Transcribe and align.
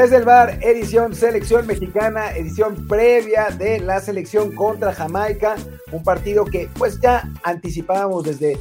Desde 0.00 0.16
el 0.16 0.24
bar, 0.24 0.58
edición 0.62 1.14
selección 1.14 1.66
mexicana, 1.66 2.34
edición 2.34 2.88
previa 2.88 3.50
de 3.50 3.80
la 3.80 4.00
selección 4.00 4.54
contra 4.54 4.94
Jamaica, 4.94 5.56
un 5.92 6.02
partido 6.02 6.46
que 6.46 6.70
pues 6.78 6.98
ya 7.02 7.30
anticipábamos 7.42 8.24
desde 8.24 8.52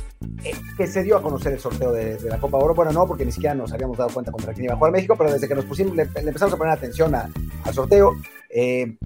eh, 0.44 0.52
que 0.76 0.86
se 0.86 1.02
dio 1.02 1.16
a 1.16 1.22
conocer 1.22 1.54
el 1.54 1.60
sorteo 1.62 1.94
de, 1.94 2.20
la 2.24 2.40
Copa 2.40 2.58
Oro. 2.58 2.76
Bueno, 2.76 2.92
no, 2.92 3.08
porque 3.08 3.24
ni 3.24 3.32
siquiera 3.32 3.56
nos 3.56 3.72
habíamos 3.72 3.98
dado 3.98 4.10
cuenta 4.10 4.34
contra 4.34 4.54
quién 4.54 4.66
iba 4.66 4.74
a 4.74 4.78
jugar 4.78 4.92
México, 4.92 5.16
pero 5.18 5.32
desde 5.32 5.48
que 5.48 5.56
nos 5.56 5.64
pusimos, 5.64 5.96
le, 5.96 6.10
empezamos 6.14 6.54
a 6.54 6.58
poner 6.58 6.74
atención 6.74 7.16
al 7.16 7.74
sorteo, 7.74 8.18
eh, 8.50 8.98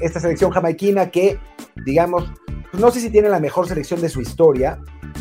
esta 0.00 0.18
selección 0.18 0.52
jamaiquina 0.52 1.10
que, 1.10 1.38
digamos, 1.84 2.24
pues, 2.70 2.80
no 2.80 2.90
sé 2.90 3.00
si 3.00 3.10
tiene 3.10 3.28
la 3.28 3.38
mejor 3.38 3.68
selección 3.68 4.00
de 4.00 4.08
su 4.08 4.22
historia, 4.22 4.80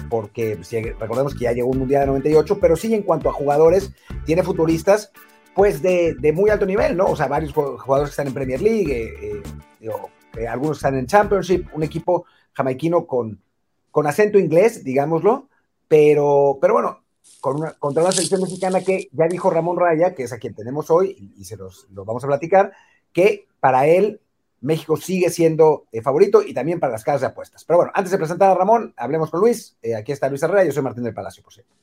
porque 0.10 0.56
pues, 0.56 0.72
recordemos 0.98 1.34
que 1.34 1.44
ya 1.44 1.52
llegó 1.52 1.68
un 1.68 1.80
Mundial 1.80 2.04
de 2.04 2.08
98, 2.08 2.60
pero 2.62 2.78
sí 2.78 2.94
en 2.94 3.02
cuanto 3.02 3.28
a 3.28 3.34
jugadores, 3.34 3.92
tiene 4.26 4.42
futuristas 4.42 5.12
pues 5.56 5.82
de, 5.82 6.34
muy 6.36 6.50
alto 6.50 6.66
nivel, 6.66 6.98
¿no? 6.98 7.06
O 7.06 7.16
sea, 7.16 7.28
varios 7.28 7.54
jugadores 7.54 8.10
que 8.10 8.12
están 8.12 8.28
en 8.28 8.34
Premier 8.34 8.62
League, 8.62 8.92
eh, 8.92 9.42
eh, 9.80 9.90
eh, 10.38 10.48
algunos 10.48 10.78
están 10.78 10.98
en 10.98 11.08
Championship, 11.08 11.68
un 11.74 11.82
equipo 11.82 12.26
jamaiquino 12.52 13.08
con, 13.08 13.42
con 13.90 14.06
acento 14.06 14.38
inglés, 14.38 14.84
digámoslo, 14.84 15.48
pero, 15.88 16.58
pero 16.60 16.74
bueno, 16.74 17.04
con 17.40 17.56
una, 17.56 17.72
contra 17.72 18.04
una 18.04 18.12
selección 18.12 18.42
mexicana 18.42 18.82
que 18.82 19.08
ya 19.14 19.28
dijo 19.28 19.50
Ramón 19.50 19.80
Raya, 19.80 20.14
que 20.14 20.24
es 20.24 20.34
a 20.34 20.40
quien 20.40 20.54
tenemos 20.54 20.92
hoy, 20.92 21.32
y, 21.38 21.46
se 21.46 21.56
los, 21.56 21.88
vamos 21.90 22.26
a 22.26 22.28
platicar, 22.28 22.74
que 23.14 23.48
para 23.62 23.88
él 23.88 24.20
México 24.60 24.98
sigue 24.98 25.30
siendo 25.30 25.86
favorito 26.04 26.42
y 26.42 26.54
también 26.54 26.82
para 26.82 26.92
las 26.92 27.06
casas 27.06 27.22
de 27.22 27.28
apuestas. 27.28 27.64
Pero 27.64 27.78
bueno, 27.78 27.94
antes 27.96 28.12
de 28.12 28.18
presentar 28.18 28.52
a 28.52 28.56
Ramón, 28.56 28.94
hablemos 28.98 29.32
con 29.32 29.40
Luis. 29.40 29.78
aquí 29.98 30.12
está 30.12 30.28
Luis 30.28 30.44
Herrera, 30.44 30.66
yo 30.66 30.74
soy 30.74 30.84
Martín 30.84 31.06
del 31.06 31.14
Palacio, 31.14 31.42
por 31.42 31.54
cierto. 31.54 31.74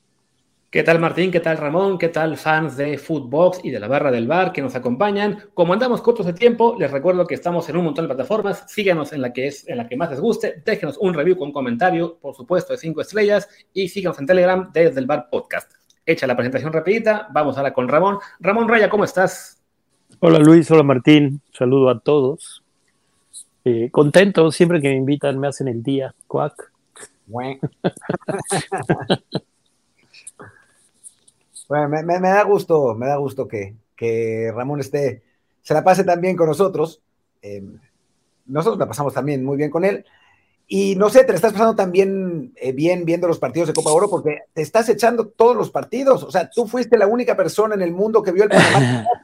¿Qué 0.72 0.82
tal 0.82 0.98
Martín? 0.98 1.30
¿Qué 1.30 1.40
tal 1.40 1.58
Ramón? 1.58 1.98
¿Qué 1.98 2.08
tal 2.08 2.38
fans 2.38 2.78
de 2.78 2.96
Footbox 2.96 3.60
y 3.62 3.70
de 3.70 3.78
la 3.78 3.88
barra 3.88 4.10
del 4.10 4.26
bar 4.26 4.54
que 4.54 4.62
nos 4.62 4.74
acompañan? 4.74 5.50
Como 5.52 5.74
andamos 5.74 6.00
cortos 6.00 6.24
de 6.24 6.32
tiempo, 6.32 6.76
les 6.78 6.90
recuerdo 6.90 7.26
que 7.26 7.34
estamos 7.34 7.68
en 7.68 7.76
un 7.76 7.84
montón 7.84 8.06
de 8.06 8.14
plataformas. 8.14 8.64
Síganos 8.68 9.12
en 9.12 9.20
la 9.20 9.34
que 9.34 9.48
es 9.48 9.68
en 9.68 9.76
la 9.76 9.86
que 9.86 9.98
más 9.98 10.08
les 10.08 10.20
guste. 10.20 10.62
Déjenos 10.64 10.96
un 10.96 11.12
review 11.12 11.36
con 11.36 11.48
un 11.48 11.52
comentario, 11.52 12.16
por 12.18 12.34
supuesto, 12.34 12.72
de 12.72 12.78
cinco 12.78 13.02
estrellas. 13.02 13.50
Y 13.74 13.90
síganos 13.90 14.18
en 14.18 14.24
Telegram 14.24 14.70
desde 14.72 14.98
el 14.98 15.04
bar 15.04 15.28
podcast. 15.30 15.70
Hecha 16.06 16.26
la 16.26 16.36
presentación 16.36 16.72
rapidita, 16.72 17.28
vamos 17.30 17.58
ahora 17.58 17.74
con 17.74 17.86
Ramón. 17.86 18.16
Ramón 18.40 18.66
Raya, 18.66 18.88
¿cómo 18.88 19.04
estás? 19.04 19.62
Hola 20.20 20.38
Luis, 20.38 20.70
hola 20.70 20.84
Martín. 20.84 21.42
Saludo 21.52 21.90
a 21.90 22.00
todos. 22.00 22.64
Eh, 23.66 23.90
contento, 23.90 24.50
siempre 24.50 24.80
que 24.80 24.88
me 24.88 24.96
invitan 24.96 25.38
me 25.38 25.48
hacen 25.48 25.68
el 25.68 25.82
día. 25.82 26.14
Cuac. 26.26 26.72
Bueno, 31.72 31.88
me, 31.88 32.28
da 32.28 32.42
gusto, 32.42 32.94
me 32.94 33.06
da 33.06 33.16
gusto 33.16 33.48
que, 33.48 34.52
Ramón 34.54 34.80
esté, 34.80 35.22
se 35.62 35.72
la 35.72 35.82
pase 35.82 36.04
también 36.04 36.36
con 36.36 36.46
nosotros. 36.46 37.00
Em, 37.40 37.78
nosotros 38.44 38.78
la 38.78 38.86
pasamos 38.86 39.14
también 39.14 39.42
muy 39.42 39.56
bien 39.56 39.70
con 39.70 39.86
él. 39.86 40.04
Y 40.68 40.96
no 40.96 41.08
sé, 41.08 41.24
te 41.24 41.32
la 41.32 41.36
estás 41.36 41.54
pasando 41.54 41.74
también 41.74 42.52
eh, 42.56 42.72
bien 42.72 43.06
viendo 43.06 43.26
los 43.26 43.38
partidos 43.38 43.68
de 43.68 43.72
Copa 43.72 43.90
Oro 43.90 44.10
porque 44.10 44.40
te 44.52 44.60
estás 44.60 44.86
echando 44.90 45.28
todos 45.28 45.56
los 45.56 45.70
partidos. 45.70 46.24
O 46.24 46.30
sea, 46.30 46.50
tú 46.50 46.66
fuiste 46.66 46.98
la 46.98 47.06
única 47.06 47.38
persona 47.38 47.74
en 47.74 47.80
el 47.80 47.92
mundo 47.92 48.22
que 48.22 48.32
vio 48.32 48.44
el 48.44 48.50
Panamá. 48.50 49.06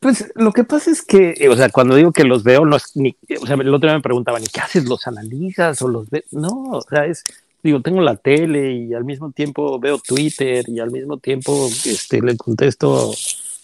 Pues 0.00 0.32
lo 0.34 0.52
que 0.52 0.64
pasa 0.64 0.90
es 0.90 1.00
que, 1.00 1.48
o 1.48 1.54
sea, 1.54 1.68
cuando 1.68 1.94
digo 1.94 2.10
que 2.10 2.24
los 2.24 2.42
veo, 2.42 2.66
no 2.66 2.74
es 2.74 2.96
ni, 2.96 3.16
o 3.40 3.46
sea, 3.46 3.54
el 3.54 3.72
otro 3.72 3.88
día 3.88 3.96
me 3.96 4.02
preguntaban, 4.02 4.42
¿y 4.42 4.46
qué 4.46 4.60
haces? 4.60 4.86
¿Los 4.86 5.06
analizas 5.06 5.80
o 5.82 5.88
los 5.88 6.10
ves? 6.10 6.24
No, 6.32 6.64
o 6.72 6.82
sea, 6.82 7.06
es, 7.06 7.22
digo, 7.64 7.80
tengo 7.80 8.02
la 8.02 8.16
tele 8.16 8.72
y 8.72 8.92
al 8.92 9.04
mismo 9.04 9.32
tiempo 9.32 9.80
veo 9.80 9.98
Twitter 9.98 10.66
y 10.68 10.80
al 10.80 10.90
mismo 10.90 11.16
tiempo 11.16 11.66
este, 11.86 12.20
le 12.20 12.36
contesto 12.36 13.12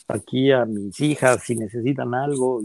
aquí 0.08 0.50
a 0.50 0.64
mis 0.64 0.98
hijas 1.00 1.42
si 1.44 1.54
necesitan 1.54 2.14
algo, 2.14 2.62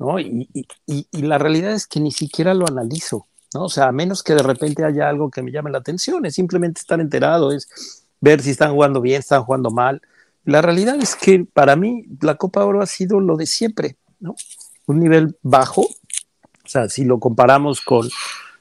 ¿no? 0.00 0.18
Y, 0.18 0.48
y, 0.52 1.06
y, 1.10 1.22
la 1.22 1.38
realidad 1.38 1.72
es 1.72 1.86
que 1.86 2.00
ni 2.00 2.10
siquiera 2.10 2.54
lo 2.54 2.66
analizo, 2.66 3.28
¿no? 3.54 3.62
O 3.62 3.68
sea, 3.68 3.86
a 3.86 3.92
menos 3.92 4.24
que 4.24 4.34
de 4.34 4.42
repente 4.42 4.84
haya 4.84 5.08
algo 5.08 5.30
que 5.30 5.42
me 5.42 5.52
llame 5.52 5.70
la 5.70 5.78
atención, 5.78 6.26
es 6.26 6.34
simplemente 6.34 6.80
estar 6.80 7.00
enterado, 7.00 7.52
es 7.52 8.04
ver 8.20 8.42
si 8.42 8.50
están 8.50 8.72
jugando 8.72 9.00
bien, 9.00 9.20
están 9.20 9.44
jugando 9.44 9.70
mal. 9.70 10.02
La 10.44 10.60
realidad 10.60 10.96
es 11.00 11.14
que 11.14 11.46
para 11.50 11.76
mí 11.76 12.04
la 12.20 12.34
Copa 12.34 12.64
Oro 12.64 12.82
ha 12.82 12.86
sido 12.86 13.20
lo 13.20 13.36
de 13.36 13.46
siempre, 13.46 13.96
¿no? 14.18 14.34
Un 14.86 14.98
nivel 14.98 15.38
bajo, 15.42 15.82
o 15.82 16.68
sea, 16.68 16.88
si 16.88 17.04
lo 17.04 17.20
comparamos 17.20 17.80
con 17.80 18.10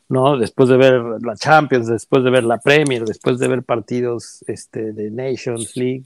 ¿no? 0.10 0.38
Después 0.38 0.70
de 0.70 0.78
ver 0.78 1.02
la 1.22 1.36
Champions, 1.36 1.88
después 1.88 2.24
de 2.24 2.30
ver 2.30 2.44
la 2.44 2.60
Premier, 2.60 3.04
después 3.04 3.40
de 3.40 3.48
ver 3.48 3.64
partidos 3.64 4.44
este, 4.48 4.94
de 4.94 5.10
Nations 5.12 5.76
League, 5.76 6.06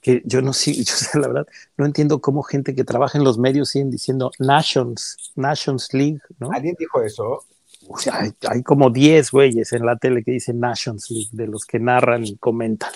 que 0.00 0.22
yo 0.24 0.40
no 0.42 0.52
sé, 0.52 0.72
yo 0.84 0.94
la 1.14 1.28
verdad, 1.28 1.46
no 1.76 1.86
entiendo 1.86 2.20
cómo 2.20 2.42
gente 2.42 2.74
que 2.74 2.84
trabaja 2.84 3.18
en 3.18 3.24
los 3.24 3.38
medios 3.38 3.70
siguen 3.70 3.90
diciendo 3.90 4.30
Nations, 4.38 5.32
Nations 5.36 5.92
League, 5.92 6.20
¿no? 6.38 6.50
¿Alguien 6.52 6.76
dijo 6.78 7.02
eso? 7.02 7.44
O 7.88 7.98
sea, 7.98 8.20
hay, 8.48 8.62
como 8.62 8.90
10 8.90 9.30
güeyes 9.30 9.72
en 9.72 9.84
la 9.84 9.96
tele 9.96 10.22
que 10.22 10.32
dicen 10.32 10.60
Nations 10.60 11.10
League, 11.10 11.30
de 11.32 11.46
los 11.46 11.64
que 11.64 11.80
narran 11.80 12.24
y 12.24 12.36
comentan. 12.36 12.92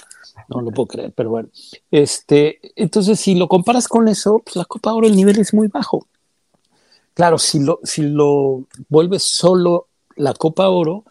No 0.48 0.60
lo 0.60 0.70
puedo 0.70 0.86
creer, 0.86 1.12
pero 1.16 1.30
bueno. 1.30 1.48
Este, 1.90 2.60
entonces, 2.76 3.18
si 3.18 3.34
lo 3.34 3.48
comparas 3.48 3.88
con 3.88 4.08
eso, 4.08 4.40
pues 4.44 4.56
la 4.56 4.64
Copa 4.64 4.92
Oro 4.92 5.06
el 5.06 5.16
nivel 5.16 5.38
es 5.40 5.54
muy 5.54 5.68
bajo. 5.68 6.06
Claro, 7.14 7.38
si 7.38 7.60
lo, 7.60 7.80
si 7.82 8.02
lo 8.02 8.66
vuelves 8.88 9.22
solo 9.22 9.88
la 10.16 10.34
Copa 10.34 10.68
Oro 10.68 11.04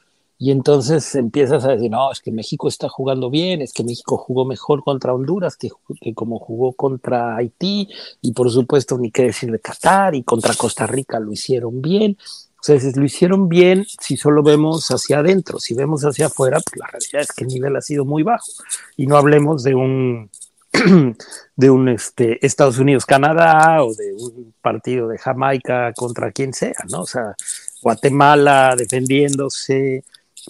y 0.43 0.51
entonces 0.51 1.15
empiezas 1.15 1.63
a 1.63 1.69
decir, 1.69 1.89
no, 1.89 2.11
es 2.11 2.19
que 2.19 2.31
México 2.31 2.67
está 2.67 2.89
jugando 2.89 3.29
bien, 3.29 3.61
es 3.61 3.71
que 3.71 3.83
México 3.83 4.17
jugó 4.17 4.43
mejor 4.43 4.83
contra 4.83 5.13
Honduras 5.13 5.55
que, 5.55 5.69
como 6.13 6.37
jugó 6.37 6.73
contra 6.73 7.37
Haití, 7.37 7.87
y 8.21 8.33
por 8.33 8.51
supuesto 8.51 8.97
ni 8.97 9.09
qué 9.09 9.23
decir 9.23 9.51
de 9.51 9.59
Qatar, 9.59 10.15
y 10.15 10.23
contra 10.23 10.53
Costa 10.53 10.85
Rica 10.85 11.19
lo 11.21 11.31
hicieron 11.31 11.81
bien. 11.81 12.17
O 12.59 12.63
sea, 12.65 12.77
lo 12.95 13.05
hicieron 13.05 13.47
bien 13.47 13.85
si 14.01 14.17
solo 14.17 14.43
vemos 14.43 14.89
hacia 14.89 15.19
adentro, 15.19 15.59
si 15.59 15.75
vemos 15.75 16.03
hacia 16.03 16.25
afuera, 16.25 16.59
pues 16.59 16.77
la 16.77 16.87
realidad 16.87 17.21
es 17.21 17.31
que 17.31 17.45
el 17.45 17.49
nivel 17.49 17.75
ha 17.77 17.81
sido 17.81 18.03
muy 18.03 18.23
bajo. 18.23 18.51
Y 18.97 19.07
no 19.07 19.15
hablemos 19.15 19.63
de 19.63 19.75
un 19.75 20.29
de 21.55 21.69
un 21.69 21.87
este, 21.87 22.45
Estados 22.45 22.79
Unidos-Canadá 22.79 23.83
o 23.83 23.93
de 23.93 24.13
un 24.13 24.53
partido 24.61 25.07
de 25.07 25.19
Jamaica 25.19 25.93
contra 25.93 26.31
quien 26.31 26.53
sea, 26.53 26.75
¿no? 26.89 27.01
O 27.01 27.05
sea, 27.05 27.35
Guatemala 27.83 28.75
defendiéndose, 28.75 30.03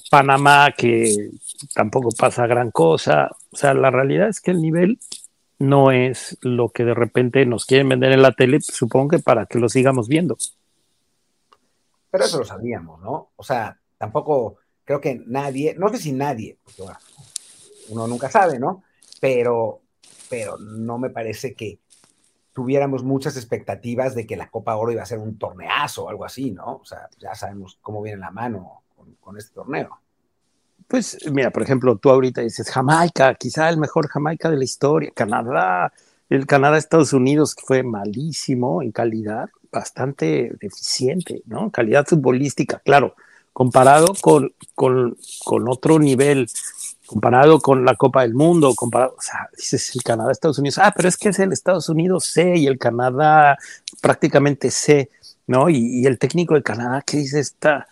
Panamá 0.10 0.72
que 0.78 1.32
tampoco 1.74 2.10
pasa 2.18 2.48
gran 2.48 2.72
cosa. 2.72 3.30
O 3.52 3.58
sea, 3.58 3.74
la 3.74 3.92
realidad 3.92 4.30
es 4.30 4.40
que 4.40 4.52
el 4.52 4.62
nivel 4.62 5.00
no 5.60 5.92
es 5.92 6.38
lo 6.42 6.70
que 6.70 6.84
de 6.84 6.94
repente 6.94 7.46
nos 7.46 7.66
quieren 7.66 7.90
vender 7.90 8.12
en 8.12 8.22
la 8.22 8.32
tele, 8.32 8.60
supongo 8.62 9.10
que 9.10 9.20
para 9.20 9.46
que 9.46 9.60
lo 9.60 9.70
sigamos 9.70 10.08
viendo. 10.08 10.38
Pero 12.12 12.26
eso 12.26 12.40
lo 12.40 12.46
sabíamos, 12.46 13.02
¿no? 13.02 13.32
O 13.36 13.44
sea, 13.44 13.78
tampoco 13.98 14.58
creo 14.84 15.00
que 15.02 15.22
nadie, 15.26 15.76
no 15.78 15.90
sé 15.90 15.98
si 15.98 16.12
nadie, 16.12 16.58
porque 16.64 16.84
uno 17.90 18.08
nunca 18.08 18.30
sabe, 18.30 18.60
¿no? 18.60 18.84
Pero, 19.20 19.82
pero 20.30 20.58
no 20.58 20.98
me 20.98 21.10
parece 21.10 21.54
que 21.54 21.80
tuviéramos 22.54 23.04
muchas 23.04 23.36
expectativas 23.36 24.16
de 24.16 24.26
que 24.26 24.38
la 24.38 24.50
Copa 24.50 24.76
Oro 24.76 24.92
iba 24.92 25.02
a 25.02 25.08
ser 25.08 25.20
un 25.20 25.38
torneazo 25.38 26.06
o 26.06 26.10
algo 26.10 26.24
así, 26.24 26.52
¿no? 26.52 26.78
O 26.78 26.86
sea, 26.86 27.10
ya 27.20 27.36
sabemos 27.36 27.80
cómo 27.82 28.02
viene 28.02 28.20
la 28.20 28.32
mano 28.32 28.84
con, 29.20 29.38
este 29.38 29.54
torneo. 29.54 30.00
Pues 30.88 31.18
mira, 31.32 31.50
por 31.50 31.64
ejemplo, 31.64 31.98
tú 31.98 32.10
ahorita 32.10 32.42
dices 32.42 32.70
Jamaica, 32.70 33.34
quizá 33.36 33.70
el 33.70 33.78
mejor 33.78 34.08
Jamaica 34.08 34.50
de 34.50 34.58
la 34.58 34.64
historia, 34.64 35.12
Canadá, 35.16 35.92
el 36.30 36.46
Canadá-Estados 36.46 37.14
Unidos 37.14 37.56
fue 37.66 37.84
malísimo 37.84 38.82
en 38.82 38.92
calidad, 38.92 39.50
bastante 39.72 40.52
deficiente, 40.60 41.42
¿no? 41.46 41.72
Calidad 41.72 42.06
futbolística, 42.06 42.80
claro, 42.80 43.16
comparado 43.54 44.14
con, 44.22 44.54
con, 44.76 45.18
con 45.44 45.68
otro 45.68 46.00
nivel 46.00 46.48
comparado 47.06 47.60
con 47.60 47.86
la 47.86 47.96
Copa 47.96 48.22
del 48.22 48.34
Mundo, 48.34 48.74
comparado, 48.76 49.16
o 49.18 49.22
sea, 49.22 49.50
dices 49.56 49.96
el 49.96 50.04
Canadá, 50.04 50.32
Estados 50.32 50.60
Unidos, 50.60 50.80
ah, 50.82 50.94
pero 50.96 51.10
es 51.10 51.18
que 51.18 51.30
es 51.30 51.40
el 51.40 51.52
Estados 51.52 51.90
Unidos 51.90 52.26
C 52.26 52.56
y 52.56 52.68
el 52.68 52.78
Canadá 52.78 53.58
prácticamente 54.02 54.72
C, 54.72 55.10
¿no? 55.48 55.70
Y, 55.70 56.06
el 56.06 56.18
técnico 56.18 56.54
de 56.56 56.64
Canadá, 56.64 57.04
¿qué 57.06 57.18
dice? 57.18 57.40
Está, 57.40 57.88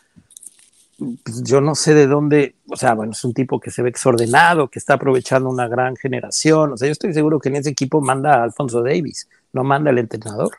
pues, 0.98 1.44
yo 1.44 1.60
no 1.62 1.76
sé 1.76 1.94
de 1.94 2.08
dónde, 2.08 2.56
o 2.70 2.78
sea, 2.78 2.94
bueno, 2.94 3.12
es 3.12 3.24
un 3.26 3.34
tipo 3.34 3.60
que 3.60 3.72
se 3.72 3.82
ve 3.82 3.90
exordenado, 3.90 4.70
que 4.70 4.80
está 4.80 4.94
aprovechando 4.94 5.50
una 5.50 5.68
gran 5.68 5.96
generación, 5.98 6.74
o 6.74 6.78
sea, 6.78 6.88
yo 6.88 6.94
estoy 6.94 7.14
seguro 7.14 7.40
que 7.40 7.50
en 7.50 7.58
ese 7.58 7.70
equipo 7.70 8.02
manda 8.02 8.36
a 8.36 8.44
Alfonso 8.44 8.82
Davis, 8.82 9.28
no 9.52 9.64
manda 9.64 9.92
el 9.92 9.98
entrenador. 9.98 10.52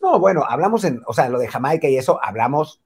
No, 0.00 0.20
bueno, 0.20 0.44
hablamos 0.46 0.84
en, 0.84 1.02
o 1.06 1.14
sea, 1.14 1.28
lo 1.30 1.38
de 1.38 1.48
Jamaica 1.48 1.88
y 1.88 1.96
eso, 1.96 2.22
hablamos 2.22 2.78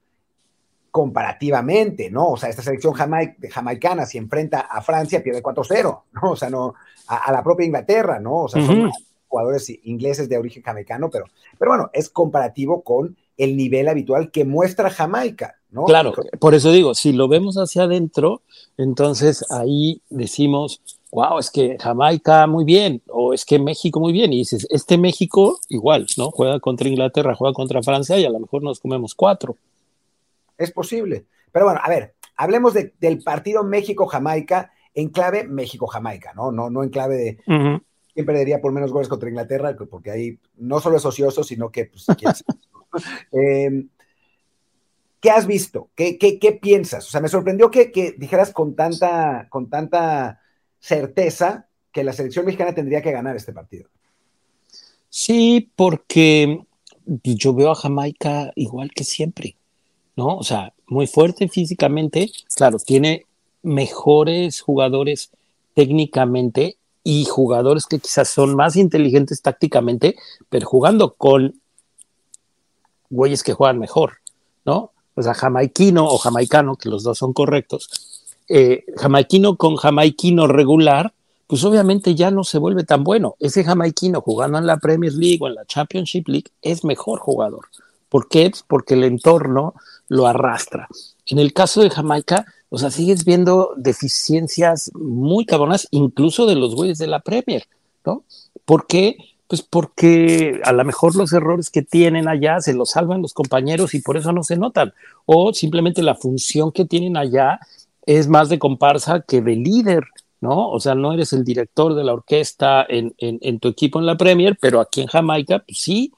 comparativamente, 0.91 2.09
¿no? 2.09 2.29
O 2.29 2.37
sea, 2.37 2.49
esta 2.49 2.61
selección 2.61 2.93
jamaicana 2.93 4.05
si 4.05 4.17
enfrenta 4.17 4.61
a 4.61 4.81
Francia 4.81 5.23
pierde 5.23 5.43
4-0, 5.43 6.01
¿no? 6.13 6.31
O 6.31 6.35
sea, 6.35 6.49
no, 6.49 6.73
a, 7.07 7.31
la 7.31 7.43
propia 7.43 7.65
Inglaterra, 7.65 8.19
¿no? 8.19 8.43
O 8.43 8.47
sea, 8.47 8.65
son 8.65 8.91
jugadores 9.27 9.69
ingleses 9.83 10.27
de 10.27 10.37
origen 10.37 10.63
jamaicano, 10.63 11.09
pero, 11.09 11.25
pero 11.57 11.71
bueno, 11.71 11.89
es 11.93 12.09
comparativo 12.09 12.81
con 12.81 13.15
el 13.37 13.55
nivel 13.55 13.87
habitual 13.87 14.31
que 14.31 14.43
muestra 14.43 14.89
Jamaica, 14.89 15.55
¿no? 15.71 15.85
Claro, 15.85 16.13
por 16.39 16.55
eso 16.55 16.71
digo, 16.71 16.93
si 16.93 17.13
lo 17.13 17.27
vemos 17.27 17.55
hacia 17.55 17.83
adentro, 17.83 18.41
entonces 18.77 19.45
ahí 19.49 20.01
decimos, 20.09 20.81
wow, 21.11 21.39
es 21.39 21.49
que 21.49 21.77
Jamaica 21.79 22.47
muy 22.47 22.65
bien, 22.65 23.01
o 23.07 23.33
es 23.33 23.45
que 23.45 23.59
México 23.59 23.99
muy 23.99 24.11
bien, 24.11 24.33
y 24.33 24.39
dices, 24.39 24.67
este 24.69 24.97
México 24.97 25.59
igual, 25.69 26.07
¿no? 26.17 26.31
Juega 26.31 26.59
contra 26.59 26.89
Inglaterra, 26.89 27.35
juega 27.35 27.53
contra 27.53 27.83
Francia 27.83 28.17
y 28.19 28.25
a 28.25 28.29
lo 28.29 28.39
mejor 28.39 28.63
nos 28.63 28.79
comemos 28.79 29.15
cuatro. 29.15 29.55
Es 30.59 30.71
posible. 30.71 31.25
Pero 31.51 31.65
bueno, 31.65 31.79
a 31.83 31.89
ver, 31.89 32.13
hablemos 32.35 32.75
del 32.75 33.23
partido 33.23 33.63
México-Jamaica 33.63 34.71
en 34.93 35.09
clave 35.09 35.45
México-Jamaica, 35.45 36.33
¿no? 36.35 36.51
¿no? 36.51 36.69
No 36.69 36.83
en 36.83 36.89
clave 36.89 37.15
de 37.15 37.37
quién 38.13 38.25
perdería 38.25 38.61
por 38.61 38.71
menos 38.71 38.91
goles 38.91 39.07
contra 39.07 39.29
Inglaterra, 39.29 39.75
porque 39.89 40.11
ahí 40.11 40.39
no 40.57 40.79
solo 40.79 40.97
es 40.97 41.05
ocioso, 41.05 41.43
sino 41.43 41.71
que, 41.71 41.85
pues, 41.85 42.05
eh, 43.31 43.85
¿Qué 45.19 45.31
has 45.31 45.47
visto? 45.47 45.89
¿Qué, 45.95 46.17
qué, 46.17 46.59
piensas? 46.61 47.05
O 47.07 47.09
sea, 47.09 47.19
me 47.19 47.27
sorprendió 47.27 47.69
que, 47.69 47.91
que, 47.91 48.13
dijeras 48.17 48.53
con 48.53 48.75
tanta, 48.75 49.47
con 49.49 49.69
tanta 49.69 50.39
certeza 50.79 51.67
que 51.91 52.03
la 52.03 52.13
selección 52.13 52.45
mexicana 52.45 52.73
tendría 52.73 53.01
que 53.01 53.11
ganar 53.11 53.35
este 53.35 53.51
partido. 53.51 53.89
Sí, 55.09 55.71
porque 55.75 56.61
yo 57.05 57.53
veo 57.53 57.71
a 57.71 57.75
Jamaica 57.75 58.51
igual 58.55 58.91
que 58.91 59.03
siempre, 59.03 59.57
¿no? 60.19 60.35
O 60.35 60.43
sea, 60.43 60.73
muy 60.87 61.07
fuerte 61.07 61.47
físicamente, 61.47 62.29
claro, 62.53 62.77
tiene 62.77 63.25
mejores 63.63 64.59
jugadores 64.59 65.31
técnicamente 65.73 66.75
y 67.05 67.23
jugadores 67.23 67.85
que 67.85 67.99
quizás 67.99 68.27
son 68.27 68.53
más 68.53 68.75
inteligentes 68.75 69.41
tácticamente, 69.41 70.17
pero 70.49 70.67
jugando 70.67 71.13
con 71.13 71.55
güeyes 73.09 73.43
que 73.43 73.53
juegan 73.53 73.79
mejor, 73.79 74.17
¿no? 74.65 74.91
O 75.15 75.23
sea, 75.23 75.33
jamaiquino 75.33 76.05
o 76.05 76.17
jamaicano, 76.17 76.75
que 76.75 76.89
los 76.89 77.03
dos 77.03 77.17
son 77.17 77.31
correctos, 77.31 77.89
eh, 78.49 78.83
jamaiquino 78.97 79.55
con 79.55 79.77
jamaiquino 79.77 80.47
regular, 80.47 81.13
pues 81.47 81.63
obviamente 81.63 82.13
ya 82.13 82.29
no 82.29 82.43
se 82.43 82.57
vuelve 82.57 82.83
tan 82.83 83.05
bueno. 83.05 83.35
Ese 83.39 83.63
jamaiquino 83.63 84.19
jugando 84.19 84.57
en 84.57 84.67
la 84.67 84.77
Premier 84.77 85.13
League 85.13 85.39
o 85.41 85.47
en 85.47 85.55
la 85.55 85.65
Championship 85.65 86.27
League 86.27 86.51
es 86.61 86.83
mejor 86.83 87.19
jugador. 87.19 87.67
¿Por 88.09 88.27
qué? 88.27 88.49
Pues 88.49 88.63
porque 88.67 88.95
el 88.95 89.03
entorno 89.03 89.75
lo 90.09 90.27
arrastra. 90.27 90.87
En 91.25 91.39
el 91.39 91.53
caso 91.53 91.81
de 91.81 91.89
Jamaica, 91.89 92.45
o 92.69 92.77
sea, 92.77 92.91
sigues 92.91 93.23
viendo 93.23 93.73
deficiencias 93.77 94.91
muy 94.93 95.45
cabronas, 95.45 95.87
incluso 95.91 96.45
de 96.45 96.55
los 96.55 96.75
güeyes 96.75 96.97
de 96.97 97.07
la 97.07 97.19
Premier, 97.19 97.63
¿no? 98.05 98.23
¿Por 98.65 98.85
qué? 98.87 99.17
Pues 99.47 99.63
porque 99.63 100.61
a 100.63 100.73
lo 100.73 100.85
mejor 100.85 101.15
los 101.15 101.33
errores 101.33 101.69
que 101.71 101.81
tienen 101.81 102.27
allá 102.27 102.59
se 102.59 102.73
los 102.73 102.91
salvan 102.91 103.21
los 103.21 103.33
compañeros 103.33 103.95
y 103.95 104.01
por 104.01 104.17
eso 104.17 104.31
no 104.31 104.43
se 104.43 104.57
notan. 104.57 104.93
O 105.25 105.53
simplemente 105.53 106.03
la 106.03 106.13
función 106.15 106.71
que 106.71 106.85
tienen 106.85 107.17
allá 107.17 107.59
es 108.05 108.27
más 108.27 108.49
de 108.49 108.59
comparsa 108.59 109.21
que 109.27 109.41
de 109.41 109.55
líder, 109.55 110.03
¿no? 110.41 110.69
O 110.69 110.79
sea, 110.79 110.93
no 110.95 111.13
eres 111.13 111.33
el 111.33 111.43
director 111.43 111.95
de 111.95 112.03
la 112.03 112.13
orquesta 112.13 112.85
en, 112.87 113.15
en, 113.17 113.59
tu 113.59 113.67
equipo 113.67 113.99
en 113.99 114.05
la 114.05 114.17
Premier, 114.17 114.57
pero 114.59 114.79
aquí 114.79 115.01
en 115.01 115.07
Jamaica, 115.07 115.63
pues 115.65 115.79
sí. 115.79 116.11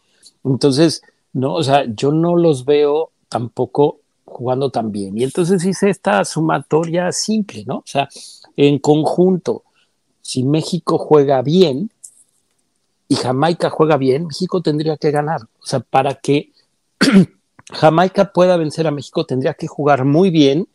Entonces, 0.43 1.01
no, 1.33 1.53
o 1.53 1.63
sea, 1.63 1.85
yo 1.85 2.11
no 2.11 2.35
los 2.35 2.65
veo 2.65 3.11
tampoco 3.31 3.99
jugando 4.25 4.69
tan 4.69 4.91
bien. 4.91 5.17
Y 5.17 5.23
entonces 5.23 5.63
hice 5.63 5.89
esta 5.89 6.23
sumatoria 6.25 7.11
simple, 7.13 7.63
¿no? 7.65 7.77
O 7.77 7.83
sea, 7.85 8.09
en 8.57 8.77
conjunto, 8.77 9.63
si 10.21 10.43
México 10.43 10.97
juega 10.97 11.41
bien 11.41 11.89
y 13.07 13.15
Jamaica 13.15 13.69
juega 13.69 13.95
bien, 13.95 14.27
México 14.27 14.61
tendría 14.61 14.97
que 14.97 15.11
ganar. 15.11 15.43
O 15.43 15.65
sea, 15.65 15.79
para 15.79 16.15
que 16.15 16.51
Jamaica 17.71 18.33
pueda 18.33 18.57
vencer 18.57 18.85
a 18.85 18.91
México, 18.91 19.25
tendría 19.25 19.53
que 19.53 19.67
jugar 19.67 20.03
muy 20.03 20.29
bien 20.29 20.67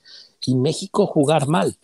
y 0.46 0.54
México 0.54 1.06
jugar 1.06 1.46
mal, 1.46 1.76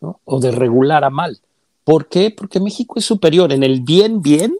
¿no? 0.00 0.20
O 0.24 0.40
de 0.40 0.50
regular 0.50 1.04
a 1.04 1.10
mal. 1.10 1.38
¿Por 1.84 2.08
qué? 2.08 2.32
Porque 2.36 2.58
México 2.58 2.98
es 2.98 3.04
superior 3.04 3.52
en 3.52 3.62
el 3.62 3.80
bien, 3.80 4.22
bien. 4.22 4.56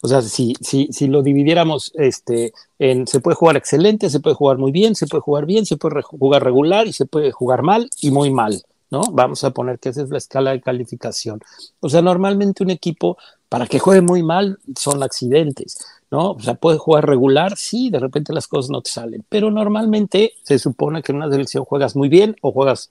O 0.00 0.08
sea, 0.08 0.22
si, 0.22 0.54
si, 0.60 0.88
si 0.92 1.08
lo 1.08 1.22
dividiéramos 1.22 1.92
este, 1.96 2.52
en 2.78 3.06
se 3.06 3.20
puede 3.20 3.34
jugar 3.34 3.56
excelente, 3.56 4.10
se 4.10 4.20
puede 4.20 4.36
jugar 4.36 4.58
muy 4.58 4.70
bien, 4.70 4.94
se 4.94 5.06
puede 5.06 5.22
jugar 5.22 5.44
bien, 5.44 5.66
se 5.66 5.76
puede 5.76 6.02
jugar 6.02 6.44
regular 6.44 6.86
y 6.86 6.92
se 6.92 7.04
puede 7.04 7.32
jugar 7.32 7.62
mal 7.62 7.90
y 8.00 8.12
muy 8.12 8.30
mal, 8.30 8.62
¿no? 8.90 9.02
Vamos 9.10 9.42
a 9.42 9.50
poner 9.50 9.80
que 9.80 9.88
esa 9.88 10.02
es 10.02 10.10
la 10.10 10.18
escala 10.18 10.52
de 10.52 10.60
calificación. 10.60 11.40
O 11.80 11.88
sea, 11.88 12.00
normalmente 12.00 12.62
un 12.62 12.70
equipo, 12.70 13.18
para 13.48 13.66
que 13.66 13.80
juegue 13.80 14.00
muy 14.00 14.22
mal, 14.22 14.60
son 14.76 15.02
accidentes, 15.02 15.78
¿no? 16.12 16.30
O 16.32 16.40
sea, 16.40 16.54
puede 16.54 16.78
jugar 16.78 17.04
regular, 17.04 17.56
sí, 17.56 17.90
de 17.90 17.98
repente 17.98 18.32
las 18.32 18.46
cosas 18.46 18.70
no 18.70 18.82
te 18.82 18.90
salen, 18.90 19.24
pero 19.28 19.50
normalmente 19.50 20.34
se 20.44 20.60
supone 20.60 21.02
que 21.02 21.10
en 21.10 21.16
una 21.16 21.30
selección 21.30 21.64
juegas 21.64 21.96
muy 21.96 22.08
bien 22.08 22.36
o 22.40 22.52
juegas 22.52 22.90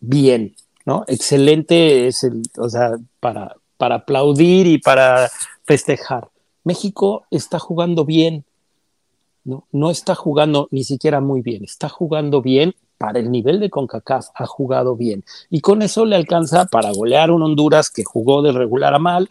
bien, 0.00 0.54
¿no? 0.84 1.04
Excelente 1.06 2.06
es 2.06 2.22
el, 2.22 2.42
o 2.58 2.68
sea, 2.68 2.98
para, 3.20 3.56
para 3.78 3.94
aplaudir 3.96 4.66
y 4.66 4.76
para 4.76 5.30
festejar. 5.64 6.28
México 6.64 7.26
está 7.30 7.58
jugando 7.58 8.04
bien, 8.04 8.44
¿no? 9.44 9.66
no 9.72 9.90
está 9.90 10.14
jugando 10.14 10.68
ni 10.70 10.84
siquiera 10.84 11.20
muy 11.20 11.42
bien, 11.42 11.64
está 11.64 11.88
jugando 11.88 12.42
bien 12.42 12.74
para 12.98 13.18
el 13.18 13.30
nivel 13.30 13.60
de 13.60 13.70
CONCACAF, 13.70 14.28
ha 14.34 14.46
jugado 14.46 14.96
bien. 14.96 15.24
Y 15.50 15.60
con 15.60 15.82
eso 15.82 16.04
le 16.04 16.16
alcanza 16.16 16.66
para 16.66 16.92
golear 16.92 17.30
un 17.30 17.42
Honduras 17.42 17.90
que 17.90 18.04
jugó 18.04 18.42
de 18.42 18.52
regular 18.52 18.94
a 18.94 18.98
mal, 18.98 19.28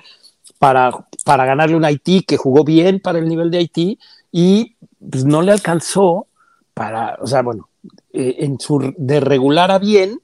para, 0.59 1.07
para 1.25 1.45
ganarle 1.45 1.75
un 1.75 1.85
Haití 1.85 2.21
que 2.21 2.37
jugó 2.37 2.63
bien 2.63 2.99
para 2.99 3.19
el 3.19 3.27
nivel 3.27 3.51
de 3.51 3.57
Haití 3.59 3.99
y 4.31 4.75
pues, 5.09 5.25
no 5.25 5.41
le 5.41 5.51
alcanzó 5.51 6.27
para, 6.73 7.17
o 7.21 7.27
sea, 7.27 7.41
bueno, 7.41 7.69
eh, 8.13 8.37
en 8.39 8.59
su 8.59 8.93
de 8.97 9.19
regular 9.19 9.71
a 9.71 9.79
bien, 9.79 10.21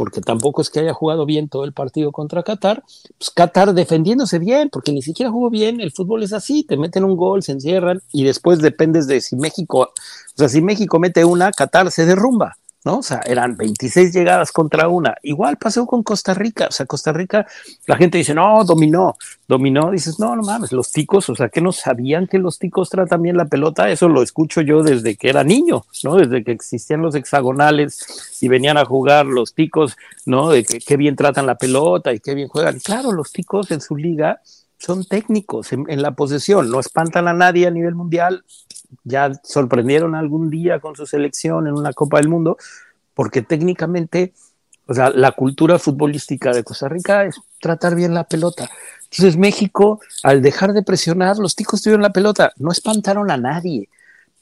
porque 0.00 0.22
tampoco 0.22 0.62
es 0.62 0.70
que 0.70 0.80
haya 0.80 0.94
jugado 0.94 1.26
bien 1.26 1.50
todo 1.50 1.64
el 1.64 1.74
partido 1.74 2.10
contra 2.10 2.42
Qatar, 2.42 2.82
pues 3.18 3.28
Qatar 3.28 3.74
defendiéndose 3.74 4.38
bien, 4.38 4.70
porque 4.70 4.92
ni 4.92 5.02
siquiera 5.02 5.30
jugó 5.30 5.50
bien, 5.50 5.78
el 5.78 5.92
fútbol 5.92 6.22
es 6.22 6.32
así, 6.32 6.62
te 6.62 6.78
meten 6.78 7.04
un 7.04 7.18
gol, 7.18 7.42
se 7.42 7.52
encierran 7.52 8.00
y 8.10 8.24
después 8.24 8.60
dependes 8.60 9.06
de 9.06 9.20
si 9.20 9.36
México, 9.36 9.80
o 9.80 9.92
sea, 10.34 10.48
si 10.48 10.62
México 10.62 10.98
mete 10.98 11.26
una, 11.26 11.52
Qatar 11.52 11.90
se 11.90 12.06
derrumba. 12.06 12.56
¿No? 12.84 12.98
O 12.98 13.02
sea, 13.02 13.20
eran 13.26 13.56
26 13.56 14.12
llegadas 14.12 14.52
contra 14.52 14.88
una. 14.88 15.14
Igual 15.22 15.56
pasó 15.56 15.86
con 15.86 16.02
Costa 16.02 16.34
Rica. 16.34 16.66
O 16.68 16.72
sea, 16.72 16.86
Costa 16.86 17.12
Rica, 17.12 17.46
la 17.86 17.96
gente 17.96 18.18
dice, 18.18 18.34
no, 18.34 18.64
dominó, 18.64 19.16
dominó. 19.46 19.90
Dices, 19.90 20.18
no, 20.18 20.34
no 20.34 20.42
mames, 20.42 20.72
los 20.72 20.90
ticos, 20.90 21.28
o 21.28 21.34
sea, 21.34 21.48
que 21.48 21.60
no 21.60 21.72
sabían 21.72 22.26
que 22.26 22.38
los 22.38 22.58
ticos 22.58 22.88
tratan 22.88 23.22
bien 23.22 23.36
la 23.36 23.44
pelota. 23.44 23.90
Eso 23.90 24.08
lo 24.08 24.22
escucho 24.22 24.60
yo 24.62 24.82
desde 24.82 25.16
que 25.16 25.28
era 25.28 25.44
niño, 25.44 25.84
¿no? 26.04 26.16
Desde 26.16 26.42
que 26.42 26.52
existían 26.52 27.02
los 27.02 27.14
hexagonales 27.14 28.38
y 28.40 28.48
venían 28.48 28.78
a 28.78 28.84
jugar 28.84 29.26
los 29.26 29.54
ticos, 29.54 29.96
¿no? 30.24 30.50
De 30.50 30.64
que 30.64 30.78
qué 30.78 30.96
bien 30.96 31.16
tratan 31.16 31.46
la 31.46 31.56
pelota 31.56 32.12
y 32.12 32.20
qué 32.20 32.34
bien 32.34 32.48
juegan. 32.48 32.78
Claro, 32.80 33.12
los 33.12 33.32
ticos 33.32 33.70
en 33.70 33.80
su 33.80 33.96
liga 33.96 34.40
son 34.80 35.04
técnicos 35.04 35.72
en, 35.72 36.02
la 36.02 36.12
posesión, 36.12 36.70
no 36.70 36.80
espantan 36.80 37.28
a 37.28 37.34
nadie 37.34 37.66
a 37.66 37.70
nivel 37.70 37.94
mundial, 37.94 38.44
ya 39.04 39.30
sorprendieron 39.44 40.14
algún 40.14 40.48
día 40.48 40.80
con 40.80 40.96
su 40.96 41.06
selección 41.06 41.66
en 41.66 41.74
una 41.74 41.92
Copa 41.92 42.16
del 42.16 42.30
Mundo, 42.30 42.56
porque 43.12 43.42
técnicamente, 43.42 44.32
o 44.86 44.94
sea, 44.94 45.10
la 45.10 45.32
cultura 45.32 45.78
futbolística 45.78 46.52
de 46.52 46.64
Costa 46.64 46.88
Rica 46.88 47.24
es 47.24 47.36
tratar 47.60 47.94
bien 47.94 48.14
la 48.14 48.24
pelota. 48.24 48.70
Entonces 49.04 49.36
México, 49.36 50.00
al 50.22 50.40
dejar 50.40 50.72
de 50.72 50.82
presionar, 50.82 51.36
los 51.36 51.54
ticos 51.54 51.82
tuvieron 51.82 52.02
la 52.02 52.12
pelota, 52.12 52.52
no 52.56 52.72
espantaron 52.72 53.30
a 53.30 53.36
nadie. 53.36 53.90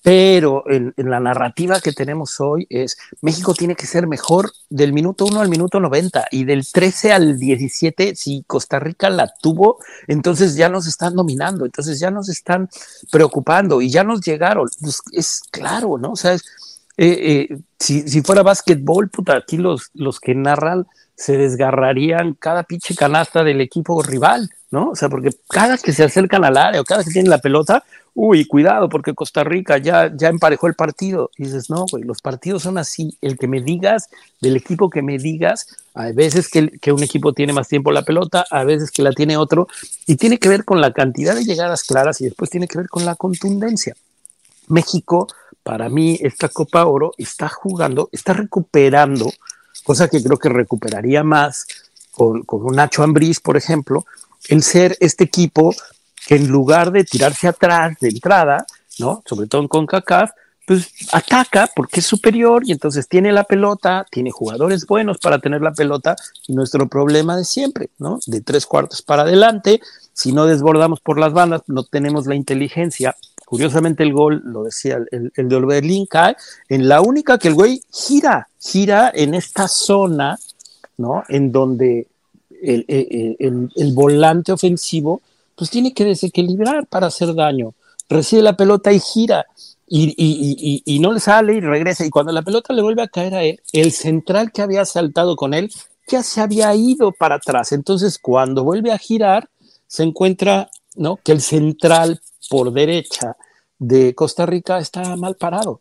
Pero 0.09 0.65
en, 0.71 0.95
la 0.97 1.21
narrativa 1.21 1.83
que 1.83 1.93
tenemos 1.93 2.41
hoy 2.41 2.67
es 2.71 2.97
México 3.21 3.53
tiene 3.53 3.77
que 3.77 3.85
ser 3.85 4.07
mejor 4.07 4.51
del 4.71 4.95
minuto 4.95 5.27
1 5.27 5.39
al 5.39 5.51
minuto 5.51 5.81
90 5.81 6.29
y 6.31 6.45
del 6.45 6.67
13 6.67 7.13
al 7.13 7.39
17, 7.39 8.17
si 8.17 8.43
Costa 8.47 8.79
Rica 8.79 9.11
la 9.11 9.31
tuvo, 9.43 9.81
entonces 10.07 10.57
ya 10.57 10.71
nos 10.71 10.87
están 10.87 11.15
dominando, 11.15 11.67
entonces 11.67 12.01
ya 12.01 12.11
nos 12.11 12.31
están 12.31 12.71
preocupando 13.13 13.83
y 13.83 13.91
ya 13.91 14.03
nos 14.03 14.23
llegaron. 14.23 14.71
Pues 14.81 15.03
es 15.13 15.43
claro, 15.51 15.99
¿no? 15.99 16.13
O 16.13 16.17
sea, 16.17 16.33
eh, 16.33 16.41
eh, 16.97 17.59
si, 17.79 18.09
si, 18.09 18.23
fuera 18.23 18.43
básquetbol, 18.43 19.11
puta, 19.11 19.37
aquí 19.37 19.59
los, 19.59 19.91
los 19.93 20.21
que 20.21 20.35
narran 20.35 20.87
se 21.17 21.37
desgarrarían 21.37 22.33
cada 22.33 22.63
pinche 22.63 22.95
canasta 22.95 23.45
del 23.45 23.61
equipo 23.61 24.03
rival, 24.03 24.49
¿no? 24.71 24.91
O 24.91 24.97
sea, 24.97 25.11
porque 25.11 25.33
cada 25.51 25.77
que 25.77 25.93
se 25.93 26.05
acercan 26.05 26.45
al 26.45 26.57
área 26.57 26.81
o 26.81 26.85
cada 26.85 27.05
que 27.05 27.11
tienen 27.11 27.29
la 27.29 27.39
pelota, 27.39 27.85
uy, 28.21 28.47
cuidado, 28.47 28.89
porque 28.89 29.15
Costa 29.15 29.45
Rica 29.45 29.79
ya, 29.79 30.13
ya 30.13 30.27
emparejó 30.29 30.67
el 30.67 30.75
partido. 30.75 31.31
Y 31.37 31.45
dices, 31.45 31.71
no, 31.71 31.87
güey, 31.89 32.03
los 32.03 32.21
partidos 32.21 32.65
son 32.65 32.77
así. 32.77 33.17
El 33.21 33.39
que 33.39 33.47
me 33.47 33.61
digas, 33.61 34.09
del 34.41 34.57
equipo 34.57 34.91
que 34.91 35.03
me 35.03 35.19
digas, 35.19 35.69
hay 35.95 36.15
veces 36.15 36.49
que, 36.49 36.69
que, 36.69 36.91
un 36.91 37.05
equipo 37.05 37.33
tiene 37.33 37.53
más 37.53 37.69
tiempo 37.69 37.93
la 37.93 38.03
pelota, 38.03 38.45
a 38.51 38.65
veces 38.65 38.91
que 38.91 39.03
la 39.03 39.13
tiene 39.13 39.37
otro, 39.37 39.69
y 40.05 40.17
tiene 40.17 40.39
que 40.39 40.49
ver 40.49 40.65
con 40.65 40.81
la 40.81 40.93
cantidad 40.93 41.37
de 41.37 41.45
llegadas 41.45 41.85
claras 41.85 42.21
y 42.21 42.25
después 42.25 42.51
tiene 42.51 42.67
que 42.67 42.79
ver 42.79 42.89
con 42.89 43.05
la 43.05 43.15
contundencia. 43.15 43.95
México, 44.67 45.29
para 45.63 45.89
mí, 45.89 46.19
esta 46.21 46.49
Copa 46.49 46.87
Oro 46.87 47.13
está 47.19 47.49
jugando, 47.49 48.09
está 48.11 48.33
recuperando, 48.33 49.33
cosa 49.85 50.09
que 50.09 50.21
creo 50.21 50.39
que 50.39 50.49
recuperaría 50.49 51.23
más 51.23 51.69
con, 52.11 52.43
con 52.43 52.65
un 52.65 52.75
Nacho 52.75 53.05
Ambriz, 53.05 53.39
por 53.39 53.57
ejemplo, 53.57 54.05
el 54.49 54.65
ser 54.65 54.97
este 54.99 55.23
equipo 55.23 55.73
que 56.29 56.37
en 56.37 56.49
lugar 56.49 56.93
de 56.93 57.05
tirarse 57.05 57.49
atrás 57.49 57.97
de 58.01 58.11
entrada, 58.11 58.67
¿no? 58.99 59.23
Sobre 59.25 59.47
todo 59.47 59.63
en 59.63 59.69
CONCACAF, 59.69 60.31
pues 60.67 60.91
ataca 61.11 61.71
porque 61.75 62.01
es 62.01 62.07
superior 62.07 62.65
y 62.67 62.73
entonces 62.73 63.09
tiene 63.09 63.33
la 63.33 63.45
pelota, 63.45 64.05
tiene 64.11 64.31
jugadores 64.31 64.87
buenos 64.87 65.17
para 65.17 65.39
tener 65.39 65.63
la 65.63 65.73
pelota 65.73 66.17
y 66.47 66.53
nuestro 66.53 66.87
problema 66.87 67.35
de 67.35 67.47
siempre, 67.47 67.89
¿no? 67.99 68.21
De 68.27 68.43
tres 68.43 68.67
cuartos 68.67 69.01
para 69.01 69.23
adelante, 69.23 69.81
si 70.13 70.33
no 70.33 70.45
desbordamos 70.45 71.01
por 71.01 71.19
las 71.19 71.33
bandas, 71.33 71.63
no 71.67 71.85
tenemos 71.85 72.27
la 72.27 72.35
inteligencia. 72.35 73.17
Curiosamente 73.47 74.03
el 74.03 74.13
gol, 74.13 74.43
lo 74.45 74.65
decía 74.65 74.99
el, 75.11 75.33
de 75.35 75.57
Orbelín, 75.57 76.05
cae 76.05 76.37
en 76.69 76.91
la 76.91 77.01
única 77.01 77.39
que 77.39 77.49
el 77.49 77.55
güey 77.55 77.83
gira, 77.91 78.49
gira 78.61 79.11
en 79.15 79.33
esta 79.33 79.67
zona, 79.67 80.39
¿no? 80.99 81.25
En 81.31 81.53
donde 81.53 82.07
el 82.61 83.93
volante 83.95 84.53
ofensivo 84.53 85.23
pues 85.59 85.71
tiene 85.71 85.93
que 85.93 86.05
desequilibrar 86.05 86.87
para 86.87 87.09
hacer 87.09 87.35
daño. 87.35 87.75
Recibe 88.09 88.43
la 88.43 88.57
pelota 88.57 88.93
y 88.93 89.01
gira 89.01 89.45
y, 89.89 90.99
no 91.01 91.13
le 91.13 91.19
sale 91.19 91.55
y 91.55 91.61
regresa. 91.61 92.07
Y 92.07 92.11
cuando 92.11 92.31
la 92.31 92.43
pelota 92.43 92.73
le 92.73 92.81
vuelve 92.81 93.03
a 93.03 93.09
caer 93.09 93.35
a 93.35 93.43
él, 93.43 93.61
el 93.73 93.91
central 93.91 94.53
que 94.53 94.63
había 94.63 94.85
saltado 94.85 95.35
con 95.35 95.55
él 95.55 95.71
ya 96.07 96.23
se 96.23 96.41
había 96.41 96.73
ido 96.77 97.11
para 97.11 97.35
atrás. 97.35 97.73
Entonces, 97.73 98.19
cuando 98.19 98.63
vuelve 98.63 98.93
a 98.93 98.99
girar, 98.99 99.51
se 99.89 100.05
encuentra 100.05 100.71
¿no? 100.95 101.17
que 101.17 101.33
el 101.33 101.43
central 101.43 102.21
por 102.49 102.73
derecha 102.73 103.37
de 103.81 104.15
Costa 104.15 104.47
Rica 104.47 104.79
está 104.79 105.17
mal 105.17 105.35
parado. 105.35 105.81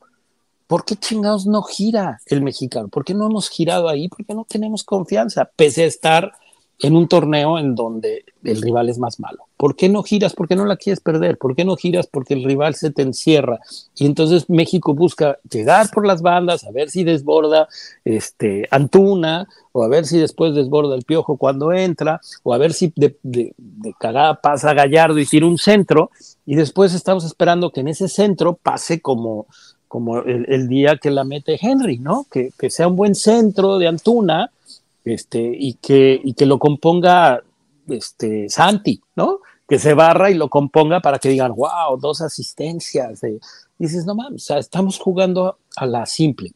¿Por 0.66 0.86
qué 0.86 0.96
chingados 0.96 1.46
no 1.46 1.62
gira 1.62 2.20
el 2.26 2.42
mexicano? 2.42 2.88
¿Por 2.88 3.06
qué 3.06 3.14
no 3.14 3.28
hemos 3.28 3.48
girado 3.48 3.88
ahí? 3.88 4.10
Porque 4.10 4.34
no 4.34 4.46
tenemos 4.50 4.84
confianza, 4.84 5.50
pese 5.56 5.84
a 5.84 5.88
estar 5.88 6.34
en 6.80 6.96
un 6.96 7.08
torneo 7.08 7.58
en 7.58 7.74
donde 7.76 8.24
el 8.44 8.62
rival 8.62 8.90
es 8.90 9.00
más 9.00 9.20
malo. 9.20 9.46
¿Por 9.58 9.76
qué 9.76 9.90
no 9.90 10.04
giras? 10.04 10.34
¿Por 10.34 10.48
qué 10.48 10.56
no 10.56 10.66
la 10.66 10.78
quieres 10.78 11.00
perder? 11.00 11.38
¿Por 11.38 11.56
qué 11.56 11.66
no 11.66 11.76
giras? 11.76 12.06
Porque 12.08 12.36
el 12.36 12.44
rival 12.44 12.76
se 12.76 12.92
te 12.92 13.02
encierra. 13.02 13.60
Y 13.96 14.06
entonces 14.06 14.50
México 14.50 14.94
busca 14.94 15.40
llegar 15.50 15.90
por 15.90 16.06
las 16.06 16.22
bandas, 16.22 16.64
a 16.64 16.72
ver 16.72 16.90
si 16.90 17.04
desborda 17.04 17.68
este, 18.06 18.68
Antuna, 18.70 19.48
o 19.72 19.84
a 19.84 19.88
ver 19.88 20.06
si 20.06 20.20
después 20.20 20.54
desborda 20.54 20.96
el 20.96 21.04
piojo 21.04 21.38
cuando 21.38 21.74
entra, 21.74 22.22
o 22.44 22.54
a 22.54 22.60
ver 22.60 22.74
si 22.74 22.94
de, 22.96 23.18
de, 23.24 23.54
cagada 24.00 24.40
pasa 24.40 24.74
Gallardo 24.74 25.18
y 25.18 25.26
tira 25.26 25.48
un 25.48 25.58
centro, 25.58 26.12
y 26.46 26.56
después 26.56 26.94
estamos 26.94 27.26
esperando 27.26 27.72
que 27.72 27.80
en 27.80 27.88
ese 27.88 28.08
centro 28.08 28.54
pase 28.54 29.02
como, 29.02 29.48
como 29.88 30.20
el, 30.20 30.68
día 30.68 30.98
que 30.98 31.10
la 31.10 31.24
mete 31.24 31.58
Henry, 31.60 31.98
¿no? 31.98 32.28
Que, 32.30 32.52
que 32.58 32.70
sea 32.70 32.88
un 32.88 32.96
buen 32.96 33.16
centro 33.16 33.80
de 33.80 33.88
Antuna 33.88 34.52
este, 35.14 35.52
y, 35.58 35.76
que, 35.76 36.20
y 36.24 36.34
que 36.34 36.46
lo 36.46 36.60
componga 36.60 37.44
este, 37.88 38.50
Santi, 38.50 39.02
¿no? 39.16 39.40
Que 39.68 39.80
se 39.80 39.94
barra 39.94 40.32
y 40.32 40.36
lo 40.36 40.50
componga 40.50 41.02
para 41.02 41.20
que 41.20 41.30
digan, 41.30 41.54
wow, 41.54 41.98
dos 42.00 42.22
asistencias. 42.22 43.22
dices, 43.78 44.06
no 44.06 44.16
mames, 44.16 44.44
o 44.44 44.46
sea, 44.46 44.58
estamos 44.58 45.00
jugando 45.00 45.58
a 45.76 45.86
la 45.86 46.06
simple. 46.06 46.54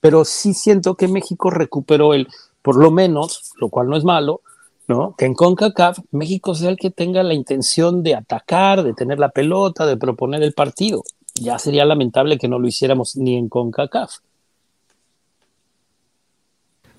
Pero 0.00 0.24
sí 0.24 0.54
siento 0.54 0.94
que 0.94 1.08
México 1.08 1.50
recuperó 1.50 2.14
el, 2.14 2.28
por 2.62 2.76
lo 2.76 2.90
menos, 2.90 3.52
lo 3.60 3.68
cual 3.68 3.88
no 3.88 3.96
es 3.96 4.04
malo, 4.04 4.40
¿no? 4.88 5.14
Que 5.16 5.26
en 5.26 5.34
CONCACAF 5.34 5.98
México 6.10 6.54
sea 6.54 6.70
el 6.70 6.76
que 6.76 6.90
tenga 6.90 7.22
la 7.22 7.34
intención 7.34 8.02
de 8.02 8.14
atacar, 8.14 8.82
de 8.82 8.94
tener 8.94 9.18
la 9.18 9.28
pelota, 9.28 9.86
de 9.86 9.96
proponer 9.96 10.42
el 10.42 10.52
partido. 10.52 11.02
Ya 11.34 11.58
sería 11.58 11.84
lamentable 11.84 12.38
que 12.38 12.48
no 12.48 12.58
lo 12.58 12.66
hiciéramos 12.66 13.16
ni 13.16 13.36
en 13.36 13.48
CONCACAF. 13.48 14.18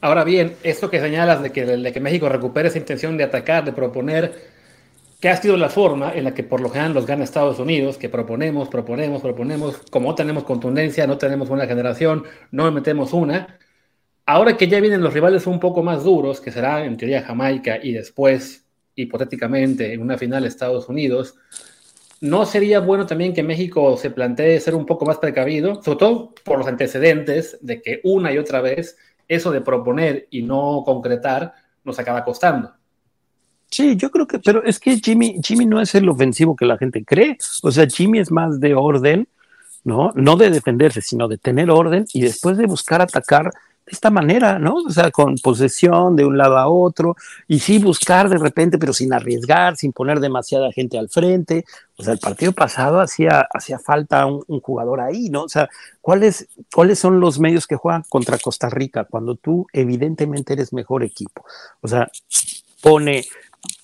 Ahora 0.01 0.23
bien, 0.23 0.55
esto 0.63 0.89
que 0.89 0.99
señalas 0.99 1.43
de 1.43 1.51
que, 1.51 1.63
de 1.63 1.93
que 1.93 1.99
México 1.99 2.27
recupere 2.27 2.69
esa 2.69 2.79
intención 2.79 3.17
de 3.17 3.23
atacar, 3.23 3.63
de 3.63 3.71
proponer, 3.71 4.33
que 5.19 5.29
ha 5.29 5.37
sido 5.37 5.55
la 5.57 5.69
forma 5.69 6.11
en 6.15 6.23
la 6.23 6.33
que 6.33 6.43
por 6.43 6.59
lo 6.59 6.69
general 6.69 6.95
los 6.95 7.05
gana 7.05 7.23
Estados 7.23 7.59
Unidos, 7.59 7.97
que 7.99 8.09
proponemos, 8.09 8.67
proponemos, 8.67 9.21
proponemos, 9.21 9.77
como 9.91 10.15
tenemos 10.15 10.43
contundencia, 10.43 11.05
no 11.05 11.19
tenemos 11.19 11.51
una 11.51 11.67
generación, 11.67 12.23
no 12.49 12.71
metemos 12.71 13.13
una. 13.13 13.59
Ahora 14.25 14.57
que 14.57 14.67
ya 14.67 14.79
vienen 14.79 15.01
los 15.03 15.13
rivales 15.13 15.45
un 15.45 15.59
poco 15.59 15.83
más 15.83 16.03
duros, 16.03 16.41
que 16.41 16.51
será 16.51 16.83
en 16.83 16.97
teoría 16.97 17.21
Jamaica 17.21 17.77
y 17.81 17.93
después, 17.93 18.65
hipotéticamente, 18.95 19.93
en 19.93 20.01
una 20.01 20.17
final 20.17 20.45
Estados 20.45 20.89
Unidos, 20.89 21.35
¿no 22.21 22.47
sería 22.47 22.79
bueno 22.79 23.05
también 23.05 23.33
que 23.35 23.43
México 23.43 23.97
se 23.97 24.09
plantee 24.09 24.59
ser 24.59 24.73
un 24.73 24.87
poco 24.87 25.05
más 25.05 25.19
precavido, 25.19 25.83
sobre 25.83 25.99
todo 25.99 26.33
por 26.43 26.57
los 26.57 26.67
antecedentes 26.67 27.59
de 27.61 27.83
que 27.83 28.01
una 28.03 28.33
y 28.33 28.39
otra 28.39 28.61
vez 28.61 28.97
eso 29.31 29.49
de 29.49 29.61
proponer 29.61 30.27
y 30.29 30.41
no 30.41 30.83
concretar 30.85 31.53
nos 31.85 31.97
acaba 31.97 32.25
costando. 32.25 32.73
Sí, 33.69 33.95
yo 33.95 34.11
creo 34.11 34.27
que, 34.27 34.39
pero 34.39 34.61
es 34.65 34.77
que 34.77 34.97
Jimmy, 34.97 35.39
Jimmy 35.41 35.65
no 35.65 35.79
es 35.79 35.95
el 35.95 36.09
ofensivo 36.09 36.53
que 36.57 36.65
la 36.65 36.77
gente 36.77 37.05
cree. 37.05 37.37
O 37.63 37.71
sea, 37.71 37.87
Jimmy 37.87 38.19
es 38.19 38.29
más 38.29 38.59
de 38.59 38.75
orden, 38.75 39.29
¿no? 39.85 40.11
No 40.15 40.35
de 40.35 40.49
defenderse, 40.49 41.01
sino 41.01 41.29
de 41.29 41.37
tener 41.37 41.71
orden 41.71 42.03
y 42.13 42.19
después 42.19 42.57
de 42.57 42.65
buscar 42.65 43.01
atacar 43.01 43.51
esta 43.91 44.09
manera, 44.09 44.57
¿no? 44.57 44.75
O 44.75 44.89
sea, 44.89 45.11
con 45.11 45.35
posesión 45.35 46.15
de 46.15 46.25
un 46.25 46.37
lado 46.37 46.57
a 46.57 46.67
otro 46.67 47.15
y 47.47 47.59
sí 47.59 47.77
buscar 47.79 48.29
de 48.29 48.37
repente, 48.37 48.77
pero 48.77 48.93
sin 48.93 49.13
arriesgar, 49.13 49.75
sin 49.75 49.91
poner 49.91 50.19
demasiada 50.19 50.71
gente 50.71 50.97
al 50.97 51.09
frente. 51.09 51.65
O 51.97 52.03
sea, 52.03 52.13
el 52.13 52.19
partido 52.19 52.53
pasado 52.53 52.99
hacía, 52.99 53.47
hacía 53.53 53.79
falta 53.79 54.25
un, 54.25 54.41
jugador 54.61 55.01
ahí, 55.01 55.29
¿no? 55.29 55.43
O 55.43 55.49
sea, 55.49 55.69
¿cuáles, 55.99 56.47
¿cuáles 56.73 56.99
son 56.99 57.19
los 57.19 57.39
medios 57.39 57.67
que 57.67 57.75
juegan 57.75 58.03
contra 58.09 58.37
Costa 58.37 58.69
Rica 58.69 59.03
cuando 59.03 59.35
tú 59.35 59.67
evidentemente 59.73 60.53
eres 60.53 60.73
mejor 60.73 61.03
equipo? 61.03 61.45
O 61.81 61.87
sea, 61.87 62.09
pone 62.81 63.25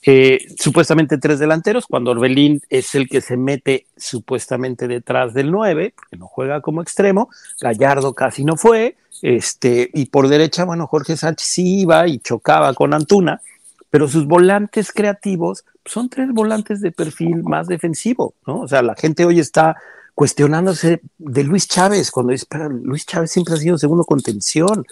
eh, 0.09 0.47
supuestamente 0.57 1.17
tres 1.17 1.37
delanteros, 1.37 1.85
cuando 1.85 2.11
Orbelín 2.11 2.61
es 2.69 2.95
el 2.95 3.09
que 3.09 3.19
se 3.19 3.35
mete 3.35 3.87
supuestamente 3.97 4.87
detrás 4.87 5.33
del 5.33 5.51
9, 5.51 5.93
porque 5.97 6.15
no 6.15 6.27
juega 6.27 6.61
como 6.61 6.81
extremo, 6.81 7.27
Gallardo 7.59 8.13
casi 8.13 8.45
no 8.45 8.55
fue, 8.55 8.95
este, 9.21 9.91
y 9.93 10.05
por 10.05 10.29
derecha, 10.29 10.63
bueno, 10.63 10.87
Jorge 10.87 11.17
Sánchez 11.17 11.45
sí 11.45 11.81
iba 11.81 12.07
y 12.07 12.19
chocaba 12.19 12.73
con 12.73 12.93
Antuna, 12.93 13.41
pero 13.89 14.07
sus 14.07 14.27
volantes 14.27 14.93
creativos 14.93 15.65
son 15.83 16.07
tres 16.07 16.31
volantes 16.31 16.79
de 16.79 16.93
perfil 16.93 17.43
más 17.43 17.67
defensivo, 17.67 18.33
¿no? 18.45 18.61
O 18.61 18.67
sea, 18.69 18.81
la 18.83 18.95
gente 18.95 19.25
hoy 19.25 19.41
está 19.41 19.75
cuestionándose 20.15 21.01
de 21.17 21.43
Luis 21.43 21.67
Chávez, 21.67 22.11
cuando 22.11 22.31
dice, 22.31 22.45
pero 22.47 22.69
Luis 22.69 23.05
Chávez 23.05 23.29
siempre 23.29 23.55
ha 23.55 23.57
sido 23.57 23.77
segundo 23.77 24.05
contención, 24.05 24.85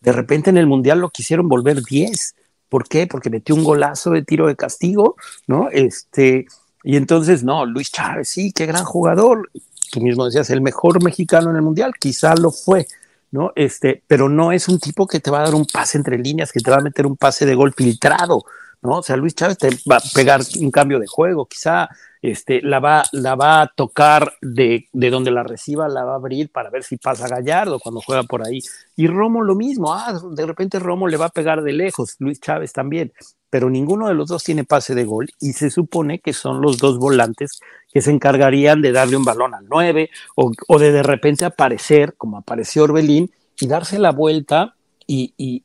de 0.00 0.10
repente 0.10 0.50
en 0.50 0.56
el 0.56 0.66
Mundial 0.66 0.98
lo 0.98 1.10
quisieron 1.10 1.46
volver 1.46 1.84
10, 1.84 2.34
¿por 2.68 2.88
qué? 2.88 3.06
Porque 3.06 3.30
metió 3.30 3.54
un 3.54 3.64
golazo 3.64 4.10
de 4.10 4.22
tiro 4.22 4.46
de 4.46 4.56
castigo, 4.56 5.16
¿no? 5.46 5.68
Este, 5.70 6.46
y 6.82 6.96
entonces, 6.96 7.42
no, 7.42 7.66
Luis 7.66 7.90
Chávez, 7.90 8.28
sí, 8.28 8.52
qué 8.52 8.66
gran 8.66 8.84
jugador, 8.84 9.50
tú 9.90 10.00
mismo 10.00 10.26
decías, 10.26 10.50
el 10.50 10.60
mejor 10.60 11.02
mexicano 11.02 11.50
en 11.50 11.56
el 11.56 11.62
Mundial, 11.62 11.94
quizá 11.98 12.34
lo 12.34 12.50
fue, 12.50 12.86
¿no? 13.30 13.52
Este, 13.56 14.02
pero 14.06 14.28
no 14.28 14.52
es 14.52 14.68
un 14.68 14.78
tipo 14.78 15.06
que 15.06 15.20
te 15.20 15.30
va 15.30 15.40
a 15.40 15.44
dar 15.44 15.54
un 15.54 15.66
pase 15.66 15.98
entre 15.98 16.18
líneas, 16.18 16.52
que 16.52 16.60
te 16.60 16.70
va 16.70 16.78
a 16.78 16.82
meter 16.82 17.06
un 17.06 17.16
pase 17.16 17.46
de 17.46 17.54
gol 17.54 17.72
filtrado, 17.74 18.44
¿no? 18.82 18.98
O 18.98 19.02
sea, 19.02 19.16
Luis 19.16 19.34
Chávez 19.34 19.58
te 19.58 19.70
va 19.90 19.96
a 19.96 20.02
pegar 20.14 20.40
un 20.60 20.70
cambio 20.70 20.98
de 20.98 21.06
juego, 21.06 21.46
quizá 21.46 21.88
este, 22.22 22.60
la, 22.62 22.80
va, 22.80 23.04
la 23.12 23.34
va 23.34 23.62
a 23.62 23.66
tocar 23.68 24.34
de, 24.40 24.86
de, 24.92 25.10
donde 25.10 25.30
la 25.30 25.42
reciba, 25.42 25.88
la 25.88 26.04
va 26.04 26.12
a 26.12 26.16
abrir 26.16 26.50
para 26.50 26.70
ver 26.70 26.82
si 26.82 26.96
pasa 26.96 27.28
Gallardo 27.28 27.78
cuando 27.78 28.00
juega 28.00 28.24
por 28.24 28.46
ahí. 28.46 28.60
Y 28.96 29.06
Romo 29.06 29.42
lo 29.42 29.54
mismo, 29.54 29.94
ah, 29.94 30.18
de 30.32 30.46
repente 30.46 30.78
Romo 30.78 31.08
le 31.08 31.16
va 31.16 31.26
a 31.26 31.30
pegar 31.30 31.62
de 31.62 31.72
lejos, 31.72 32.16
Luis 32.18 32.40
Chávez 32.40 32.72
también, 32.72 33.12
pero 33.48 33.70
ninguno 33.70 34.08
de 34.08 34.14
los 34.14 34.28
dos 34.28 34.42
tiene 34.42 34.64
pase 34.64 34.94
de 34.94 35.04
gol 35.04 35.28
y 35.40 35.52
se 35.52 35.70
supone 35.70 36.18
que 36.18 36.32
son 36.32 36.60
los 36.60 36.78
dos 36.78 36.98
volantes 36.98 37.60
que 37.92 38.02
se 38.02 38.10
encargarían 38.10 38.82
de 38.82 38.92
darle 38.92 39.16
un 39.16 39.24
balón 39.24 39.54
al 39.54 39.66
9 39.68 40.10
o, 40.34 40.52
o 40.68 40.78
de 40.78 40.92
de 40.92 41.02
repente 41.02 41.44
aparecer, 41.44 42.14
como 42.16 42.38
apareció 42.38 42.84
Orbelín, 42.84 43.30
y 43.60 43.66
darse 43.68 43.98
la 43.98 44.12
vuelta 44.12 44.74
y, 45.06 45.32
y, 45.36 45.62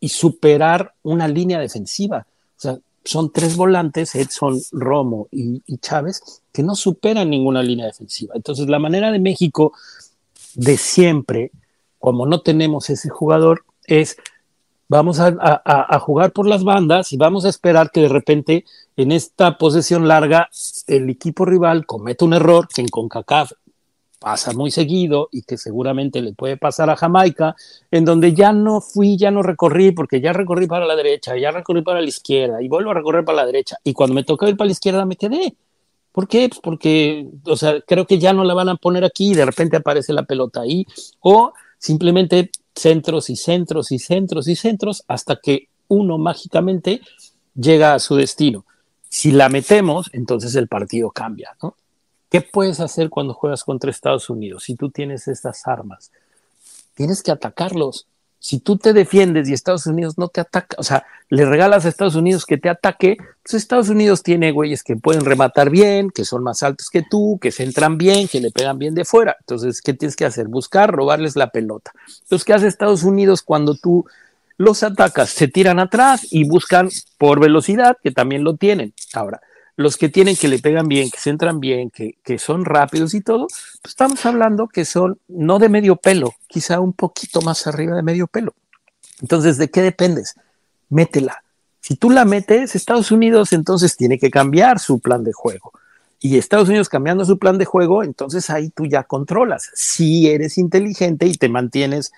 y 0.00 0.08
superar 0.08 0.94
una 1.02 1.28
línea 1.28 1.58
defensiva. 1.58 2.26
Sea, 2.62 2.78
son 3.04 3.32
tres 3.32 3.56
volantes, 3.56 4.14
Edson, 4.14 4.60
Romo 4.70 5.28
y, 5.30 5.62
Chávez, 5.78 6.42
que 6.52 6.62
no 6.62 6.74
superan 6.74 7.30
ninguna 7.30 7.62
línea 7.62 7.86
defensiva. 7.86 8.34
Entonces, 8.36 8.68
la 8.68 8.78
manera 8.78 9.10
de 9.10 9.18
México 9.18 9.72
de 10.54 10.76
siempre, 10.76 11.50
como 11.98 12.26
no 12.26 12.40
tenemos 12.40 12.90
ese 12.90 13.08
jugador, 13.08 13.64
es 13.84 14.16
vamos 14.88 15.18
a, 15.20 15.98
jugar 16.00 16.32
por 16.32 16.46
las 16.46 16.64
bandas 16.64 17.12
y 17.12 17.16
vamos 17.16 17.46
a 17.46 17.48
esperar 17.48 17.90
que 17.90 18.02
de 18.02 18.08
repente 18.08 18.66
en 18.96 19.10
esta 19.10 19.56
posesión 19.56 20.06
larga 20.06 20.50
el 20.86 21.08
equipo 21.08 21.46
rival 21.46 21.86
cometa 21.86 22.26
un 22.26 22.34
error 22.34 22.68
que 22.68 22.82
en 22.82 22.88
CONCACAF 22.88 23.52
pasa 24.22 24.52
muy 24.52 24.70
seguido 24.70 25.28
y 25.32 25.42
que 25.42 25.58
seguramente 25.58 26.22
le 26.22 26.32
puede 26.32 26.56
pasar 26.56 26.88
a 26.90 26.96
Jamaica, 26.96 27.56
en 27.90 28.04
donde 28.04 28.32
ya 28.32 28.52
no 28.52 28.80
fui, 28.80 29.16
ya 29.16 29.30
no 29.32 29.42
recorrí, 29.42 29.90
porque 29.90 30.20
ya 30.20 30.32
recorrí 30.32 30.68
para 30.68 30.86
la 30.86 30.94
derecha, 30.94 31.36
ya 31.36 31.50
recorrí 31.50 31.82
para 31.82 32.00
la 32.00 32.08
izquierda 32.08 32.62
y 32.62 32.68
vuelvo 32.68 32.92
a 32.92 32.94
recorrer 32.94 33.24
para 33.24 33.36
la 33.36 33.46
derecha. 33.46 33.76
Y 33.82 33.92
cuando 33.92 34.14
me 34.14 34.22
tocó 34.22 34.48
ir 34.48 34.56
para 34.56 34.66
la 34.66 34.72
izquierda 34.72 35.04
me 35.04 35.16
quedé. 35.16 35.56
¿Por 36.12 36.28
qué? 36.28 36.48
Pues 36.48 36.60
porque, 36.60 37.28
o 37.46 37.56
sea, 37.56 37.80
creo 37.80 38.06
que 38.06 38.18
ya 38.18 38.32
no 38.32 38.44
la 38.44 38.54
van 38.54 38.68
a 38.68 38.76
poner 38.76 39.04
aquí 39.04 39.32
y 39.32 39.34
de 39.34 39.46
repente 39.46 39.78
aparece 39.78 40.12
la 40.12 40.22
pelota 40.22 40.60
ahí. 40.60 40.86
O 41.20 41.52
simplemente 41.78 42.50
centros 42.74 43.28
y 43.28 43.36
centros 43.36 43.90
y 43.90 43.98
centros 43.98 44.46
y 44.46 44.54
centros 44.54 45.04
hasta 45.08 45.36
que 45.42 45.68
uno 45.88 46.18
mágicamente 46.18 47.00
llega 47.54 47.94
a 47.94 47.98
su 47.98 48.14
destino. 48.14 48.64
Si 49.08 49.32
la 49.32 49.48
metemos, 49.48 50.10
entonces 50.12 50.54
el 50.54 50.68
partido 50.68 51.10
cambia, 51.10 51.56
¿no? 51.62 51.76
¿Qué 52.32 52.40
puedes 52.40 52.80
hacer 52.80 53.10
cuando 53.10 53.34
juegas 53.34 53.62
contra 53.62 53.90
Estados 53.90 54.30
Unidos 54.30 54.62
si 54.62 54.74
tú 54.74 54.88
tienes 54.88 55.28
estas 55.28 55.68
armas? 55.68 56.10
Tienes 56.94 57.22
que 57.22 57.30
atacarlos. 57.30 58.06
Si 58.38 58.58
tú 58.58 58.78
te 58.78 58.94
defiendes 58.94 59.50
y 59.50 59.52
Estados 59.52 59.86
Unidos 59.86 60.16
no 60.16 60.28
te 60.28 60.40
ataca, 60.40 60.74
o 60.78 60.82
sea, 60.82 61.04
le 61.28 61.44
regalas 61.44 61.84
a 61.84 61.90
Estados 61.90 62.14
Unidos 62.14 62.46
que 62.46 62.56
te 62.56 62.70
ataque, 62.70 63.18
pues 63.42 63.52
Estados 63.52 63.90
Unidos 63.90 64.22
tiene 64.22 64.50
güeyes 64.50 64.82
que 64.82 64.96
pueden 64.96 65.26
rematar 65.26 65.68
bien, 65.68 66.10
que 66.10 66.24
son 66.24 66.42
más 66.42 66.62
altos 66.62 66.88
que 66.88 67.02
tú, 67.02 67.38
que 67.38 67.52
se 67.52 67.64
entran 67.64 67.98
bien, 67.98 68.26
que 68.28 68.40
le 68.40 68.50
pegan 68.50 68.78
bien 68.78 68.94
de 68.94 69.04
fuera. 69.04 69.36
Entonces, 69.40 69.82
¿qué 69.82 69.92
tienes 69.92 70.16
que 70.16 70.24
hacer? 70.24 70.48
Buscar, 70.48 70.90
robarles 70.90 71.36
la 71.36 71.50
pelota. 71.50 71.92
Entonces, 72.22 72.46
¿qué 72.46 72.54
hace 72.54 72.66
Estados 72.66 73.02
Unidos 73.02 73.42
cuando 73.42 73.74
tú 73.74 74.06
los 74.56 74.82
atacas? 74.82 75.28
Se 75.28 75.48
tiran 75.48 75.78
atrás 75.78 76.26
y 76.30 76.48
buscan 76.48 76.88
por 77.18 77.40
velocidad, 77.40 77.98
que 78.02 78.10
también 78.10 78.42
lo 78.42 78.56
tienen. 78.56 78.94
Ahora, 79.12 79.42
los 79.76 79.96
que 79.96 80.08
tienen 80.08 80.36
que 80.36 80.48
le 80.48 80.58
pegan 80.58 80.88
bien, 80.88 81.10
que 81.10 81.18
se 81.18 81.30
entran 81.30 81.60
bien, 81.60 81.90
que, 81.90 82.16
que 82.22 82.38
son 82.38 82.64
rápidos 82.64 83.14
y 83.14 83.20
todo, 83.20 83.46
pues 83.48 83.92
estamos 83.92 84.24
hablando 84.26 84.68
que 84.68 84.84
son 84.84 85.18
no 85.28 85.58
de 85.58 85.68
medio 85.68 85.96
pelo, 85.96 86.34
quizá 86.46 86.80
un 86.80 86.92
poquito 86.92 87.40
más 87.40 87.66
arriba 87.66 87.96
de 87.96 88.02
medio 88.02 88.26
pelo. 88.26 88.54
Entonces, 89.20 89.56
¿de 89.56 89.70
qué 89.70 89.82
dependes? 89.82 90.34
Métela. 90.90 91.42
Si 91.80 91.96
tú 91.96 92.10
la 92.10 92.24
metes, 92.24 92.74
Estados 92.74 93.10
Unidos 93.10 93.52
entonces 93.52 93.96
tiene 93.96 94.18
que 94.18 94.30
cambiar 94.30 94.78
su 94.78 95.00
plan 95.00 95.24
de 95.24 95.32
juego. 95.32 95.72
Y 96.20 96.38
Estados 96.38 96.68
Unidos 96.68 96.88
cambiando 96.88 97.24
su 97.24 97.38
plan 97.38 97.58
de 97.58 97.64
juego, 97.64 98.04
entonces 98.04 98.50
ahí 98.50 98.70
tú 98.70 98.86
ya 98.86 99.02
controlas. 99.02 99.70
Si 99.74 100.28
eres 100.28 100.58
inteligente 100.58 101.26
y 101.26 101.34
te 101.34 101.48
mantienes 101.48 102.12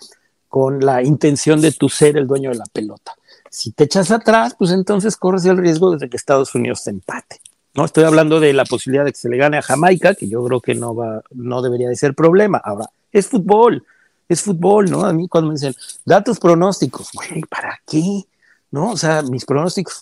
con 0.49 0.85
la 0.85 1.03
intención 1.03 1.63
de 1.63 1.73
tu 1.73 1.89
ser 1.89 2.17
el 2.17 2.27
dueño 2.27 2.51
de 2.51 2.57
la 2.57 2.67
pelota. 2.67 3.15
Si 3.55 3.71
te 3.71 3.85
echas 3.85 4.11
atrás, 4.11 4.57
pues 4.59 4.73
entonces 4.73 5.17
corres 5.17 5.45
el 5.45 5.57
riesgo 5.57 5.97
de 5.97 6.09
que 6.11 6.17
Estados 6.17 6.53
Unidos 6.57 6.83
te 6.83 6.91
empate. 6.91 7.41
No 7.73 7.85
estoy 7.85 8.03
hablando 8.03 8.41
de 8.41 8.53
la 8.53 8.65
posibilidad 8.65 9.05
de 9.05 9.13
que 9.13 9.19
se 9.19 9.29
le 9.29 9.37
gane 9.37 9.57
a 9.57 9.63
Jamaica, 9.63 10.17
que 10.17 10.29
yo 10.29 10.45
creo 10.45 10.61
que 10.61 10.75
no 10.75 10.93
va, 10.97 11.23
no 11.31 11.63
debería 11.63 11.89
de 11.89 11.95
ser 11.95 12.15
problema. 12.15 12.61
Ahora, 12.65 12.91
es 13.13 13.29
fútbol, 13.29 13.87
es 14.29 14.43
fútbol, 14.43 14.91
¿no? 14.91 15.05
A 15.05 15.13
mí 15.13 15.29
cuando 15.29 15.51
me 15.51 15.55
dicen, 15.55 15.73
datos 16.05 16.41
pronósticos, 16.41 17.11
güey, 17.13 17.43
¿para 17.43 17.81
qué? 17.87 18.25
¿No? 18.73 18.91
O 18.91 18.97
sea, 18.97 19.23
mis 19.23 19.45
pronósticos. 19.45 20.01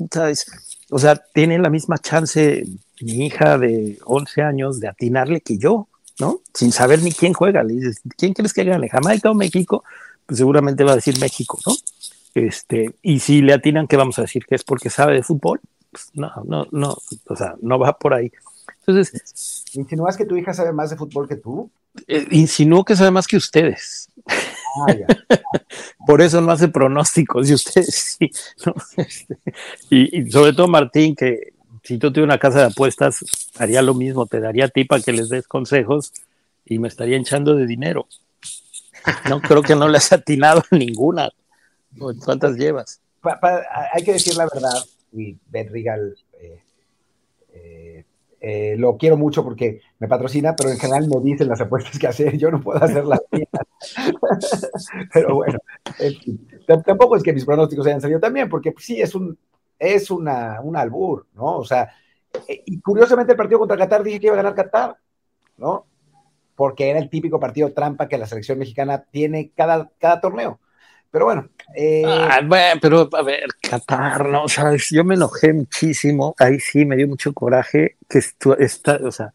O 0.89 0.99
sea, 0.99 1.17
tiene 1.17 1.59
la 1.59 1.69
misma 1.69 1.99
chance 1.99 2.67
mi 3.03 3.27
hija 3.27 3.59
de 3.59 3.99
11 4.07 4.41
años 4.41 4.81
de 4.81 4.89
atinarle 4.89 5.43
que 5.43 5.59
yo, 5.59 5.89
¿no? 6.19 6.41
Sin 6.55 6.73
saber 6.73 7.03
ni 7.03 7.13
quién 7.13 7.35
juega. 7.35 7.63
Le 7.63 7.75
dices, 7.75 8.01
¿quién 8.17 8.33
crees 8.33 8.55
que 8.55 8.65
gane, 8.65 8.89
Jamaica 8.89 9.31
o 9.31 9.35
México? 9.35 9.85
Pues 10.25 10.39
seguramente 10.39 10.85
va 10.85 10.93
a 10.93 10.97
decir 10.97 11.19
México, 11.21 11.59
¿no? 11.67 11.75
Este, 12.35 12.95
y 13.03 13.21
si 13.21 13.43
le 13.43 13.53
atinan, 13.53 13.87
¿qué 13.87 13.97
vamos 13.97 14.19
a 14.19 14.23
decir? 14.23 14.45
¿Que 14.47 14.55
es 14.55 14.65
porque 14.65 14.91
sabe 14.91 15.15
de 15.15 15.23
fútbol? 15.23 15.61
Pues 15.91 16.11
no, 16.15 16.31
no, 16.45 16.67
no, 16.71 16.97
o 17.29 17.37
sea, 17.37 17.55
no 17.61 17.79
va 17.79 17.99
por 17.99 18.15
ahí. 18.15 18.33
Entonces. 18.87 19.65
¿Insinúas 19.75 20.17
que 20.17 20.25
tu 20.25 20.37
hija 20.37 20.55
sabe 20.55 20.73
más 20.73 20.91
de 20.91 20.97
fútbol 20.97 21.29
que 21.29 21.37
tú? 21.37 21.71
Eh, 22.07 22.27
insinúo 22.31 22.85
que 22.85 22.97
sabe 22.97 23.11
más 23.11 23.27
que 23.27 23.37
ustedes. 23.37 24.09
Ah, 24.27 24.87
por 26.07 26.23
eso 26.23 26.41
no 26.41 26.53
hace 26.53 26.69
pronósticos 26.69 27.51
y 27.51 27.55
ustedes 27.55 28.17
sí. 28.19 28.31
Este, 28.97 29.39
y, 29.91 30.31
sobre 30.31 30.55
todo 30.55 30.69
Martín, 30.69 31.15
que 31.15 31.53
si 31.83 31.99
tú 31.99 32.13
tienes 32.13 32.29
una 32.29 32.39
casa 32.39 32.61
de 32.61 32.67
apuestas, 32.67 33.25
haría 33.59 33.83
lo 33.83 33.95
mismo, 33.95 34.27
te 34.27 34.41
daría 34.41 34.67
a 34.67 34.69
ti 34.69 34.85
para 34.85 35.03
que 35.03 35.13
les 35.13 35.29
des 35.29 35.47
consejos 35.47 36.13
y 36.65 36.79
me 36.79 36.89
estaría 36.89 37.17
hinchando 37.17 37.55
de 37.55 37.67
dinero. 37.67 38.07
No 39.29 39.41
creo 39.41 39.63
que 39.63 39.75
no 39.75 39.89
le 39.89 39.99
has 39.99 40.13
atinado 40.13 40.63
ninguna. 40.71 41.31
¿Cuántas 41.99 42.57
llevas? 42.57 43.01
hay 43.93 44.05
que 44.05 44.15
decir 44.15 44.37
la 44.37 44.49
verdad, 44.53 44.83
y 45.13 45.39
Ben 45.47 45.69
Rigal 45.69 46.17
eh, 46.33 46.63
eh, 47.53 48.05
eh, 48.41 48.75
lo 48.77 48.97
quiero 48.97 49.17
mucho 49.17 49.45
porque 49.45 49.81
me 50.01 50.09
patrocina, 50.09 50.57
pero 50.57 50.71
en 50.71 50.79
general 50.79 51.09
me 51.09 51.21
dicen 51.21 51.49
las 51.49 51.61
apuestas 51.61 51.99
que 51.99 52.09
hacer, 52.09 52.37
yo 52.37 52.51
no 52.51 52.61
puedo 52.61 52.83
hacer 52.83 53.05
las 53.05 53.21
mías. 53.31 53.49
pero 55.13 55.37
bueno, 55.37 55.61
tampoco 56.85 57.17
es 57.17 57.23
que 57.23 57.33
mis 57.33 57.45
pronósticos 57.45 57.87
hayan 57.87 58.01
salido 58.01 58.19
también, 58.19 58.49
porque 58.49 58.75
sí, 58.79 59.01
es 59.01 59.15
un, 59.15 59.39
es 59.79 60.11
una, 60.11 60.61
un 60.61 60.77
albur, 60.77 61.27
¿no? 61.35 61.59
O 61.59 61.65
sea, 61.65 61.93
y 62.49 62.81
curiosamente 62.81 63.33
el 63.33 63.39
partido 63.39 63.61
contra 63.61 63.77
Qatar 63.77 64.03
dije 64.03 64.19
que 64.19 64.27
iba 64.27 64.35
a 64.35 64.43
ganar 64.43 64.55
Qatar, 64.55 64.97
¿no? 65.57 65.87
Porque 66.57 66.91
era 66.91 66.99
el 66.99 67.11
típico 67.11 67.39
partido 67.39 67.73
trampa 67.73 68.09
que 68.09 68.19
la 68.19 68.27
selección 68.27 68.59
mexicana 68.59 69.05
tiene 69.11 69.53
cada, 69.55 69.91
cada 69.99 70.21
torneo. 70.21 70.59
Pero 71.13 71.27
bueno. 71.27 71.49
Eh, 71.77 72.03
ah, 72.07 72.41
bueno, 72.45 72.81
pero 72.81 73.09
a 73.13 73.23
ver, 73.23 73.47
Qatar, 73.61 74.29
¿no? 74.29 74.49
Sea, 74.49 74.75
yo 74.91 75.05
me 75.05 75.15
enojé 75.15 75.53
muchísimo. 75.53 76.35
Ahí 76.39 76.59
sí 76.59 76.85
me 76.87 76.97
dio 76.97 77.07
mucho 77.07 77.33
coraje 77.35 77.97
que 78.09 78.19
está, 78.19 78.99
o 79.05 79.13
sea, 79.13 79.33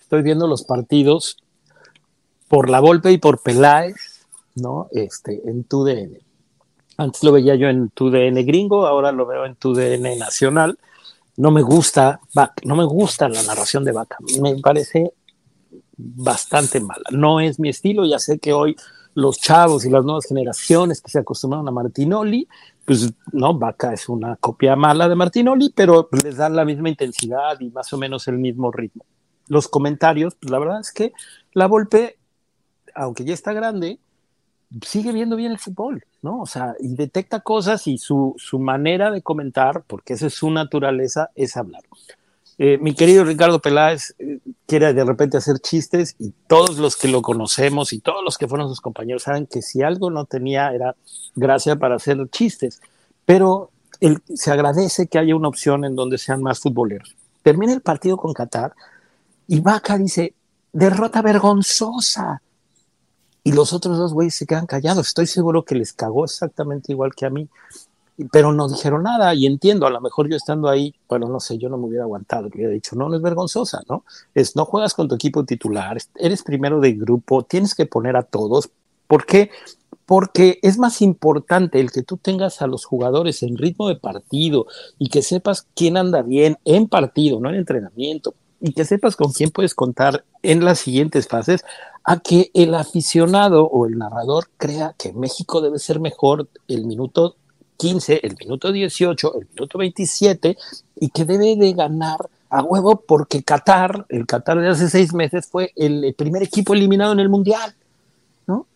estoy 0.00 0.22
viendo 0.22 0.46
los 0.46 0.64
partidos 0.64 1.38
por 2.46 2.68
la 2.68 2.80
Volpe 2.80 3.10
y 3.10 3.18
por 3.18 3.42
Peláez, 3.42 4.26
¿no? 4.54 4.88
Este, 4.92 5.40
en 5.48 5.64
TUDN. 5.64 6.18
Antes 6.98 7.24
lo 7.24 7.32
veía 7.32 7.54
yo 7.54 7.68
en 7.68 7.88
TUDN 7.88 8.46
gringo, 8.46 8.86
ahora 8.86 9.10
lo 9.10 9.26
veo 9.26 9.46
en 9.46 9.56
TUDN 9.56 10.18
nacional. 10.18 10.78
No 11.36 11.50
me 11.50 11.62
gusta, 11.62 12.20
no 12.64 12.76
me 12.76 12.84
gusta 12.84 13.28
la 13.30 13.42
narración 13.42 13.82
de 13.82 13.92
Vaca. 13.92 14.18
Me 14.40 14.56
parece 14.56 15.12
bastante 15.96 16.80
mala. 16.80 17.04
No 17.10 17.40
es 17.40 17.58
mi 17.58 17.70
estilo, 17.70 18.04
ya 18.04 18.18
sé 18.18 18.38
que 18.38 18.52
hoy 18.52 18.76
los 19.14 19.38
chavos 19.38 19.84
y 19.84 19.90
las 19.90 20.04
nuevas 20.04 20.26
generaciones 20.26 21.00
que 21.00 21.10
se 21.10 21.20
acostumbraron 21.20 21.68
a 21.68 21.70
Martinoli, 21.70 22.48
pues 22.84 23.12
no, 23.32 23.56
Vaca 23.58 23.92
es 23.92 24.08
una 24.08 24.36
copia 24.36 24.76
mala 24.76 25.08
de 25.08 25.14
Martinoli, 25.14 25.72
pero 25.74 26.08
les 26.22 26.36
dan 26.36 26.56
la 26.56 26.64
misma 26.64 26.88
intensidad 26.88 27.58
y 27.60 27.70
más 27.70 27.92
o 27.92 27.98
menos 27.98 28.28
el 28.28 28.38
mismo 28.38 28.70
ritmo. 28.70 29.04
Los 29.46 29.68
comentarios, 29.68 30.34
pues 30.34 30.50
la 30.50 30.58
verdad 30.58 30.80
es 30.80 30.92
que 30.92 31.12
la 31.52 31.66
Volpe, 31.66 32.18
aunque 32.94 33.24
ya 33.24 33.34
está 33.34 33.52
grande, 33.52 33.98
sigue 34.82 35.12
viendo 35.12 35.36
bien 35.36 35.52
el 35.52 35.58
fútbol, 35.58 36.04
¿no? 36.22 36.40
O 36.40 36.46
sea, 36.46 36.74
y 36.80 36.94
detecta 36.94 37.40
cosas 37.40 37.86
y 37.86 37.98
su, 37.98 38.34
su 38.38 38.58
manera 38.58 39.10
de 39.10 39.22
comentar, 39.22 39.84
porque 39.86 40.14
esa 40.14 40.26
es 40.26 40.34
su 40.34 40.50
naturaleza, 40.50 41.30
es 41.34 41.56
hablar. 41.56 41.82
Eh, 42.58 42.78
mi 42.78 42.94
querido 42.94 43.24
Ricardo 43.24 43.60
Peláez 43.60 44.14
eh, 44.18 44.38
quiere 44.66 44.92
de 44.94 45.04
repente 45.04 45.36
hacer 45.36 45.58
chistes 45.58 46.14
y 46.20 46.32
todos 46.46 46.78
los 46.78 46.96
que 46.96 47.08
lo 47.08 47.20
conocemos 47.20 47.92
y 47.92 47.98
todos 47.98 48.22
los 48.24 48.38
que 48.38 48.46
fueron 48.46 48.68
sus 48.68 48.80
compañeros 48.80 49.24
saben 49.24 49.46
que 49.46 49.60
si 49.60 49.82
algo 49.82 50.10
no 50.10 50.24
tenía 50.24 50.72
era 50.72 50.94
gracia 51.34 51.76
para 51.76 51.96
hacer 51.96 52.18
chistes, 52.30 52.80
pero 53.24 53.70
él, 54.00 54.22
se 54.34 54.52
agradece 54.52 55.08
que 55.08 55.18
haya 55.18 55.34
una 55.34 55.48
opción 55.48 55.84
en 55.84 55.96
donde 55.96 56.18
sean 56.18 56.42
más 56.42 56.60
futboleros. 56.60 57.16
Termina 57.42 57.72
el 57.72 57.80
partido 57.80 58.16
con 58.16 58.32
Qatar 58.32 58.72
y 59.48 59.60
Vaca 59.60 59.98
dice, 59.98 60.34
derrota 60.72 61.22
vergonzosa. 61.22 62.40
Y 63.46 63.52
los 63.52 63.74
otros 63.74 63.98
dos 63.98 64.14
güeyes 64.14 64.34
se 64.34 64.46
quedan 64.46 64.64
callados. 64.64 65.08
Estoy 65.08 65.26
seguro 65.26 65.64
que 65.64 65.74
les 65.74 65.92
cagó 65.92 66.24
exactamente 66.24 66.92
igual 66.92 67.14
que 67.14 67.26
a 67.26 67.30
mí 67.30 67.48
pero 68.30 68.52
no 68.52 68.68
dijeron 68.68 69.02
nada 69.02 69.34
y 69.34 69.46
entiendo, 69.46 69.86
a 69.86 69.90
lo 69.90 70.00
mejor 70.00 70.28
yo 70.28 70.36
estando 70.36 70.68
ahí, 70.68 70.94
bueno, 71.08 71.28
no 71.28 71.40
sé, 71.40 71.58
yo 71.58 71.68
no 71.68 71.76
me 71.76 71.86
hubiera 71.86 72.04
aguantado, 72.04 72.48
hubiera 72.48 72.70
dicho, 72.70 72.94
no, 72.94 73.08
no 73.08 73.16
es 73.16 73.22
vergonzosa, 73.22 73.82
¿no? 73.88 74.04
Es, 74.34 74.54
no 74.54 74.64
juegas 74.64 74.94
con 74.94 75.08
tu 75.08 75.16
equipo 75.16 75.44
titular, 75.44 75.98
eres 76.16 76.42
primero 76.42 76.80
de 76.80 76.92
grupo, 76.92 77.42
tienes 77.42 77.74
que 77.74 77.86
poner 77.86 78.16
a 78.16 78.22
todos, 78.22 78.70
¿por 79.08 79.26
qué? 79.26 79.50
Porque 80.06 80.60
es 80.62 80.78
más 80.78 81.02
importante 81.02 81.80
el 81.80 81.90
que 81.90 82.02
tú 82.02 82.16
tengas 82.16 82.62
a 82.62 82.66
los 82.66 82.84
jugadores 82.84 83.42
en 83.42 83.56
ritmo 83.56 83.88
de 83.88 83.96
partido 83.96 84.66
y 84.98 85.08
que 85.08 85.22
sepas 85.22 85.66
quién 85.74 85.96
anda 85.96 86.22
bien 86.22 86.58
en 86.64 86.88
partido, 86.88 87.40
no 87.40 87.48
en 87.48 87.56
entrenamiento, 87.56 88.34
y 88.60 88.72
que 88.72 88.84
sepas 88.84 89.16
con 89.16 89.32
quién 89.32 89.50
puedes 89.50 89.74
contar 89.74 90.24
en 90.42 90.64
las 90.64 90.78
siguientes 90.78 91.26
fases, 91.26 91.64
a 92.04 92.20
que 92.20 92.50
el 92.54 92.74
aficionado 92.74 93.66
o 93.66 93.86
el 93.86 93.98
narrador 93.98 94.48
crea 94.56 94.94
que 94.96 95.12
México 95.12 95.60
debe 95.60 95.78
ser 95.78 96.00
mejor 96.00 96.48
el 96.68 96.86
minuto 96.86 97.36
15, 97.76 98.20
el 98.22 98.36
minuto 98.38 98.72
18, 98.72 99.34
el 99.40 99.48
minuto 99.54 99.78
27, 99.78 100.56
y 101.00 101.08
que 101.08 101.24
debe 101.24 101.56
de 101.56 101.72
ganar 101.72 102.28
a 102.50 102.62
huevo 102.62 103.02
porque 103.06 103.42
Qatar, 103.42 104.06
el 104.08 104.26
Qatar 104.26 104.60
de 104.60 104.68
hace 104.68 104.88
seis 104.88 105.12
meses, 105.12 105.46
fue 105.46 105.72
el, 105.76 106.14
primer 106.16 106.42
equipo 106.42 106.74
eliminado 106.74 107.12
en 107.12 107.20
el 107.20 107.28
Mundial, 107.28 107.74
¿no? 108.46 108.66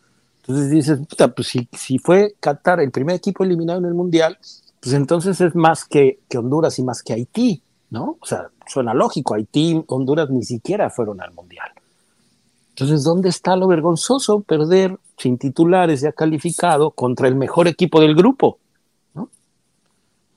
Entonces 0.43 0.71
dices, 0.71 0.99
puta, 1.09 1.29
pues 1.29 1.49
si, 1.49 1.69
si, 1.73 1.99
fue 1.99 2.35
Qatar 2.41 2.81
el 2.81 2.91
primer 2.91 3.17
equipo 3.17 3.45
eliminado 3.45 3.79
en 3.79 3.85
el 3.85 3.95
Mundial, 3.95 4.39
pues 4.81 4.95
entonces 4.95 5.41
es 5.41 5.55
más 5.55 5.85
que, 5.85 6.19
que 6.29 6.39
Honduras 6.39 6.79
y 6.79 6.83
más 6.83 7.03
que 7.03 7.13
Haití, 7.13 7.63
¿no? 7.91 8.17
O 8.21 8.27
sea, 8.27 8.49
suena 8.67 8.95
lógico, 8.95 9.35
Haití, 9.35 9.83
Honduras 9.87 10.29
ni 10.31 10.45
siquiera 10.45 10.91
fueron 10.91 11.21
al 11.21 11.33
Mundial. 11.33 11.71
Entonces, 12.71 13.03
¿dónde 13.03 13.29
está 13.29 13.57
lo 13.57 13.67
vergonzoso 13.67 14.41
perder 14.41 14.97
sin 15.17 15.37
titulares 15.37 16.01
ya 16.01 16.13
calificado 16.13 16.93
contra 16.93 17.27
el 17.27 17.35
mejor 17.35 17.67
equipo 17.67 18.01
del 18.01 18.15
grupo? 18.15 18.59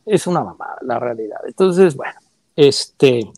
Es 0.05 0.27
una 0.27 0.43
mamada, 0.43 0.77
la 0.81 0.99
realidad. 0.99 1.39
Entonces, 1.47 1.95
bueno, 1.95 2.19
este, 2.55 3.31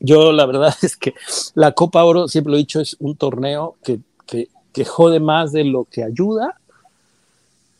yo 0.00 0.32
la 0.32 0.46
verdad 0.46 0.74
es 0.82 0.96
que 0.96 1.14
la 1.54 1.72
Copa 1.72 2.04
Oro, 2.04 2.28
siempre 2.28 2.50
lo 2.50 2.56
he 2.56 2.60
dicho, 2.60 2.80
es 2.80 2.96
un 3.00 3.16
torneo 3.16 3.76
que, 3.82 4.00
que, 4.26 4.48
que 4.72 4.84
jode 4.84 5.20
más 5.20 5.52
de 5.52 5.64
lo 5.64 5.84
que 5.84 6.04
ayuda 6.04 6.58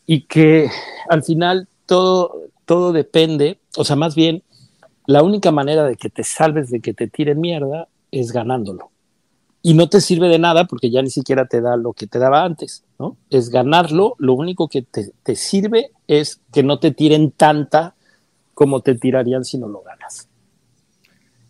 y 0.05 0.21
que 0.21 0.69
al 1.09 1.23
final 1.23 1.67
todo, 1.85 2.43
todo 2.65 2.91
depende, 2.91 3.59
o 3.77 3.83
sea, 3.83 3.95
más 3.95 4.15
bien, 4.15 4.43
la 5.05 5.21
única 5.21 5.51
manera 5.51 5.83
de 5.83 5.95
que 5.97 6.09
te 6.09 6.23
salves 6.23 6.69
de 6.69 6.79
que 6.79 6.93
te 6.93 7.07
tiren 7.07 7.41
mierda 7.41 7.87
es 8.11 8.31
ganándolo. 8.31 8.89
y 9.65 9.75
no 9.75 9.87
te 9.87 10.01
sirve 10.01 10.27
de 10.27 10.39
nada 10.39 10.65
porque 10.65 10.91
ya 10.91 11.01
ni 11.01 11.09
siquiera 11.09 11.45
te 11.45 11.61
da 11.61 11.77
lo 11.77 11.93
que 11.93 12.05
te 12.05 12.19
daba 12.19 12.43
antes, 12.43 12.83
¿no? 12.99 13.15
Es 13.29 13.49
ganarlo, 13.49 14.15
lo 14.17 14.33
único 14.33 14.67
que 14.67 14.81
te, 14.81 15.11
te 15.23 15.35
sirve 15.35 15.91
es 16.07 16.41
que 16.51 16.63
no 16.63 16.79
te 16.79 16.91
tiren 16.91 17.31
tanta 17.31 17.95
como 18.53 18.81
te 18.81 18.95
tirarían 18.95 19.43
si 19.43 19.57
no 19.57 19.67
lo 19.67 19.81
ganas. 19.81 20.29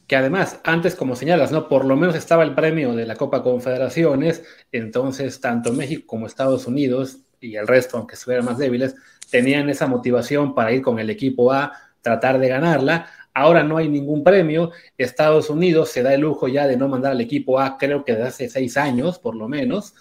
Que 0.07 0.15
además, 0.15 0.59
antes, 0.63 0.95
como 0.95 1.15
señalas, 1.15 1.51
¿no? 1.51 1.67
Por 1.67 1.85
lo 1.85 1.95
menos 1.95 2.15
estaba 2.15 2.43
el 2.43 2.53
premio 2.53 2.93
de 2.93 3.05
la 3.05 3.15
Copa 3.15 3.41
Confederaciones, 3.41 4.43
entonces 4.71 5.39
tanto 5.39 5.73
México 5.73 6.03
como 6.05 6.27
Estados 6.27 6.67
Unidos 6.67 7.19
y 7.39 7.55
el 7.55 7.67
resto, 7.67 7.97
aunque 7.97 8.15
estuvieran 8.15 8.45
más 8.45 8.57
débiles, 8.57 8.95
tenían 9.29 9.69
esa 9.69 9.87
motivación 9.87 10.53
para 10.53 10.71
ir 10.71 10.81
con 10.81 10.99
el 10.99 11.09
equipo 11.09 11.51
A, 11.51 11.73
tratar 12.01 12.39
de 12.39 12.49
ganarla. 12.49 13.07
Ahora 13.33 13.63
no 13.63 13.77
hay 13.77 13.89
ningún 13.89 14.23
premio. 14.23 14.71
Estados 14.97 15.49
Unidos 15.49 15.89
se 15.89 16.03
da 16.03 16.13
el 16.13 16.21
lujo 16.21 16.47
ya 16.47 16.67
de 16.67 16.77
no 16.77 16.87
mandar 16.87 17.13
al 17.13 17.21
equipo 17.21 17.59
A, 17.59 17.77
creo 17.77 18.05
que 18.05 18.13
desde 18.13 18.27
hace 18.27 18.49
seis 18.49 18.77
años, 18.77 19.19
por 19.19 19.35
lo 19.35 19.47
menos. 19.47 19.95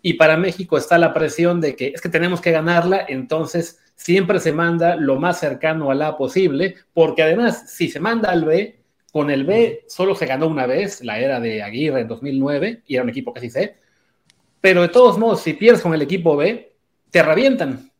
Y 0.00 0.14
para 0.14 0.36
México 0.36 0.76
está 0.76 0.98
la 0.98 1.14
presión 1.14 1.60
de 1.60 1.76
que 1.76 1.92
es 1.94 2.00
que 2.00 2.08
tenemos 2.08 2.40
que 2.40 2.50
ganarla, 2.50 3.04
entonces 3.08 3.78
siempre 4.02 4.40
se 4.40 4.52
manda 4.52 4.96
lo 4.96 5.18
más 5.18 5.38
cercano 5.38 5.90
a 5.90 5.94
la 5.94 6.16
posible, 6.16 6.74
porque 6.92 7.22
además, 7.22 7.70
si 7.70 7.88
se 7.88 8.00
manda 8.00 8.30
al 8.30 8.44
B, 8.44 8.80
con 9.12 9.30
el 9.30 9.44
B 9.44 9.84
solo 9.88 10.14
se 10.14 10.26
ganó 10.26 10.48
una 10.48 10.66
vez, 10.66 11.04
la 11.04 11.18
era 11.20 11.38
de 11.38 11.62
Aguirre 11.62 12.00
en 12.00 12.08
2009, 12.08 12.82
y 12.86 12.94
era 12.94 13.04
un 13.04 13.10
equipo 13.10 13.32
casi 13.32 13.50
C. 13.50 13.76
Pero 14.60 14.82
de 14.82 14.88
todos 14.88 15.18
modos, 15.18 15.40
si 15.40 15.54
pierdes 15.54 15.82
con 15.82 15.94
el 15.94 16.02
equipo 16.02 16.36
B, 16.36 16.74
te 17.10 17.22
revientan. 17.22 17.90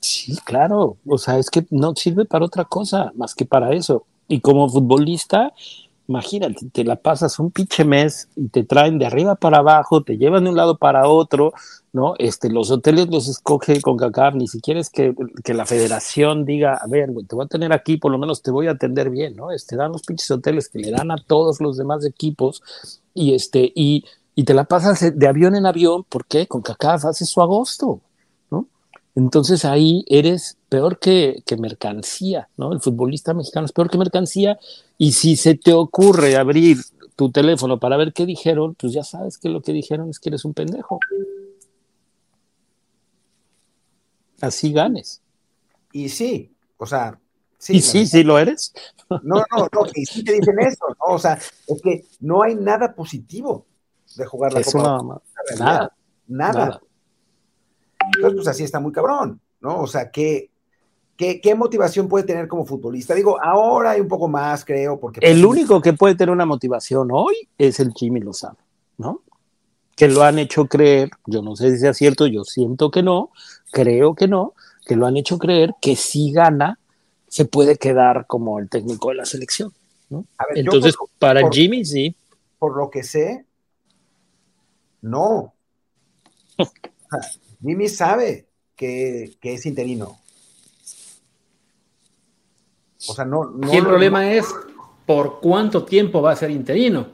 Sí, 0.00 0.36
claro. 0.44 0.96
O 1.06 1.18
sea, 1.18 1.38
es 1.38 1.50
que 1.50 1.64
no 1.70 1.94
sirve 1.94 2.24
para 2.24 2.44
otra 2.44 2.64
cosa 2.64 3.12
más 3.14 3.34
que 3.34 3.44
para 3.44 3.74
eso. 3.74 4.06
Y 4.28 4.40
como 4.40 4.68
futbolista, 4.68 5.52
imagínate, 6.06 6.66
te 6.70 6.84
la 6.84 6.96
pasas 6.96 7.38
un 7.38 7.50
pinche 7.50 7.84
mes 7.84 8.28
y 8.36 8.48
te 8.48 8.64
traen 8.64 8.98
de 8.98 9.06
arriba 9.06 9.34
para 9.36 9.58
abajo, 9.58 10.02
te 10.02 10.18
llevan 10.18 10.44
de 10.44 10.50
un 10.50 10.56
lado 10.56 10.76
para 10.76 11.08
otro, 11.08 11.52
¿no? 11.92 12.14
Este, 12.18 12.50
los 12.50 12.70
hoteles 12.70 13.08
los 13.08 13.28
escoge 13.28 13.80
con 13.80 13.96
CACAF, 13.96 14.34
ni 14.34 14.48
siquiera 14.48 14.80
es 14.80 14.90
que, 14.90 15.14
que, 15.42 15.54
la 15.54 15.66
federación 15.66 16.44
diga, 16.44 16.74
a 16.74 16.86
ver, 16.86 17.10
güey, 17.10 17.26
te 17.26 17.34
voy 17.34 17.44
a 17.44 17.48
tener 17.48 17.72
aquí, 17.72 17.96
por 17.96 18.12
lo 18.12 18.18
menos 18.18 18.42
te 18.42 18.50
voy 18.50 18.66
a 18.66 18.72
atender 18.72 19.10
bien, 19.10 19.36
¿no? 19.36 19.50
Este, 19.50 19.76
dan 19.76 19.92
los 19.92 20.02
pinches 20.02 20.30
hoteles 20.30 20.68
que 20.68 20.78
le 20.78 20.90
dan 20.90 21.10
a 21.10 21.16
todos 21.16 21.60
los 21.60 21.76
demás 21.76 22.04
equipos 22.04 22.62
y 23.14 23.34
este, 23.34 23.72
y, 23.74 24.04
y 24.34 24.44
te 24.44 24.54
la 24.54 24.64
pasas 24.64 25.16
de 25.16 25.26
avión 25.26 25.56
en 25.56 25.66
avión, 25.66 26.04
¿por 26.04 26.26
qué? 26.26 26.46
Con 26.46 26.62
CACAF 26.62 27.06
hace 27.06 27.24
su 27.24 27.40
agosto, 27.40 28.00
entonces 29.14 29.64
ahí 29.64 30.04
eres 30.08 30.56
peor 30.74 30.98
que, 30.98 31.44
mercancía, 31.56 32.48
¿no? 32.56 32.72
El 32.72 32.80
futbolista 32.80 33.32
mexicano 33.32 33.64
es 33.64 33.70
peor 33.70 33.88
que 33.88 33.96
mercancía 33.96 34.58
y 34.98 35.12
si 35.12 35.36
se 35.36 35.54
te 35.54 35.72
ocurre 35.72 36.34
abrir 36.34 36.78
tu 37.14 37.30
teléfono 37.30 37.78
para 37.78 37.96
ver 37.96 38.12
qué 38.12 38.26
dijeron, 38.26 38.74
pues 38.74 38.92
ya 38.92 39.04
sabes 39.04 39.38
que 39.38 39.48
lo 39.48 39.62
que 39.62 39.72
dijeron 39.72 40.10
es 40.10 40.18
que 40.18 40.30
eres 40.30 40.44
un 40.44 40.52
pendejo. 40.52 40.98
Así 44.40 44.72
ganes. 44.72 45.22
Y 45.92 46.08
sí, 46.08 46.52
o 46.76 46.86
sea, 46.86 47.20
sí. 47.56 47.76
¿Y 47.76 47.80
sí, 47.80 48.04
sí 48.04 48.24
lo 48.24 48.38
eres? 48.38 48.72
No, 49.22 49.36
no, 49.36 49.68
no, 49.70 49.82
y 49.94 50.06
sí 50.06 50.24
te 50.24 50.32
dicen 50.32 50.58
eso, 50.60 50.86
¿no? 50.88 51.14
O 51.14 51.18
sea, 51.18 51.34
es 51.34 51.82
que 51.82 52.06
no 52.20 52.42
hay 52.42 52.54
nada 52.54 52.94
positivo 52.94 53.66
de 54.16 54.24
jugar 54.24 54.54
la 54.54 54.62
Copa. 54.62 54.80
Nada, 54.80 55.22
nada. 55.58 55.96
Nada. 56.26 56.80
Entonces, 58.16 58.34
pues 58.34 58.48
así 58.48 58.64
está 58.64 58.80
muy 58.80 58.92
cabrón, 58.92 59.40
¿no? 59.60 59.82
O 59.82 59.86
sea, 59.86 60.10
¿qué, 61.16 61.40
qué, 61.40 61.54
motivación 61.54 62.08
puede 62.08 62.24
tener 62.24 62.48
como 62.48 62.64
futbolista? 62.64 63.14
Digo, 63.14 63.42
ahora 63.42 63.92
hay 63.92 64.00
un 64.00 64.08
poco 64.08 64.28
más, 64.28 64.64
creo, 64.64 64.98
porque... 64.98 65.20
El 65.22 65.42
pues, 65.42 65.44
único 65.44 65.80
que 65.80 65.92
puede 65.92 66.14
tener 66.14 66.32
una 66.32 66.46
motivación 66.46 67.08
hoy 67.12 67.48
es 67.58 67.80
el 67.80 67.92
Jimmy 67.92 68.20
Lozano, 68.20 68.58
¿no? 68.98 69.22
Que 69.96 70.08
lo 70.08 70.22
han 70.22 70.38
hecho 70.38 70.66
creer, 70.66 71.10
yo 71.26 71.42
no 71.42 71.56
sé 71.56 71.70
si 71.72 71.78
sea 71.78 71.94
cierto, 71.94 72.26
yo 72.26 72.44
siento 72.44 72.90
que 72.90 73.02
no, 73.02 73.30
creo 73.70 74.14
que 74.14 74.28
no, 74.28 74.54
que 74.86 74.96
lo 74.96 75.06
han 75.06 75.16
hecho 75.16 75.38
creer 75.38 75.74
que 75.80 75.96
si 75.96 76.32
gana, 76.32 76.78
se 77.28 77.44
puede 77.44 77.76
quedar 77.76 78.26
como 78.26 78.58
el 78.58 78.68
técnico 78.68 79.08
de 79.08 79.16
la 79.16 79.24
selección. 79.24 79.72
¿no? 80.08 80.24
Entonces, 80.54 80.94
para 81.18 81.48
Jimmy, 81.50 81.84
sí. 81.84 82.14
Por 82.58 82.76
lo 82.76 82.90
que 82.90 83.02
sé, 83.02 83.44
no. 85.04 85.52
Jimmy 87.62 87.88
sabe 87.88 88.46
que, 88.74 89.36
es 89.42 89.66
interino. 89.66 90.18
O 93.08 93.14
sea, 93.14 93.24
no. 93.24 93.52
y 93.72 93.76
el 93.76 93.84
problema 93.84 94.32
es 94.32 94.46
por 95.06 95.40
cuánto 95.40 95.84
tiempo 95.84 96.22
va 96.22 96.32
a 96.32 96.36
ser 96.36 96.50
interino. 96.50 97.06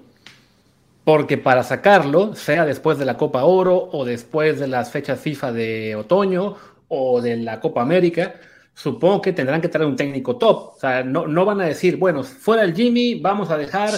Porque 1.05 1.38
para 1.38 1.62
sacarlo, 1.62 2.35
sea 2.35 2.64
después 2.64 2.98
de 2.98 3.05
la 3.05 3.16
Copa 3.16 3.44
Oro 3.44 3.88
o 3.92 4.05
después 4.05 4.61
de 4.61 4.68
las 4.68 4.90
fechas 4.90 5.18
FIFA 5.18 5.53
de 5.53 5.96
otoño 5.96 6.57
o 6.88 7.20
de 7.20 7.37
la 7.37 7.59
Copa 7.59 7.83
América, 7.83 8.35
supongo 8.74 9.22
que 9.22 9.33
tendrán 9.33 9.61
que 9.61 9.68
traer 9.68 9.88
un 9.88 9.96
técnico 9.96 10.37
top. 10.37 10.74
O 10.76 10.79
sea, 10.79 11.03
no, 11.03 11.26
no 11.26 11.44
van 11.44 11.61
a 11.62 11.64
decir, 11.64 11.96
bueno, 11.96 12.22
fuera 12.22 12.62
el 12.62 12.74
Jimmy, 12.74 13.18
vamos 13.18 13.50
a 13.50 13.57
dejar 13.57 13.90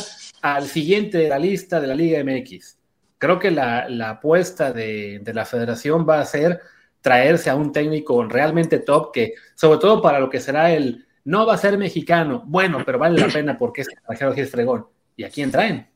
al 0.43 0.67
siguiente 0.67 1.19
de 1.19 1.29
la 1.29 1.39
lista 1.39 1.81
de 1.81 1.87
la 1.89 1.95
Liga 1.95 2.23
MX 2.25 2.77
creo 3.23 3.39
que 3.39 3.53
la, 3.53 3.87
apuesta 4.11 4.73
de, 4.73 5.23
la 5.33 5.45
federación 5.45 6.05
va 6.09 6.19
a 6.19 6.25
ser 6.25 6.61
traerse 7.01 7.51
a 7.51 7.55
un 7.55 7.71
técnico 7.71 8.25
realmente 8.25 8.81
top 8.81 9.13
que, 9.13 9.35
sobre 9.55 9.79
todo 9.79 10.03
para 10.03 10.19
lo 10.19 10.29
que 10.29 10.41
será 10.41 10.73
el, 10.73 11.07
no 11.25 11.47
va 11.47 11.55
a 11.55 11.59
ser 11.59 11.79
mexicano, 11.79 12.43
bueno, 12.47 12.79
pero 12.85 12.99
vale 12.99 13.21
la 13.21 13.33
pena 13.33 13.57
porque 13.59 13.83
es 13.83 13.89
extranjero 13.89 14.33
es 14.33 14.51
fregón. 14.51 14.87
¿Y 15.17 15.25
a 15.25 15.31
quién 15.31 15.51
traen? 15.51 15.89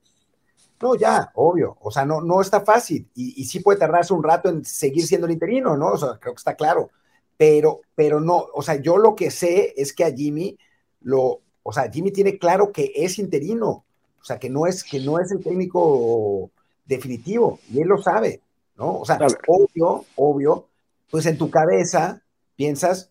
No, 0.81 0.95
ya, 0.95 1.31
obvio. 1.35 1.77
O 1.81 1.91
sea, 1.91 2.05
no, 2.05 2.21
no 2.21 2.41
está 2.41 2.61
fácil. 2.61 3.09
Y, 3.15 3.41
y, 3.41 3.45
sí 3.47 3.61
puede 3.61 3.79
tardarse 3.79 4.13
un 4.13 4.23
rato 4.23 4.51
en 4.51 4.65
seguir 4.65 5.07
siendo 5.07 5.27
el 5.27 5.33
interino, 5.33 5.77
¿no? 5.77 5.93
O 5.93 5.97
sea, 5.97 6.19
creo 6.21 6.35
que 6.35 6.39
está 6.39 6.55
claro. 6.55 6.91
Pero, 7.37 7.81
pero 7.95 8.21
no, 8.21 8.47
o 8.55 8.63
sea, 8.63 8.77
yo 8.77 8.99
lo 8.99 9.15
que 9.15 9.31
sé 9.31 9.73
es 9.77 9.93
que 9.93 10.05
a 10.05 10.13
Jimmy 10.13 10.59
lo, 11.01 11.41
o 11.63 11.73
sea, 11.73 11.91
Jimmy 11.91 12.13
tiene 12.13 12.39
claro 12.39 12.71
que 12.71 12.93
es 12.95 13.19
interino. 13.19 13.85
O 14.21 14.25
sea, 14.25 14.39
que 14.39 14.49
no 14.49 14.67
es, 14.67 14.85
que 14.85 15.01
no 15.01 15.19
es 15.19 15.33
el 15.33 15.43
técnico 15.43 16.51
definitivo, 16.85 17.59
y 17.69 17.81
él 17.81 17.89
lo 17.89 17.99
sabe, 17.99 18.41
¿no? 18.77 19.01
O 19.01 19.05
sea, 19.05 19.19
obvio, 19.49 20.05
obvio, 20.15 20.69
pues 21.11 21.27
en 21.27 21.37
tu 21.37 21.51
cabeza 21.51 22.23
piensas, 22.55 23.11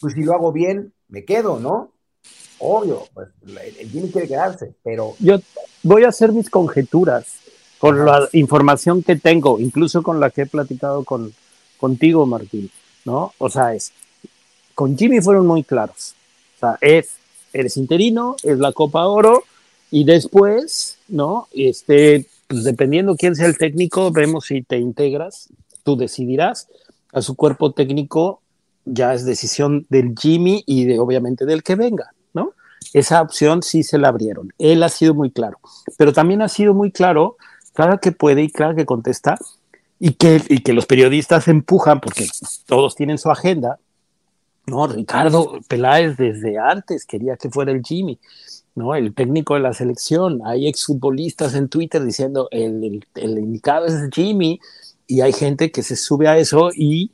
pues 0.00 0.14
si 0.14 0.22
lo 0.22 0.32
hago 0.32 0.52
bien, 0.52 0.93
me 1.08 1.24
quedo, 1.24 1.58
¿no? 1.58 1.92
Obvio, 2.58 3.06
pues 3.12 3.28
el 3.44 3.90
Jimmy 3.90 4.10
quiere 4.10 4.28
quedarse, 4.28 4.74
pero... 4.82 5.14
Yo 5.18 5.38
voy 5.82 6.04
a 6.04 6.08
hacer 6.08 6.32
mis 6.32 6.48
conjeturas 6.48 7.26
con 7.78 8.04
la 8.04 8.28
información 8.32 9.02
que 9.02 9.16
tengo, 9.16 9.60
incluso 9.60 10.02
con 10.02 10.20
la 10.20 10.30
que 10.30 10.42
he 10.42 10.46
platicado 10.46 11.04
con, 11.04 11.34
contigo, 11.76 12.24
Martín, 12.24 12.70
¿no? 13.04 13.34
O 13.38 13.50
sea, 13.50 13.74
es, 13.74 13.92
con 14.74 14.96
Jimmy 14.96 15.20
fueron 15.20 15.46
muy 15.46 15.64
claros. 15.64 16.14
O 16.56 16.60
sea, 16.60 16.78
es, 16.80 17.16
eres 17.52 17.76
interino, 17.76 18.36
es 18.42 18.58
la 18.58 18.72
Copa 18.72 19.06
Oro, 19.06 19.42
y 19.90 20.04
después, 20.04 20.98
¿no? 21.08 21.48
Este, 21.52 22.26
pues 22.48 22.64
dependiendo 22.64 23.16
quién 23.16 23.36
sea 23.36 23.46
el 23.46 23.58
técnico, 23.58 24.10
vemos 24.10 24.46
si 24.46 24.62
te 24.62 24.78
integras, 24.78 25.48
tú 25.82 25.96
decidirás. 25.96 26.68
A 27.12 27.22
su 27.22 27.36
cuerpo 27.36 27.70
técnico 27.70 28.40
ya 28.84 29.14
es 29.14 29.24
decisión 29.24 29.86
del 29.88 30.14
Jimmy 30.18 30.62
y 30.66 30.84
de 30.84 30.98
obviamente 30.98 31.46
del 31.46 31.62
que 31.62 31.74
venga, 31.74 32.12
¿no? 32.32 32.52
Esa 32.92 33.22
opción 33.22 33.62
sí 33.62 33.82
se 33.82 33.98
la 33.98 34.08
abrieron. 34.08 34.52
Él 34.58 34.82
ha 34.82 34.88
sido 34.88 35.14
muy 35.14 35.30
claro, 35.30 35.58
pero 35.96 36.12
también 36.12 36.42
ha 36.42 36.48
sido 36.48 36.74
muy 36.74 36.90
claro, 36.92 37.36
claro 37.72 37.98
que 37.98 38.12
puede 38.12 38.42
y 38.42 38.50
claro 38.50 38.74
que 38.74 38.86
contesta, 38.86 39.38
y 39.98 40.12
que, 40.12 40.42
y 40.48 40.58
que 40.60 40.72
los 40.72 40.86
periodistas 40.86 41.48
empujan 41.48 42.00
porque 42.00 42.28
todos 42.66 42.94
tienen 42.94 43.18
su 43.18 43.30
agenda. 43.30 43.78
No, 44.66 44.86
Ricardo 44.86 45.60
Peláez 45.68 46.16
desde 46.16 46.58
antes 46.58 47.04
quería 47.04 47.36
que 47.36 47.50
fuera 47.50 47.72
el 47.72 47.82
Jimmy. 47.82 48.18
¿no? 48.74 48.94
El 48.94 49.14
técnico 49.14 49.54
de 49.54 49.60
la 49.60 49.72
selección. 49.72 50.40
Hay 50.44 50.66
exfutbolistas 50.66 51.54
en 51.54 51.68
Twitter 51.68 52.04
diciendo 52.04 52.48
el, 52.50 53.04
el, 53.14 53.38
indicado 53.38 53.86
es 53.86 54.08
Jimmy 54.12 54.60
y 55.06 55.20
hay 55.20 55.32
gente 55.32 55.70
que 55.70 55.82
se 55.82 55.96
sube 55.96 56.28
a 56.28 56.38
eso 56.38 56.70
y 56.74 57.10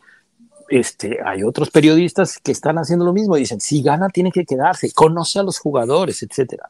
este, 0.71 1.19
hay 1.25 1.43
otros 1.43 1.71
periodistas 1.71 2.39
que 2.39 2.53
están 2.53 2.79
haciendo 2.79 3.05
lo 3.05 3.13
mismo. 3.13 3.37
Dicen, 3.37 3.61
si 3.61 3.83
gana 3.83 4.09
tiene 4.09 4.31
que 4.31 4.47
quedarse, 4.47 4.93
conoce 4.93 5.41
a 5.41 5.43
los 5.43 5.59
jugadores, 5.59 6.23
etcétera. 6.23 6.69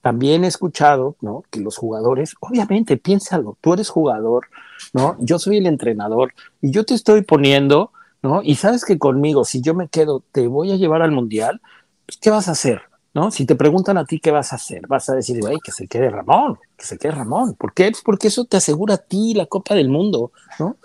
También 0.00 0.44
he 0.44 0.46
escuchado, 0.46 1.16
¿no? 1.20 1.44
Que 1.50 1.60
los 1.60 1.76
jugadores, 1.76 2.34
obviamente, 2.40 2.96
piénsalo, 2.96 3.58
tú 3.60 3.74
eres 3.74 3.90
jugador, 3.90 4.46
¿no? 4.94 5.16
Yo 5.20 5.38
soy 5.38 5.58
el 5.58 5.66
entrenador 5.66 6.32
y 6.62 6.70
yo 6.70 6.84
te 6.84 6.94
estoy 6.94 7.22
poniendo, 7.22 7.92
¿no? 8.22 8.40
Y 8.42 8.54
sabes 8.54 8.84
que 8.84 8.98
conmigo, 8.98 9.44
si 9.44 9.60
yo 9.60 9.74
me 9.74 9.88
quedo, 9.88 10.22
te 10.32 10.46
voy 10.46 10.72
a 10.72 10.76
llevar 10.76 11.02
al 11.02 11.12
mundial, 11.12 11.60
pues, 12.06 12.16
¿qué 12.18 12.30
vas 12.30 12.48
a 12.48 12.52
hacer? 12.52 12.82
¿no? 13.14 13.30
Si 13.30 13.46
te 13.46 13.56
preguntan 13.56 13.98
a 13.98 14.04
ti 14.04 14.20
qué 14.20 14.30
vas 14.30 14.52
a 14.52 14.56
hacer, 14.56 14.86
vas 14.86 15.08
a 15.08 15.14
decir, 15.14 15.40
güey, 15.40 15.58
que 15.62 15.72
se 15.72 15.88
quede 15.88 16.10
Ramón, 16.10 16.58
que 16.76 16.84
se 16.84 16.98
quede 16.98 17.12
Ramón. 17.12 17.54
¿Por 17.54 17.74
qué? 17.74 17.90
Pues 17.90 18.02
porque 18.04 18.28
eso 18.28 18.44
te 18.44 18.56
asegura 18.58 18.94
a 18.94 18.98
ti 18.98 19.34
la 19.34 19.46
Copa 19.46 19.74
del 19.74 19.88
Mundo, 19.88 20.30
¿no? 20.58 20.76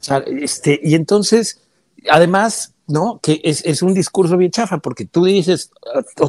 O 0.00 0.04
sea, 0.04 0.18
este, 0.18 0.80
y 0.82 0.94
entonces, 0.94 1.60
además, 2.10 2.74
¿no? 2.86 3.20
Que 3.22 3.40
es, 3.44 3.64
es 3.64 3.82
un 3.82 3.94
discurso 3.94 4.36
bien 4.36 4.50
chafa, 4.50 4.78
porque 4.78 5.04
tú 5.04 5.24
dices, 5.24 5.70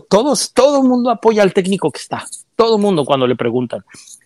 todos, 0.09 0.53
todo 0.53 0.83
mundo 0.83 1.09
apoya 1.09 1.43
al 1.43 1.53
técnico 1.53 1.91
que 1.91 1.99
está, 1.99 2.25
todo 2.55 2.77
mundo 2.77 3.05
cuando 3.05 3.27
le 3.27 3.35
preguntan. 3.35 3.83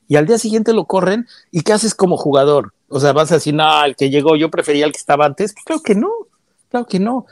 y 0.08 0.16
al 0.16 0.26
día 0.26 0.38
siguiente 0.38 0.74
lo 0.74 0.86
corren, 0.86 1.28
¿y 1.52 1.62
qué 1.62 1.74
haces 1.74 1.94
como 1.94 2.18
jugador? 2.18 2.74
O 2.90 3.00
sea, 3.00 3.12
vas 3.12 3.32
a 3.32 3.36
decir, 3.36 3.54
no, 3.54 3.86
el 3.86 3.96
que 3.96 4.10
llegó, 4.10 4.36
yo 4.36 4.52
prefería 4.52 4.86
el 4.86 4.92
que 4.92 5.00
estaba 5.00 5.26
antes. 5.26 5.54
Pues 5.54 5.66
claro 5.66 5.82
que 5.82 5.96
no, 5.96 6.12
claro 6.70 6.86
que 6.86 7.00
no. 7.00 7.26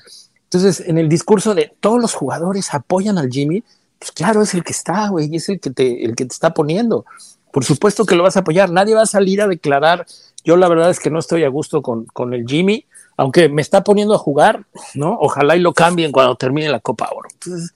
Entonces, 0.46 0.82
en 0.82 0.98
el 0.98 1.08
discurso 1.08 1.54
de 1.54 1.74
todos 1.80 2.02
los 2.02 2.14
jugadores 2.14 2.74
apoyan 2.74 3.18
al 3.18 3.30
Jimmy, 3.30 3.64
pues 4.00 4.12
claro, 4.12 4.42
es 4.42 4.56
el 4.56 4.64
que 4.64 4.72
está, 4.72 5.10
güey, 5.10 5.34
es 5.36 5.48
el 5.50 5.60
que 5.60 5.70
te, 5.70 6.04
el 6.04 6.16
que 6.16 6.26
te 6.26 6.34
está 6.34 6.54
poniendo. 6.54 7.06
Por 7.52 7.64
supuesto 7.64 8.06
que 8.06 8.16
lo 8.16 8.24
vas 8.24 8.38
a 8.38 8.40
apoyar. 8.40 8.72
Nadie 8.72 8.96
va 8.96 9.04
a 9.04 9.06
salir 9.06 9.42
a 9.42 9.48
declarar, 9.48 10.08
yo 10.44 10.58
la 10.58 10.68
verdad 10.68 10.90
es 10.90 11.00
que 11.00 11.10
no 11.10 11.20
estoy 11.20 11.44
a 11.44 11.50
gusto 11.50 11.82
con, 11.82 12.06
con 12.06 12.34
el 12.34 12.46
Jimmy, 12.48 12.86
aunque 13.18 13.50
me 13.50 13.62
está 13.62 13.84
poniendo 13.84 14.16
a 14.16 14.18
jugar, 14.18 14.66
¿no? 14.96 15.18
Ojalá 15.20 15.56
y 15.56 15.60
lo 15.60 15.74
cambien 15.74 16.12
cuando 16.12 16.36
termine 16.36 16.70
la 16.70 16.80
Copa 16.80 17.10
Oro. 17.14 17.30
Entonces, 17.32 17.74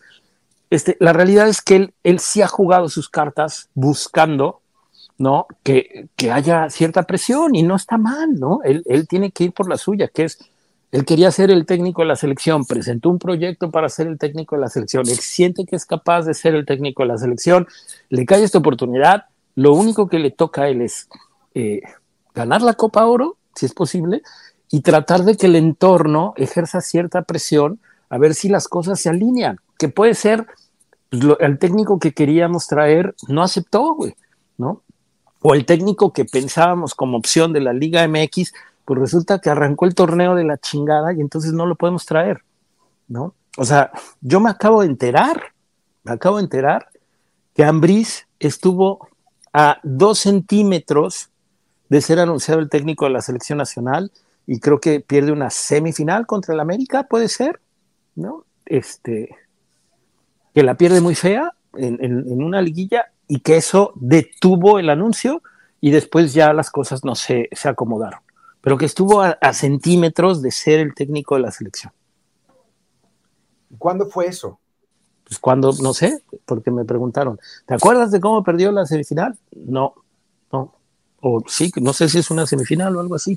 este, 0.69 0.97
la 0.99 1.13
realidad 1.13 1.47
es 1.47 1.62
que 1.62 1.75
él, 1.75 1.93
él 2.04 2.19
sí 2.19 2.41
ha 2.41 2.47
jugado 2.47 2.89
sus 2.89 3.10
cartas 3.10 3.69
buscando, 3.75 4.62
¿no? 5.17 5.45
Que, 5.63 6.08
que 6.15 6.32
haya 6.32 6.69
cierta 6.69 7.04
presión 7.04 7.56
y 7.56 7.63
no 7.63 7.75
está 7.75 7.97
mal, 7.97 8.39
¿no? 8.39 8.62
Él, 8.63 8.84
él 8.88 9.08
tiene 9.08 9.32
que 9.32 9.45
ir 9.45 9.51
por 9.51 9.69
la 9.69 9.78
suya, 9.78 10.08
que 10.08 10.23
es, 10.25 10.39
él 10.91 11.06
quería 11.06 11.32
ser 11.32 11.51
el 11.51 11.65
técnico 11.65 12.01
de 12.01 12.08
la 12.08 12.15
selección, 12.15 12.65
presentó 12.65 13.10
un 13.10 13.19
proyecto 13.19 13.69
para 13.69 13.89
ser 13.89 14.08
el 14.08 14.17
técnico 14.17 14.56
de 14.56 14.62
la 14.62 14.69
selección, 14.69 15.08
él 15.08 15.17
siente 15.17 15.65
que 15.65 15.75
es 15.75 15.86
capaz 15.86 16.23
de 16.23 16.34
ser 16.34 16.56
el 16.56 16.65
técnico 16.65 17.04
de 17.04 17.10
la 17.10 17.17
selección, 17.17 17.67
le 18.10 18.25
cae 18.25 18.43
esta 18.43 18.58
oportunidad, 18.58 19.25
lo 19.56 19.73
único 19.73 20.08
que 20.08 20.19
le 20.19 20.32
toca 20.32 20.63
a 20.63 20.69
él 20.69 20.82
es 20.82 21.08
eh, 21.54 21.82
ganar 22.36 22.62
la 22.62 22.74
Copa 22.74 23.06
Oro, 23.06 23.38
si 23.56 23.65
es 23.65 23.74
posible, 23.74 24.21
y 24.69 24.82
tratar 24.82 25.24
de 25.24 25.38
que 25.38 25.45
el 25.45 25.56
entorno 25.56 26.34
ejerza 26.36 26.82
cierta 26.82 27.21
presión 27.21 27.80
a 28.10 28.17
ver 28.17 28.36
si 28.36 28.50
las 28.50 28.67
cosas 28.67 29.00
se 29.00 29.10
alinean, 29.10 29.60
que 29.78 29.89
puede 29.89 30.13
ser 30.13 30.45
pues, 31.10 31.24
el 31.39 31.58
técnico 31.58 31.98
que 32.00 32.13
queríamos 32.13 32.67
traer 32.67 33.15
no 33.28 33.41
aceptó, 33.41 33.95
güey, 33.95 34.15
¿no? 34.58 34.82
O 35.41 35.54
el 35.54 35.65
técnico 35.65 36.12
que 36.12 36.26
pensábamos 36.26 36.93
como 36.93 37.17
opción 37.17 37.54
de 37.54 37.62
la 37.62 37.74
Liga 37.74 38.08
MX, 38.08 38.54
pues 38.84 39.00
resulta 39.00 39.39
que 39.39 39.50
arrancó 39.50 39.86
el 39.86 39.95
torneo 39.95 40.36
de 40.36 40.43
la 40.43 40.58
chingada 40.58 41.13
y 41.13 41.21
entonces 41.21 41.54
no 41.54 41.65
lo 41.65 41.76
podemos 41.76 42.06
traer, 42.06 42.43
¿no? 43.08 43.34
O 43.58 43.63
sea, 43.63 43.91
yo 44.21 44.39
me 44.39 44.50
acabo 44.50 44.82
de 44.82 44.88
enterar, 44.88 45.54
me 46.04 46.13
acabo 46.13 46.38
de 46.38 46.43
enterar 46.43 46.89
que 47.54 47.63
Ambriz 47.63 48.28
estuvo 48.39 49.08
a 49.54 49.78
dos 49.84 50.19
centímetros 50.19 51.30
de 51.95 52.01
ser 52.01 52.19
anunciado 52.19 52.60
el 52.60 52.69
técnico 52.69 53.05
de 53.05 53.12
la 53.12 53.21
selección 53.21 53.58
nacional 53.58 54.12
y 54.45 54.60
creo 54.60 54.81
que 54.81 54.99
pierde 54.99 55.31
una 55.31 55.49
semifinal 55.49 56.25
contra 56.25 56.53
el 56.53 56.60
América, 56.60 57.03
puede 57.03 57.29
ser, 57.29 57.62
¿no? 58.15 58.43
Este, 58.65 59.34
que 60.53 60.62
la 60.62 60.75
pierde 60.75 60.99
muy 60.99 61.15
fea 61.15 61.53
en, 61.77 62.43
una 62.43 62.62
liguilla 62.62 63.13
y 63.29 63.39
que 63.39 63.55
eso 63.55 63.93
detuvo 63.95 64.77
el 64.77 64.89
anuncio 64.89 65.41
y 65.79 65.91
después 65.91 66.34
ya 66.34 66.51
las 66.51 66.69
cosas 66.69 67.05
no 67.05 67.15
se, 67.15 67.47
se 67.53 67.69
acomodaron, 67.69 68.19
pero 68.60 68.77
que 68.77 68.86
estuvo 68.86 69.21
a, 69.21 69.53
centímetros 69.53 70.41
de 70.41 70.51
ser 70.51 70.81
el 70.81 70.93
técnico 70.95 71.36
de 71.36 71.41
la 71.43 71.51
selección. 71.51 71.93
¿Cuándo 73.77 74.08
fue 74.08 74.27
eso? 74.27 74.60
Pues 75.23 75.39
cuando, 75.39 75.71
no 75.81 75.93
sé, 75.93 76.21
porque 76.45 76.71
me 76.71 76.84
preguntaron, 76.84 77.39
¿te 77.65 77.73
acuerdas 77.73 78.12
de 78.12 78.19
cómo 78.19 78.43
perdió 78.43 78.73
la 78.73 78.86
semifinal? 78.86 79.38
No. 79.55 79.95
O 81.27 81.41
sí, 81.47 81.71
no 81.81 81.91
sé 81.91 82.07
si 82.07 82.19
es 82.19 82.29
una 82.29 82.45
semifinal 82.45 82.95
o 82.95 82.99
algo 82.99 83.15
así. 83.15 83.33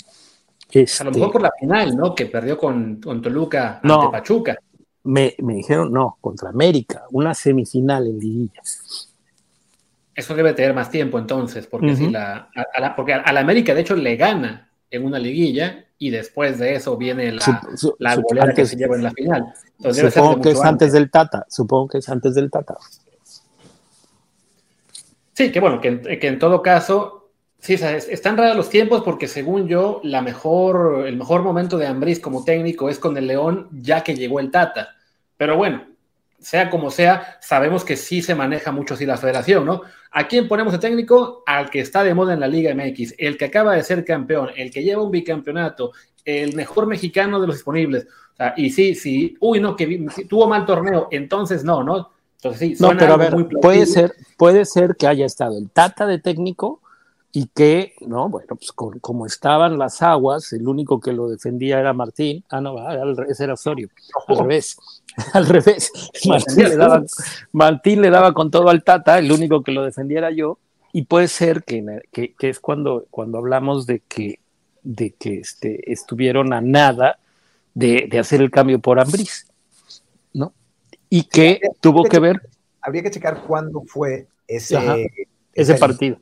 a 1.00 1.04
lo 1.04 1.10
mejor 1.10 1.32
por 1.32 1.40
la 1.40 1.52
final, 1.58 1.96
¿no? 1.96 2.14
Que 2.14 2.26
perdió 2.26 2.58
con, 2.58 3.00
Toluca 3.00 3.80
ante 3.82 4.08
Pachuca 4.12 4.58
me, 5.04 5.34
dijeron, 5.38 5.90
no, 5.90 6.18
contra 6.20 6.50
América, 6.50 7.04
una 7.12 7.32
semifinal 7.32 8.06
en 8.06 8.18
liguilla. 8.18 8.60
Eso 10.14 10.34
debe 10.34 10.52
tener 10.52 10.74
más 10.74 10.90
tiempo 10.90 11.18
entonces, 11.18 11.66
porque, 11.66 11.96
si 11.96 12.10
la, 12.10 12.50
a, 12.54 12.80
la, 12.80 12.94
porque 12.94 13.14
a 13.14 13.32
la 13.32 13.40
América 13.40 13.72
de 13.72 13.80
hecho 13.80 13.96
le 13.96 14.16
gana 14.16 14.70
en 14.90 15.06
una 15.06 15.18
liguilla 15.18 15.86
y 15.96 16.10
después 16.10 16.58
de 16.58 16.74
eso 16.74 16.98
viene 16.98 17.32
la, 17.32 17.62
la 17.98 18.52
que 18.52 18.66
se 18.66 18.76
lleva 18.76 18.96
en 18.96 19.04
la 19.04 19.12
final. 19.12 19.46
supongo 19.80 20.42
que 20.42 20.50
es 20.50 20.60
antes, 20.60 20.92
del 20.92 21.10
Tata, 21.10 21.46
supongo 21.48 21.88
que 21.88 21.98
es 21.98 22.08
antes 22.10 22.34
del 22.34 22.50
Tata. 22.50 22.76
Sí, 25.32 25.50
que 25.50 25.60
bueno, 25.60 25.80
que, 25.80 26.18
que 26.18 26.26
en 26.26 26.38
todo 26.38 26.60
caso 26.60 27.17
Sí, 27.60 27.74
están 27.74 28.36
raros 28.36 28.56
los 28.56 28.70
tiempos 28.70 29.02
porque 29.02 29.26
según 29.26 29.66
yo, 29.66 30.00
la 30.04 30.22
mejor, 30.22 31.06
el 31.06 31.16
mejor 31.16 31.42
momento 31.42 31.76
de 31.76 31.88
Ambriz 31.88 32.20
como 32.20 32.44
técnico 32.44 32.88
es 32.88 32.98
con 32.98 33.16
el 33.16 33.26
León 33.26 33.68
ya 33.72 34.04
que 34.04 34.14
llegó 34.14 34.38
el 34.38 34.52
Tata. 34.52 34.90
Pero 35.36 35.56
bueno, 35.56 35.84
sea 36.38 36.70
como 36.70 36.90
sea, 36.90 37.38
sabemos 37.40 37.84
que 37.84 37.96
sí 37.96 38.22
se 38.22 38.34
maneja 38.34 38.70
mucho 38.70 38.94
así 38.94 39.04
la 39.06 39.16
federación, 39.16 39.64
¿no? 39.66 39.82
¿A 40.12 40.28
quién 40.28 40.46
ponemos 40.46 40.72
de 40.72 40.78
técnico? 40.78 41.42
Al 41.46 41.68
que 41.68 41.80
está 41.80 42.04
de 42.04 42.14
moda 42.14 42.32
en 42.32 42.40
la 42.40 42.46
Liga 42.46 42.72
MX, 42.74 43.14
el 43.18 43.36
que 43.36 43.46
acaba 43.46 43.74
de 43.74 43.82
ser 43.82 44.04
campeón, 44.04 44.50
el 44.56 44.70
que 44.70 44.82
lleva 44.82 45.02
un 45.02 45.10
bicampeonato, 45.10 45.92
el 46.24 46.54
mejor 46.54 46.86
mexicano 46.86 47.40
de 47.40 47.48
los 47.48 47.56
disponibles. 47.56 48.04
O 48.04 48.36
sea, 48.36 48.54
y 48.56 48.70
sí, 48.70 48.94
sí, 48.94 49.36
uy, 49.40 49.60
no, 49.60 49.74
que 49.74 50.06
tuvo 50.28 50.46
mal 50.46 50.64
torneo, 50.64 51.08
entonces 51.10 51.64
no, 51.64 51.82
¿no? 51.82 52.10
Entonces 52.36 52.78
sí, 52.78 52.82
no, 52.82 52.96
pero 52.96 53.14
a 53.14 53.16
ver, 53.16 53.34
puede 53.60 53.84
ser, 53.84 54.14
puede 54.36 54.64
ser 54.64 54.94
que 54.94 55.08
haya 55.08 55.26
estado 55.26 55.58
el 55.58 55.70
Tata 55.70 56.06
de 56.06 56.20
técnico 56.20 56.80
y 57.32 57.46
que, 57.48 57.94
no, 58.00 58.28
bueno, 58.28 58.56
pues 58.56 58.72
como 58.72 59.26
estaban 59.26 59.78
las 59.78 60.00
aguas, 60.00 60.52
el 60.52 60.66
único 60.66 60.98
que 60.98 61.12
lo 61.12 61.28
defendía 61.28 61.78
era 61.78 61.92
Martín, 61.92 62.42
ah, 62.48 62.60
no, 62.60 62.76
ese 63.24 63.44
era 63.44 63.52
Osorio, 63.52 63.90
al 64.26 64.38
revés, 64.38 64.78
al 65.34 65.46
revés, 65.46 65.92
Martín 66.26 66.68
le, 66.68 66.76
daba, 66.76 67.04
Martín 67.52 68.00
le 68.00 68.10
daba 68.10 68.32
con 68.32 68.50
todo 68.50 68.70
al 68.70 68.82
Tata, 68.82 69.18
el 69.18 69.30
único 69.30 69.62
que 69.62 69.72
lo 69.72 69.84
defendía 69.84 70.18
era 70.18 70.30
yo, 70.30 70.58
y 70.92 71.02
puede 71.02 71.28
ser 71.28 71.64
que, 71.64 72.00
que, 72.12 72.34
que 72.34 72.48
es 72.48 72.60
cuando, 72.60 73.06
cuando 73.10 73.38
hablamos 73.38 73.86
de 73.86 74.00
que, 74.00 74.40
de 74.82 75.10
que 75.10 75.38
este, 75.40 75.92
estuvieron 75.92 76.54
a 76.54 76.62
nada 76.62 77.18
de, 77.74 78.08
de 78.10 78.18
hacer 78.18 78.40
el 78.40 78.50
cambio 78.50 78.78
por 78.78 78.98
Ambriz, 78.98 79.46
¿no? 80.32 80.54
Y 81.10 81.24
que 81.24 81.60
tuvo 81.80 82.04
que, 82.04 82.18
ver... 82.20 82.40
Habría 82.80 83.02
que 83.02 83.10
checar 83.10 83.42
cuándo 83.46 83.82
fue 83.86 84.28
ese, 84.46 85.10
ese 85.52 85.74
partido 85.74 86.18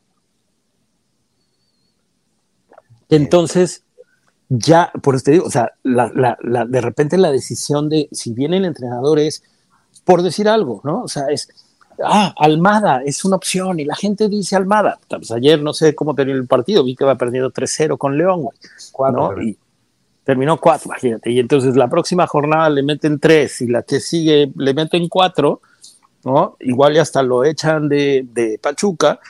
entonces, 3.09 3.85
ya, 4.49 4.93
por 5.03 5.15
eso 5.15 5.25
te 5.25 5.31
digo, 5.33 5.47
o 5.47 5.51
sea, 5.51 5.73
de 5.83 6.81
repente 6.81 7.19
la 7.19 7.31
decisión 7.31 7.89
de 7.89 8.09
si 8.13 8.33
viene 8.33 8.59
el 8.59 8.65
entrenador 8.65 9.19
es, 9.19 9.43
por 10.05 10.23
decir 10.23 10.49
algo, 10.49 10.81
¿no? 10.85 11.03
O 11.03 11.09
sea, 11.09 11.27
es, 11.31 11.49
ah, 12.05 12.33
Almada 12.39 13.03
es 13.05 13.25
una 13.25 13.37
opción 13.37 13.81
y 13.81 13.85
la 13.85 13.97
gente 13.97 14.29
dice 14.29 14.57
Almada. 14.57 14.99
Pues 15.09 15.31
ayer 15.33 15.61
no 15.61 15.73
sé 15.73 15.95
cómo 15.95 16.15
terminó 16.15 16.39
el 16.39 16.47
partido, 16.47 16.85
vi 16.85 16.95
que 16.95 17.05
va 17.05 17.17
perdiendo 17.17 17.51
3-0 17.51 17.99
con 17.99 18.17
León, 18.17 18.43
güey. 18.43 19.13
¿no? 19.13 19.43
Y 19.43 19.59
terminó 20.25 20.61
4, 20.61 20.87
imagínate. 20.87 21.31
Y 21.31 21.41
entonces 21.41 21.77
la 21.77 21.89
próxima 21.89 22.27
jornada 22.27 22.71
le 22.71 22.83
meten 22.83 23.19
3 23.19 23.63
y 23.63 23.67
la 23.69 23.83
que 23.83 24.01
sigue 24.01 24.53
le 24.57 24.75
meten 24.75 25.09
4, 25.09 25.61
¿no? 26.25 26.57
Igual 26.61 26.95
ya 26.95 27.03
hasta 27.03 27.23
lo 27.23 27.45
echan 27.45 27.89
de, 27.89 28.27
de 28.33 28.59
Pachuca 28.61 29.21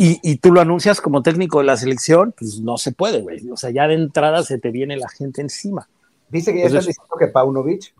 y, 0.00 0.36
tú 0.36 0.52
lo 0.52 0.60
anuncias 0.60 1.00
como 1.00 1.22
técnico 1.22 1.58
de 1.58 1.64
la 1.64 1.76
selección, 1.76 2.32
pues 2.38 2.60
no 2.60 2.78
se 2.78 2.92
puede, 2.92 3.20
güey. 3.20 3.50
O 3.50 3.56
sea, 3.56 3.70
ya 3.70 3.88
de 3.88 3.94
entrada 3.94 4.44
se 4.44 4.56
te 4.58 4.70
viene 4.70 4.96
la 4.96 5.08
gente 5.08 5.40
encima. 5.40 5.88
Dice 6.28 6.52
que 6.52 6.60
ya 6.60 6.66
están 6.66 6.86
diciendo 6.86 7.16
que 7.18 7.26
Paunovic. 7.26 7.92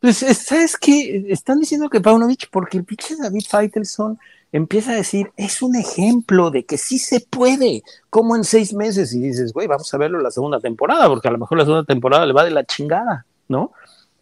pues, 0.00 0.18
¿sabes 0.18 0.76
qué? 0.76 1.26
Están 1.30 1.58
diciendo 1.58 1.90
que 1.90 2.00
Paunovic 2.00 2.48
porque 2.52 2.78
el 2.78 2.84
pinche 2.84 3.16
David 3.16 3.42
Faitelson 3.48 4.16
empieza 4.52 4.92
a 4.92 4.96
decir, 4.96 5.32
es 5.36 5.62
un 5.62 5.74
ejemplo 5.74 6.52
de 6.52 6.64
que 6.64 6.78
sí 6.78 7.00
se 7.00 7.18
puede, 7.18 7.82
como 8.08 8.36
en 8.36 8.44
seis 8.44 8.72
meses, 8.72 9.12
y 9.12 9.18
dices, 9.18 9.52
güey, 9.52 9.66
vamos 9.66 9.92
a 9.92 9.98
verlo 9.98 10.20
la 10.20 10.30
segunda 10.30 10.60
temporada, 10.60 11.08
porque 11.08 11.26
a 11.26 11.32
lo 11.32 11.38
mejor 11.38 11.58
la 11.58 11.64
segunda 11.64 11.84
temporada 11.84 12.24
le 12.24 12.34
va 12.34 12.44
de 12.44 12.52
la 12.52 12.64
chingada, 12.64 13.26
¿no? 13.48 13.72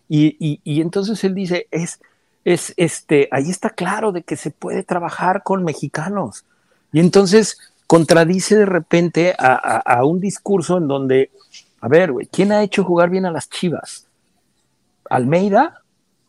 Y, 0.08 0.36
y, 0.40 0.58
y 0.64 0.80
entonces 0.80 1.22
él 1.24 1.34
dice, 1.34 1.68
es, 1.70 2.00
es 2.44 2.74
este, 2.76 3.28
ahí 3.30 3.50
está 3.50 3.70
claro 3.70 4.12
de 4.12 4.22
que 4.22 4.36
se 4.36 4.50
puede 4.50 4.82
trabajar 4.82 5.42
con 5.42 5.64
mexicanos. 5.64 6.44
Y 6.92 7.00
entonces 7.00 7.58
contradice 7.86 8.56
de 8.56 8.66
repente 8.66 9.34
a, 9.38 10.04
un 10.04 10.20
discurso 10.20 10.78
en 10.78 10.88
donde, 10.88 11.30
a 11.80 11.88
ver, 11.88 12.12
güey, 12.12 12.26
¿quién 12.26 12.52
ha 12.52 12.62
hecho 12.62 12.84
jugar 12.84 13.10
bien 13.10 13.26
a 13.26 13.30
las 13.30 13.50
Chivas? 13.50 14.06
Almeida 15.10 15.82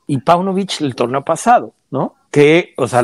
y 0.08 0.18
Paunovic 0.18 0.82
el 0.82 0.96
torneo 0.96 1.24
pasado, 1.24 1.74
¿no? 1.90 2.16
Que, 2.32 2.74
o 2.78 2.88
sea, 2.88 3.02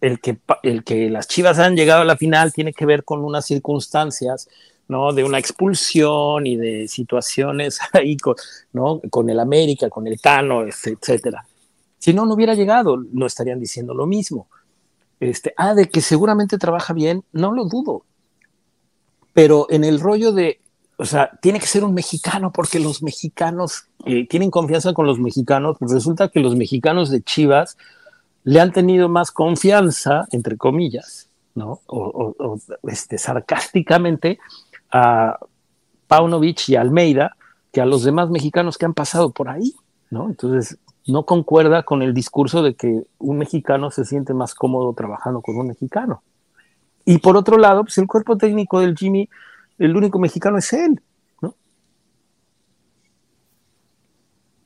el, 0.00 0.20
que, 0.20 0.38
el 0.62 0.82
que 0.82 1.10
las 1.10 1.28
Chivas 1.28 1.58
han 1.58 1.76
llegado 1.76 2.02
a 2.02 2.06
la 2.06 2.16
final 2.16 2.52
tiene 2.52 2.72
que 2.72 2.86
ver 2.86 3.04
con 3.04 3.24
unas 3.24 3.46
circunstancias 3.46 4.48
¿no? 4.88 5.12
De 5.12 5.22
una 5.22 5.38
expulsión 5.38 6.46
y 6.46 6.56
de 6.56 6.88
situaciones 6.88 7.78
ahí 7.92 8.16
¿no? 8.72 9.00
con 9.10 9.30
el 9.30 9.38
América, 9.38 9.88
con 9.88 10.06
el 10.06 10.20
Tano, 10.20 10.64
etcétera. 10.66 11.44
Si 11.98 12.12
no, 12.12 12.26
no 12.26 12.34
hubiera 12.34 12.54
llegado, 12.54 12.96
no 13.12 13.26
estarían 13.26 13.60
diciendo 13.60 13.94
lo 13.94 14.06
mismo. 14.06 14.48
Este, 15.20 15.52
ah, 15.56 15.74
de 15.74 15.88
que 15.88 16.00
seguramente 16.00 16.58
trabaja 16.58 16.92
bien, 16.94 17.24
no 17.32 17.52
lo 17.52 17.64
dudo. 17.64 18.04
Pero 19.32 19.66
en 19.70 19.84
el 19.84 20.00
rollo 20.00 20.32
de, 20.32 20.60
o 20.96 21.04
sea, 21.04 21.30
tiene 21.42 21.60
que 21.60 21.66
ser 21.66 21.84
un 21.84 21.94
mexicano 21.94 22.52
porque 22.52 22.78
los 22.78 23.02
mexicanos 23.02 23.86
eh, 24.04 24.26
tienen 24.28 24.50
confianza 24.50 24.92
con 24.92 25.06
los 25.06 25.18
mexicanos, 25.18 25.76
pues 25.78 25.92
resulta 25.92 26.28
que 26.28 26.40
los 26.40 26.56
mexicanos 26.56 27.10
de 27.10 27.22
Chivas 27.22 27.76
le 28.44 28.60
han 28.60 28.72
tenido 28.72 29.08
más 29.08 29.30
confianza, 29.30 30.26
entre 30.30 30.56
comillas, 30.56 31.28
¿no? 31.54 31.80
O, 31.86 32.58
este, 32.84 33.18
sarcásticamente 33.18 34.38
a 34.90 35.38
Paunovic 36.06 36.68
y 36.68 36.76
Almeida 36.76 37.36
que 37.72 37.80
a 37.80 37.86
los 37.86 38.04
demás 38.04 38.30
mexicanos 38.30 38.78
que 38.78 38.86
han 38.86 38.94
pasado 38.94 39.30
por 39.30 39.48
ahí, 39.48 39.74
¿no? 40.10 40.28
Entonces, 40.28 40.78
no 41.08 41.24
concuerda 41.24 41.82
con 41.82 42.02
el 42.02 42.12
discurso 42.12 42.62
de 42.62 42.74
que 42.74 43.02
un 43.18 43.38
mexicano 43.38 43.90
se 43.90 44.04
siente 44.04 44.34
más 44.34 44.54
cómodo 44.54 44.92
trabajando 44.92 45.40
con 45.40 45.56
un 45.56 45.68
mexicano. 45.68 46.22
Y 47.04 47.18
por 47.18 47.36
otro 47.36 47.56
lado, 47.56 47.82
pues 47.82 47.96
el 47.96 48.06
cuerpo 48.06 48.36
técnico 48.36 48.80
del 48.80 48.94
Jimmy, 48.94 49.28
el 49.78 49.96
único 49.96 50.18
mexicano 50.18 50.58
es 50.58 50.70
él, 50.74 51.00
¿no? 51.40 51.54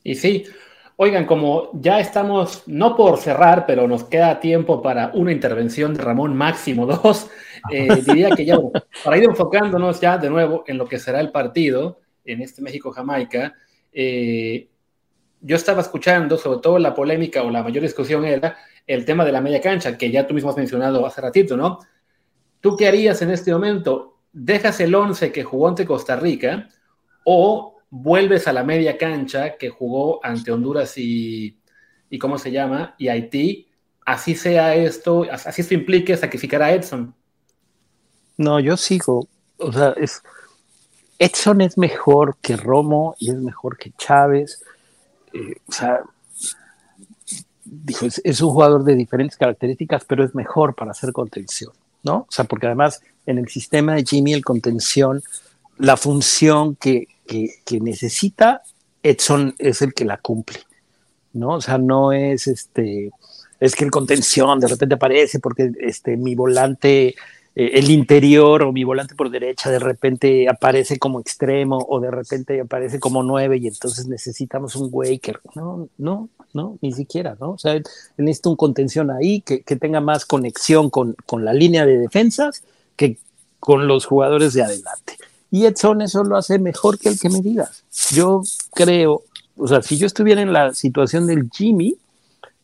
Y 0.02 0.16
sí, 0.16 0.44
oigan, 0.96 1.26
como 1.26 1.70
ya 1.74 2.00
estamos, 2.00 2.64
no 2.66 2.96
por 2.96 3.18
cerrar, 3.18 3.64
pero 3.64 3.86
nos 3.86 4.02
queda 4.02 4.40
tiempo 4.40 4.82
para 4.82 5.12
una 5.14 5.30
intervención 5.30 5.94
de 5.94 6.02
Ramón 6.02 6.36
máximo 6.36 6.86
dos, 6.86 7.30
eh, 7.70 7.88
diría 8.06 8.30
que 8.30 8.44
ya, 8.44 8.58
para 9.04 9.16
ir 9.16 9.24
enfocándonos 9.24 10.00
ya 10.00 10.18
de 10.18 10.28
nuevo 10.28 10.64
en 10.66 10.78
lo 10.78 10.86
que 10.86 10.98
será 10.98 11.20
el 11.20 11.30
partido 11.30 12.00
en 12.24 12.42
este 12.42 12.62
México-Jamaica, 12.62 13.54
eh, 13.92 14.68
yo 15.42 15.56
estaba 15.56 15.82
escuchando, 15.82 16.38
sobre 16.38 16.60
todo 16.60 16.78
la 16.78 16.94
polémica 16.94 17.42
o 17.42 17.50
la 17.50 17.62
mayor 17.62 17.82
discusión 17.82 18.24
era 18.24 18.56
el 18.86 19.04
tema 19.04 19.24
de 19.24 19.32
la 19.32 19.40
media 19.40 19.60
cancha, 19.60 19.98
que 19.98 20.10
ya 20.10 20.26
tú 20.26 20.34
mismo 20.34 20.50
has 20.50 20.56
mencionado 20.56 21.04
hace 21.04 21.20
ratito, 21.20 21.56
¿no? 21.56 21.80
¿Tú 22.60 22.76
qué 22.76 22.86
harías 22.86 23.20
en 23.22 23.30
este 23.30 23.52
momento? 23.52 24.20
¿Dejas 24.32 24.78
el 24.80 24.94
11 24.94 25.32
que 25.32 25.42
jugó 25.42 25.68
ante 25.68 25.84
Costa 25.84 26.16
Rica 26.16 26.68
o 27.24 27.78
vuelves 27.90 28.46
a 28.46 28.52
la 28.52 28.62
media 28.62 28.96
cancha 28.96 29.56
que 29.56 29.68
jugó 29.68 30.24
ante 30.24 30.52
Honduras 30.52 30.96
y, 30.96 31.58
y 32.08 32.18
¿cómo 32.18 32.38
se 32.38 32.52
llama? 32.52 32.94
Y 32.96 33.08
Haití? 33.08 33.68
Así 34.06 34.34
sea 34.34 34.74
esto, 34.74 35.26
así 35.30 35.60
esto 35.60 35.74
implique 35.74 36.16
sacrificar 36.16 36.62
a 36.62 36.72
Edson. 36.72 37.14
No, 38.36 38.60
yo 38.60 38.76
sigo. 38.76 39.28
O 39.58 39.72
sea, 39.72 39.94
es, 39.96 40.22
Edson 41.18 41.60
es 41.60 41.76
mejor 41.78 42.36
que 42.40 42.56
Romo 42.56 43.14
y 43.18 43.30
es 43.30 43.36
mejor 43.36 43.76
que 43.76 43.92
Chávez 43.96 44.64
eh, 45.32 45.56
o 45.66 45.72
sea, 45.72 46.00
dijo, 47.64 48.06
es, 48.06 48.40
un 48.40 48.50
jugador 48.50 48.84
de 48.84 48.94
diferentes 48.94 49.36
características, 49.36 50.04
pero 50.04 50.24
es 50.24 50.34
mejor 50.34 50.74
para 50.74 50.90
hacer 50.90 51.12
contención, 51.12 51.72
¿no? 52.02 52.18
O 52.18 52.26
sea, 52.28 52.44
porque 52.44 52.66
además 52.66 53.02
en 53.26 53.38
el 53.38 53.48
sistema 53.48 53.94
de 53.94 54.04
Jimmy 54.04 54.34
el 54.34 54.44
contención, 54.44 55.22
la 55.78 55.96
función 55.96 56.76
que, 56.76 57.08
que, 57.26 57.80
necesita, 57.80 58.62
Edson 59.02 59.54
es 59.58 59.82
el 59.82 59.94
que 59.94 60.04
la 60.04 60.18
cumple, 60.18 60.60
¿no? 61.32 61.54
O 61.54 61.60
sea, 61.60 61.78
no 61.78 62.12
es 62.12 62.46
este, 62.46 63.10
es 63.58 63.74
que 63.74 63.84
el 63.84 63.90
contención 63.90 64.60
de 64.60 64.68
repente 64.68 64.96
aparece 64.96 65.40
porque 65.40 65.72
este, 65.80 66.16
mi 66.16 66.34
volante 66.34 67.14
eh, 67.54 67.72
el 67.74 67.90
interior 67.90 68.62
o 68.62 68.72
mi 68.72 68.84
volante 68.84 69.14
por 69.14 69.30
derecha 69.30 69.70
de 69.70 69.78
repente 69.78 70.48
aparece 70.48 70.98
como 70.98 71.20
extremo 71.20 71.84
o 71.88 72.00
de 72.00 72.10
repente 72.10 72.60
aparece 72.60 72.98
como 72.98 73.22
nueve 73.22 73.58
y 73.58 73.66
entonces 73.66 74.06
necesitamos 74.06 74.74
un 74.76 74.88
Waker. 74.90 75.40
No, 75.54 75.88
no, 75.98 76.28
no, 76.54 76.78
ni 76.80 76.92
siquiera, 76.92 77.36
¿no? 77.38 77.50
O 77.52 77.58
sea, 77.58 77.80
necesita 78.16 78.48
un 78.48 78.56
contención 78.56 79.10
ahí 79.10 79.40
que, 79.40 79.60
tenga 79.76 80.00
más 80.00 80.24
conexión 80.24 80.90
con, 80.90 81.16
con, 81.26 81.44
la 81.44 81.52
línea 81.52 81.84
de 81.84 81.98
defensas 81.98 82.62
que 82.96 83.18
con 83.58 83.86
los 83.86 84.06
jugadores 84.06 84.54
de 84.54 84.62
adelante. 84.62 85.16
Y 85.50 85.66
Edson 85.66 86.02
eso 86.02 86.24
lo 86.24 86.36
hace 86.36 86.58
mejor 86.58 86.98
que 86.98 87.10
el 87.10 87.18
que 87.18 87.28
me 87.28 87.40
digas. 87.40 87.84
Yo 88.10 88.42
creo, 88.72 89.22
o 89.56 89.68
sea, 89.68 89.82
si 89.82 89.98
yo 89.98 90.06
estuviera 90.06 90.40
en 90.40 90.52
la 90.52 90.72
situación 90.72 91.26
del 91.26 91.50
Jimmy, 91.50 91.96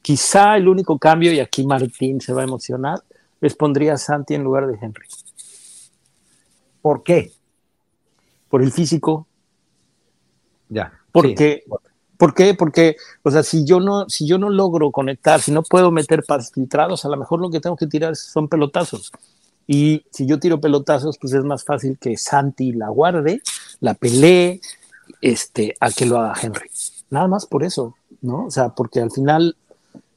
quizá 0.01 0.57
el 0.57 0.69
único 0.69 0.99
cambio, 0.99 1.33
y 1.33 1.41
aquí 1.41 1.67
Martín 1.67 2.21
se 2.21 2.33
va 2.33 2.43
a 2.43 2.45
emocionar, 2.45 3.03
les 3.41 3.55
pondría 3.55 3.95
a 3.95 3.99
Santi 3.99 4.35
en 4.35 4.45
lugar 4.45 4.67
de 4.67 4.79
Henry. 4.81 5.07
¿Por 6.83 7.03
qué? 7.03 7.33
Por 8.49 8.63
el 8.63 8.73
físico. 8.73 9.27
Ya. 10.69 10.93
Porque, 11.13 11.65
¿Por 12.19 12.35
qué? 12.35 12.55
Porque, 12.55 12.97
o 13.23 13.31
sea, 13.31 13.43
si 13.43 13.65
yo 13.65 13.79
no, 13.79 14.09
si 14.09 14.27
yo 14.27 14.39
no 14.39 14.51
logro 14.51 14.91
conectar, 14.91 15.41
si 15.41 15.53
no 15.53 15.63
puedo 15.63 15.91
meter 15.93 16.25
pases 16.25 16.53
filtrados, 16.53 17.05
a 17.05 17.09
lo 17.09 17.17
mejor 17.17 17.41
lo 17.41 17.49
que 17.49 17.61
tengo 17.61 17.77
que 17.77 17.87
tirar 17.87 18.17
son 18.17 18.49
pelotazos. 18.49 19.13
Y 19.69 20.05
si 20.11 20.27
yo 20.27 20.41
tiro 20.41 20.61
pelotazos, 20.61 21.19
pues 21.19 21.33
es 21.35 21.45
más 21.45 21.63
fácil 21.65 21.99
que 21.99 22.17
Santi 22.17 22.73
la 22.73 22.89
guarde, 22.89 23.43
la 23.81 23.95
pelee, 23.95 24.61
este, 25.21 25.77
a 25.79 25.91
que 25.91 26.07
lo 26.07 26.19
haga 26.19 26.41
Henry. 26.43 26.71
Nada 27.11 27.29
más 27.29 27.47
por 27.47 27.63
eso, 27.63 27.95
¿no? 28.23 28.47
O 28.47 28.51
sea, 28.51 28.71
porque 28.71 29.01
al 29.01 29.11
final, 29.11 29.57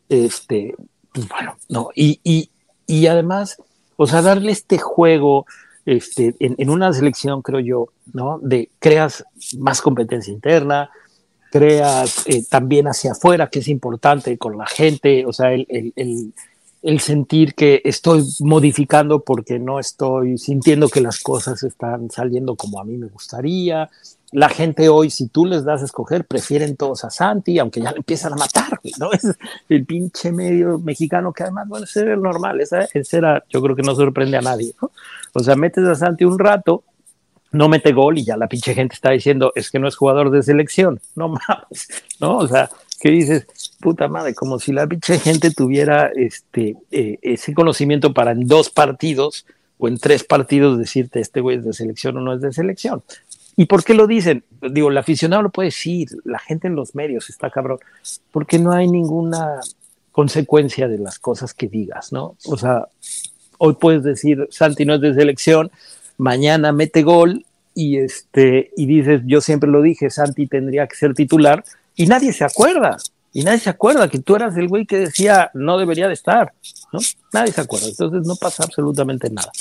este, 0.10 0.76
pues 1.14 1.28
bueno, 1.28 1.56
no. 1.70 1.90
Y, 1.94 2.20
y, 2.24 2.50
y 2.92 3.08
además, 3.08 3.56
o 3.96 4.06
sea, 4.06 4.22
darle 4.22 4.52
este 4.52 4.78
juego 4.78 5.46
este, 5.86 6.36
en, 6.40 6.70
una 6.70 6.92
selección, 6.92 7.42
creo 7.42 7.62
yo, 7.62 7.88
¿no? 8.12 8.38
De 8.40 8.70
creas 8.80 9.24
más 9.58 9.82
competencia 9.82 10.34
interna, 10.34 10.90
creas 11.52 12.28
eh, 12.28 12.44
también 12.50 12.88
hacia 12.88 13.14
afuera, 13.14 13.50
que 13.50 13.60
es 13.60 13.70
importante 13.70 14.38
con 14.38 14.58
la 14.58 14.66
gente, 14.68 15.26
o 15.26 15.32
sea, 15.32 15.54
el, 15.54 15.66
el, 15.70 16.34
el, 16.82 17.00
sentir 17.00 17.56
que 17.56 17.82
estoy 17.86 18.26
modificando 18.42 19.22
porque 19.22 19.58
no 19.58 19.80
estoy 19.80 20.38
sintiendo 20.38 20.90
que 20.90 21.00
las 21.00 21.22
cosas 21.22 21.64
están 21.64 22.12
saliendo 22.12 22.58
como 22.58 22.82
a 22.82 22.84
mí 22.84 22.98
me 22.98 23.08
gustaría, 23.08 23.90
la 24.32 24.48
gente 24.48 24.88
hoy, 24.88 25.10
si 25.10 25.28
tú 25.28 25.46
les 25.46 25.66
das 25.66 25.82
a 25.82 25.86
escoger, 25.86 26.26
prefieren 26.26 26.78
todos 26.78 27.04
a 27.04 27.10
Santi, 27.10 27.60
aunque 27.60 27.82
ya 27.82 27.92
le 27.92 27.98
empiezan 27.98 28.34
a 28.34 28.38
matar, 28.38 28.80
¿no? 28.98 29.12
Es 29.14 29.36
el 29.68 29.86
pinche 29.86 30.32
medio 30.32 30.80
mexicano 30.80 31.34
que 31.34 31.44
además, 31.44 31.68
bueno, 31.68 31.84
ese 31.84 32.02
era 32.02 32.14
el 32.14 32.22
normal, 32.22 32.62
esa, 32.62 32.88
era, 32.94 33.44
yo 33.50 33.62
creo 33.62 33.76
que 33.76 33.84
no 33.84 33.94
sorprende 33.94 34.38
a 34.38 34.42
nadie, 34.42 34.74
¿no? 34.82 34.92
O 35.34 35.40
sea, 35.42 35.56
metes 35.56 35.86
a 35.86 35.96
Santi 35.96 36.24
un 36.24 36.40
rato, 36.40 36.84
no 37.52 37.68
mete 37.68 37.92
gol 37.92 38.18
y 38.18 38.24
ya 38.24 38.38
la 38.38 38.48
pinche 38.48 38.74
gente 38.74 38.96
está 38.96 39.12
diciendo, 39.12 39.52
es 39.56 39.70
que 39.70 39.80
no 39.80 39.88
es 39.90 39.98
jugador 39.98 40.32
de 40.32 40.44
selección, 40.44 41.02
no 41.16 41.28
mames, 41.48 41.88
¿no? 42.22 42.38
O 42.38 42.48
sea, 42.48 42.70
¿qué 43.02 43.10
dices? 43.10 43.48
Puta 43.82 44.08
madre, 44.08 44.34
como 44.34 44.60
si 44.60 44.72
la 44.72 44.88
pinche 44.88 45.20
gente 45.20 45.52
tuviera 45.52 46.08
este, 46.16 46.78
eh, 46.92 47.20
ese 47.22 47.54
conocimiento 47.54 48.14
para 48.14 48.32
en 48.32 48.48
dos 48.48 48.70
partidos 48.70 49.46
o 49.78 49.88
en 49.88 49.98
tres 49.98 50.24
partidos 50.24 50.78
decirte 50.78 51.20
este 51.20 51.42
güey 51.42 51.58
es 51.58 51.66
de 51.66 51.74
selección 51.74 52.16
o 52.18 52.22
no 52.22 52.34
es 52.34 52.42
de 52.42 52.54
selección. 52.54 53.04
¿Y 53.62 53.68
por 53.68 53.84
qué 53.84 53.94
lo 53.94 54.08
dicen? 54.08 54.44
Digo, 54.72 54.90
el 54.90 54.98
aficionado 54.98 55.44
lo 55.44 55.52
puede 55.52 55.68
decir, 55.68 56.10
la 56.24 56.40
gente 56.40 56.68
en 56.68 56.76
los 56.76 56.96
medios 56.96 57.30
está 57.30 57.52
cabrón, 57.52 57.78
porque 58.32 58.58
no 58.58 58.72
hay 58.72 58.88
ninguna 58.88 59.60
consecuencia 60.12 60.88
de 60.88 60.98
las 60.98 61.20
cosas 61.20 61.54
que 61.54 61.68
digas, 61.68 62.12
¿no? 62.12 62.36
O 62.48 62.58
sea, 62.58 62.88
hoy 63.60 63.76
puedes 63.76 64.02
decir, 64.02 64.48
Santi 64.50 64.84
no 64.84 64.96
es 64.96 65.02
de 65.02 65.14
selección, 65.14 65.70
mañana 66.18 66.72
mete 66.72 67.04
gol 67.04 67.46
y, 67.76 68.00
este, 68.00 68.72
y 68.76 68.88
dices, 68.88 69.22
yo 69.26 69.42
siempre 69.42 69.70
lo 69.70 69.84
dije, 69.84 70.10
Santi 70.10 70.48
tendría 70.48 70.88
que 70.88 70.96
ser 70.96 71.14
titular 71.14 71.64
y 71.96 72.08
nadie 72.08 72.34
se 72.34 72.44
acuerda. 72.44 72.98
Y 73.32 73.44
nadie 73.44 73.60
se 73.60 73.70
acuerda 73.70 74.10
que 74.10 74.18
tú 74.18 74.36
eras 74.36 74.58
el 74.58 74.70
güey 74.70 74.88
que 74.88 74.98
decía 74.98 75.52
no 75.54 75.78
debería 75.78 76.08
de 76.08 76.16
estar, 76.16 76.52
¿no? 76.92 77.00
Nadie 77.32 77.52
se 77.52 77.62
acuerda. 77.62 77.90
Entonces 77.90 78.26
no 78.26 78.36
pasa 78.38 78.64
absolutamente 78.64 79.30
nada. 79.30 79.52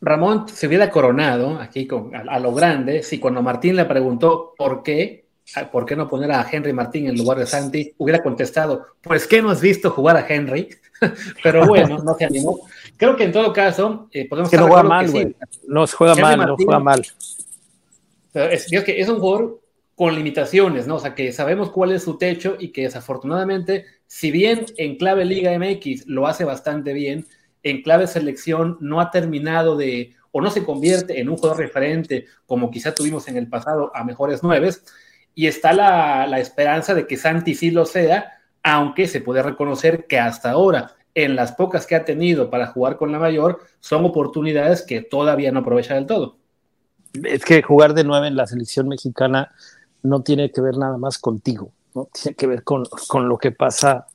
Ramón 0.00 0.48
se 0.48 0.66
hubiera 0.66 0.90
coronado 0.90 1.58
aquí 1.58 1.86
con, 1.86 2.14
a, 2.14 2.38
lo 2.38 2.52
grande 2.52 3.02
si 3.02 3.18
cuando 3.18 3.42
Martín 3.42 3.76
le 3.76 3.84
preguntó 3.84 4.54
por 4.56 4.82
qué, 4.82 5.26
por 5.72 5.86
qué 5.86 5.96
no 5.96 6.08
poner 6.08 6.32
a 6.32 6.46
Henry 6.50 6.72
Martín 6.72 7.06
en 7.06 7.16
lugar 7.16 7.38
de 7.38 7.46
Santi, 7.46 7.94
hubiera 7.98 8.22
contestado, 8.22 8.86
pues 9.00 9.26
que 9.26 9.40
no 9.40 9.50
has 9.50 9.60
visto 9.60 9.90
jugar 9.90 10.16
a 10.16 10.26
Henry, 10.28 10.68
pero 11.42 11.66
bueno, 11.66 11.98
no 11.98 12.14
se 12.14 12.24
animó. 12.24 12.60
Creo 12.96 13.16
que 13.16 13.24
en 13.24 13.32
todo 13.32 13.52
caso 13.52 14.08
eh, 14.12 14.28
podemos 14.28 14.50
que 14.50 14.56
no 14.56 14.66
juega 14.66 14.82
mal, 14.82 15.10
güey. 15.10 15.36
No 15.66 15.86
juega 15.86 16.14
mal, 16.14 16.38
no 16.38 16.56
juega 16.56 16.78
mal. 16.80 17.02
Es, 18.34 18.66
que 18.66 19.00
es 19.00 19.08
un 19.08 19.18
jugador 19.18 19.60
con 19.94 20.14
limitaciones, 20.14 20.86
¿no? 20.86 20.96
O 20.96 20.98
sea, 20.98 21.14
que 21.14 21.32
sabemos 21.32 21.70
cuál 21.70 21.92
es 21.92 22.02
su 22.02 22.18
techo 22.18 22.56
y 22.58 22.68
que 22.68 22.82
desafortunadamente, 22.82 23.86
si 24.06 24.30
bien 24.30 24.66
en 24.76 24.96
clave 24.96 25.24
Liga 25.24 25.58
MX 25.58 26.06
lo 26.06 26.26
hace 26.26 26.44
bastante 26.44 26.92
bien, 26.92 27.26
en 27.70 27.82
clave 27.82 28.06
selección 28.06 28.78
no 28.80 29.00
ha 29.00 29.10
terminado 29.10 29.76
de, 29.76 30.14
o 30.30 30.40
no 30.40 30.50
se 30.50 30.64
convierte 30.64 31.20
en 31.20 31.28
un 31.28 31.36
jugador 31.36 31.58
referente 31.58 32.26
como 32.46 32.70
quizá 32.70 32.94
tuvimos 32.94 33.26
en 33.26 33.36
el 33.36 33.48
pasado 33.48 33.90
a 33.92 34.04
mejores 34.04 34.44
nueves, 34.44 34.84
y 35.34 35.48
está 35.48 35.72
la, 35.72 36.26
la 36.28 36.38
esperanza 36.38 36.94
de 36.94 37.08
que 37.08 37.16
Santi 37.16 37.56
sí 37.56 37.72
lo 37.72 37.84
sea, 37.84 38.38
aunque 38.62 39.08
se 39.08 39.20
puede 39.20 39.42
reconocer 39.42 40.06
que 40.06 40.18
hasta 40.18 40.52
ahora, 40.52 40.94
en 41.14 41.34
las 41.34 41.52
pocas 41.52 41.86
que 41.86 41.96
ha 41.96 42.04
tenido 42.04 42.50
para 42.50 42.68
jugar 42.68 42.96
con 42.96 43.10
la 43.10 43.18
mayor, 43.18 43.60
son 43.80 44.04
oportunidades 44.04 44.82
que 44.82 45.02
todavía 45.02 45.50
no 45.50 45.60
aprovecha 45.60 45.94
del 45.94 46.06
todo. 46.06 46.36
Es 47.24 47.44
que 47.44 47.62
jugar 47.62 47.94
de 47.94 48.04
nueve 48.04 48.28
en 48.28 48.36
la 48.36 48.46
selección 48.46 48.86
mexicana 48.86 49.50
no 50.02 50.22
tiene 50.22 50.52
que 50.52 50.60
ver 50.60 50.76
nada 50.76 50.98
más 50.98 51.18
contigo, 51.18 51.72
¿no? 51.94 52.08
Tiene 52.12 52.36
que 52.36 52.46
ver 52.46 52.62
con, 52.62 52.84
con 53.08 53.28
lo 53.28 53.38
que 53.38 53.50
pasa 53.50 54.06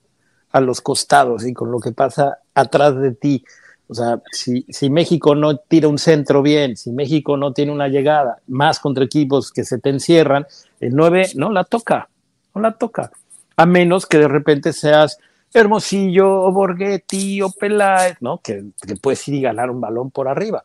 a 0.52 0.62
los 0.62 0.80
costados 0.80 1.46
y 1.46 1.54
con 1.54 1.72
lo 1.72 1.80
que 1.80 1.92
pasa 1.92 2.40
atrás 2.54 2.96
de 3.00 3.14
ti. 3.14 3.44
O 3.88 3.94
sea, 3.94 4.22
si, 4.32 4.66
si, 4.70 4.90
México 4.90 5.36
no 5.36 5.58
tira 5.58 5.90
un 5.90 5.98
centro 5.98 6.42
bien, 6.42 6.78
si 6.78 6.92
México 6.92 7.36
no 7.36 7.52
tiene 7.52 7.74
una 7.74 7.90
llegada, 7.90 8.40
más 8.48 8.80
contra 8.80 9.04
equipos 9.04 9.52
que 9.52 9.66
se 9.66 9.80
te 9.80 9.90
encierran, 9.90 10.48
el 10.80 10.96
9 10.96 11.32
no 11.36 11.52
la 11.52 11.66
toca, 11.66 12.08
no 12.56 12.62
la 12.62 12.72
toca. 12.72 13.12
A 13.58 13.66
menos 13.66 14.06
que 14.06 14.18
de 14.18 14.30
repente 14.30 14.72
seas 14.72 15.20
Hermosillo, 15.54 16.42
o 16.42 16.52
Borghetti, 16.54 17.42
o 17.42 17.52
Peláez, 17.52 18.16
¿no? 18.22 18.38
Que, 18.38 18.64
que 18.88 18.96
puedes 18.96 19.28
ir 19.28 19.36
y 19.36 19.42
ganar 19.42 19.70
un 19.70 19.82
balón 19.82 20.10
por 20.10 20.30
arriba. 20.30 20.64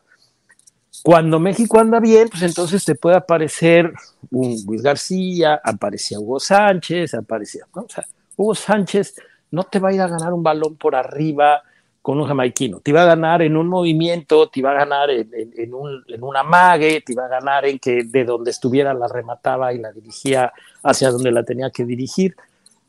Cuando 1.03 1.39
México 1.39 1.79
anda 1.79 1.99
bien, 1.99 2.29
pues 2.29 2.43
entonces 2.43 2.83
te 2.85 2.95
puede 2.95 3.17
aparecer 3.17 3.93
un 4.31 4.55
Luis 4.65 4.81
García, 4.81 5.59
aparecía 5.63 6.19
Hugo 6.19 6.39
Sánchez, 6.39 7.13
aparecía, 7.13 7.65
¿no? 7.75 7.83
O 7.83 7.89
sea, 7.89 8.05
Hugo 8.35 8.55
Sánchez 8.55 9.15
no 9.51 9.63
te 9.63 9.79
va 9.79 9.89
a 9.89 9.93
ir 9.93 10.01
a 10.01 10.07
ganar 10.07 10.33
un 10.33 10.43
balón 10.43 10.75
por 10.75 10.95
arriba 10.95 11.61
con 12.07 12.21
un 12.21 12.25
jamaiquino, 12.25 12.79
te 12.79 12.91
iba 12.91 13.01
a 13.01 13.05
ganar 13.05 13.41
en 13.41 13.57
un 13.57 13.67
movimiento, 13.67 14.47
te 14.47 14.61
iba 14.61 14.71
a 14.71 14.75
ganar 14.75 15.09
en, 15.09 15.29
en, 15.33 15.73
un, 15.73 16.05
en 16.07 16.23
una 16.23 16.41
mague, 16.41 17.03
te 17.05 17.11
iba 17.11 17.25
a 17.25 17.27
ganar 17.27 17.65
en 17.65 17.79
que 17.79 18.05
de 18.05 18.23
donde 18.23 18.49
estuviera 18.49 18.93
la 18.93 19.09
remataba 19.09 19.73
y 19.73 19.79
la 19.79 19.91
dirigía 19.91 20.53
hacia 20.83 21.11
donde 21.11 21.33
la 21.33 21.43
tenía 21.43 21.69
que 21.69 21.83
dirigir. 21.83 22.37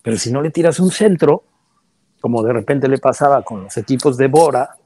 Pero 0.03 0.17
si 0.19 0.31
no 0.31 0.41
le 0.41 0.53
tiras 0.53 0.79
un 0.79 0.93
centro, 0.93 1.43
como 2.21 2.45
de 2.45 2.53
repente 2.53 2.87
le 2.87 2.99
pasaba 2.99 3.43
con 3.43 3.65
los 3.65 3.77
equipos 3.77 4.17
de 4.19 4.29
Bora, 4.29 4.77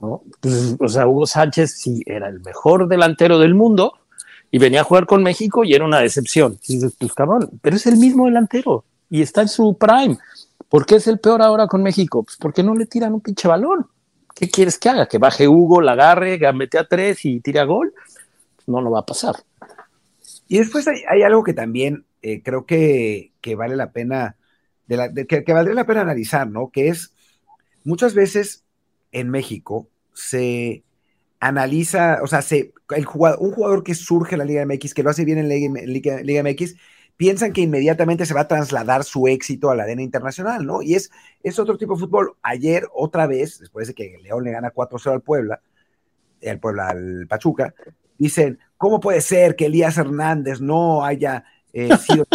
¿no? 0.00 0.22
Pues, 0.40 0.74
o 0.80 0.88
sea, 0.88 1.06
Hugo 1.06 1.24
Sánchez 1.24 1.78
sí 1.78 2.02
era 2.06 2.26
el 2.26 2.40
mejor 2.40 2.88
delantero 2.88 3.38
del 3.38 3.54
mundo 3.54 3.92
y 4.50 4.58
venía 4.58 4.80
a 4.80 4.84
jugar 4.84 5.06
con 5.06 5.22
México 5.22 5.62
y 5.62 5.74
era 5.74 5.84
una 5.84 6.00
decepción. 6.00 6.58
Y 6.66 6.74
dices, 6.74 6.96
pues 6.98 7.14
cabrón, 7.14 7.50
pero 7.62 7.76
es 7.76 7.86
el 7.86 7.98
mismo 7.98 8.24
delantero 8.24 8.82
y 9.08 9.22
está 9.22 9.42
en 9.42 9.48
su 9.48 9.78
prime. 9.78 10.18
¿Por 10.68 10.86
qué 10.86 10.96
es 10.96 11.06
el 11.06 11.18
peor 11.18 11.42
ahora 11.42 11.66
con 11.66 11.82
México? 11.82 12.22
Pues 12.24 12.36
porque 12.36 12.62
no 12.62 12.74
le 12.74 12.86
tiran 12.86 13.14
un 13.14 13.20
pinche 13.20 13.48
balón. 13.48 13.86
¿Qué 14.34 14.50
quieres 14.50 14.78
que 14.78 14.88
haga? 14.88 15.06
¿Que 15.06 15.18
baje 15.18 15.48
Hugo, 15.48 15.80
la 15.80 15.92
agarre, 15.92 16.38
mete 16.52 16.78
a 16.78 16.86
tres 16.86 17.24
y 17.24 17.40
tire 17.40 17.60
a 17.60 17.64
gol? 17.64 17.94
No, 18.66 18.80
no 18.80 18.90
va 18.90 19.00
a 19.00 19.06
pasar. 19.06 19.36
Y 20.48 20.58
después 20.58 20.86
hay, 20.86 21.22
algo 21.22 21.42
que 21.42 21.54
también 21.54 22.04
eh, 22.22 22.42
creo 22.42 22.66
que, 22.66 23.32
vale 23.56 23.76
la 23.76 23.92
pena, 23.92 24.36
de 24.86 25.26
que, 25.26 25.52
valdría 25.52 25.74
la 25.74 25.86
pena 25.86 26.02
analizar, 26.02 26.48
¿no? 26.48 26.70
Que 26.70 26.88
es 26.88 27.12
muchas 27.84 28.14
veces 28.14 28.64
en 29.12 29.30
México 29.30 29.88
se 30.12 30.84
analiza, 31.40 32.20
o 32.22 32.26
sea, 32.26 32.42
se, 32.42 32.72
el 32.90 33.04
jugador, 33.04 33.38
un 33.40 33.52
jugador 33.52 33.84
que 33.84 33.94
surge 33.94 34.34
en 34.34 34.40
la 34.40 34.44
Liga 34.44 34.66
MX, 34.66 34.94
que 34.94 35.02
lo 35.02 35.10
hace 35.10 35.24
bien 35.24 35.38
en 35.38 35.48
la 35.48 35.54
Liga, 35.86 36.20
Liga 36.20 36.42
MX, 36.42 36.74
piensan 37.16 37.52
que 37.52 37.62
inmediatamente 37.62 38.26
se 38.26 38.34
va 38.34 38.42
a 38.42 38.48
trasladar 38.48 39.04
su 39.04 39.26
éxito 39.26 39.70
a 39.70 39.74
la 39.74 39.84
arena 39.84 40.02
internacional, 40.02 40.66
¿no? 40.66 40.82
Y 40.82 40.94
es, 40.94 41.10
es 41.42 41.58
otro 41.58 41.78
tipo 41.78 41.94
de 41.94 42.00
fútbol. 42.00 42.36
Ayer, 42.42 42.86
otra 42.94 43.26
vez, 43.26 43.58
después 43.58 43.88
de 43.88 43.94
que 43.94 44.18
León 44.22 44.44
le 44.44 44.52
gana 44.52 44.72
4-0 44.72 45.12
al 45.12 45.22
Puebla, 45.22 45.60
al 46.46 46.60
Puebla, 46.60 46.88
al 46.88 47.26
Pachuca, 47.26 47.74
dicen, 48.18 48.58
¿cómo 48.76 49.00
puede 49.00 49.20
ser 49.20 49.56
que 49.56 49.66
Elías 49.66 49.96
Hernández 49.96 50.60
no 50.60 51.04
haya 51.04 51.44
eh, 51.72 51.88
sido 52.06 52.26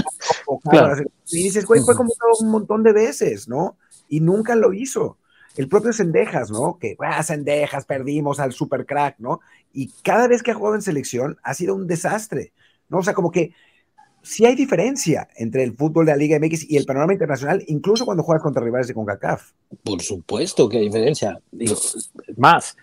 Y 1.28 1.44
dices, 1.44 1.66
güey, 1.66 1.82
fue 1.82 1.96
como 1.96 2.12
un 2.40 2.50
montón 2.50 2.84
de 2.84 2.94
veces, 2.94 3.48
¿no? 3.48 3.78
Y 4.08 4.20
nunca 4.20 4.56
lo 4.56 4.74
hizo. 4.74 5.18
El 5.58 5.68
propio 5.68 5.94
Sendejas, 5.94 6.50
¿no? 6.50 6.78
Que, 6.80 6.96
ah, 7.00 7.22
Sendejas, 7.24 7.86
perdimos 7.86 8.40
al 8.40 8.54
super 8.54 8.86
crack, 8.86 9.16
¿no? 9.20 9.42
Y 9.74 9.92
cada 10.04 10.28
vez 10.28 10.44
que 10.44 10.52
ha 10.52 10.56
jugado 10.56 10.76
en 10.76 10.82
selección 10.82 11.38
ha 11.44 11.54
sido 11.54 11.76
un 11.76 11.88
desastre, 11.88 12.54
¿no? 12.90 13.00
O 13.00 13.04
sea, 13.04 13.14
como 13.14 13.32
que 13.32 13.54
sí 14.22 14.46
hay 14.46 14.56
diferencia 14.56 15.28
entre 15.36 15.64
el 15.64 15.74
fútbol 15.76 16.06
de 16.06 16.12
la 16.12 16.18
Liga 16.18 16.40
MX 16.40 16.70
y 16.70 16.78
el 16.78 16.86
panorama 16.86 17.14
internacional, 17.14 17.64
incluso 17.68 18.06
cuando 18.06 18.24
juegas 18.24 18.44
contra 18.44 18.64
rivales 18.64 18.88
de 18.88 18.94
CONCACAF. 18.94 19.52
Por 19.84 20.02
supuesto 20.02 20.70
que 20.70 20.78
hay 20.78 20.86
diferencia. 20.86 21.40
más, 22.38 22.76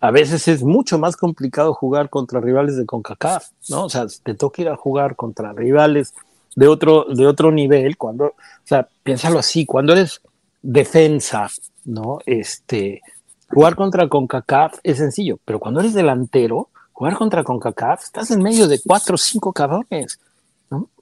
a 0.00 0.10
veces 0.10 0.46
es 0.48 0.62
mucho 0.62 0.98
más 0.98 1.16
complicado 1.16 1.74
jugar 1.74 2.10
contra 2.10 2.40
rivales 2.40 2.76
de 2.76 2.86
CONCACAF, 2.86 3.48
¿no? 3.68 3.84
O 3.84 3.90
sea, 3.90 4.06
te 4.22 4.34
toca 4.34 4.62
ir 4.62 4.68
a 4.68 4.76
jugar 4.76 5.16
contra 5.16 5.52
rivales 5.52 6.14
de 6.56 6.68
otro, 6.68 7.04
de 7.04 7.26
otro 7.26 7.50
nivel, 7.50 7.96
cuando, 7.96 8.26
o 8.26 8.34
sea, 8.64 8.88
piénsalo 9.02 9.38
así, 9.38 9.66
cuando 9.66 9.92
eres 9.92 10.20
defensa, 10.62 11.48
¿no? 11.84 12.18
Este, 12.26 13.02
jugar 13.48 13.74
contra 13.74 14.08
CONCACAF 14.08 14.78
es 14.82 14.98
sencillo, 14.98 15.38
pero 15.44 15.58
cuando 15.58 15.80
eres 15.80 15.94
delantero, 15.94 16.68
jugar 16.92 17.16
contra 17.16 17.42
CONCACAF, 17.42 18.04
estás 18.04 18.30
en 18.30 18.42
medio 18.42 18.68
de 18.68 18.80
cuatro 18.84 19.16
o 19.16 19.18
cinco 19.18 19.52
cabrones 19.52 20.20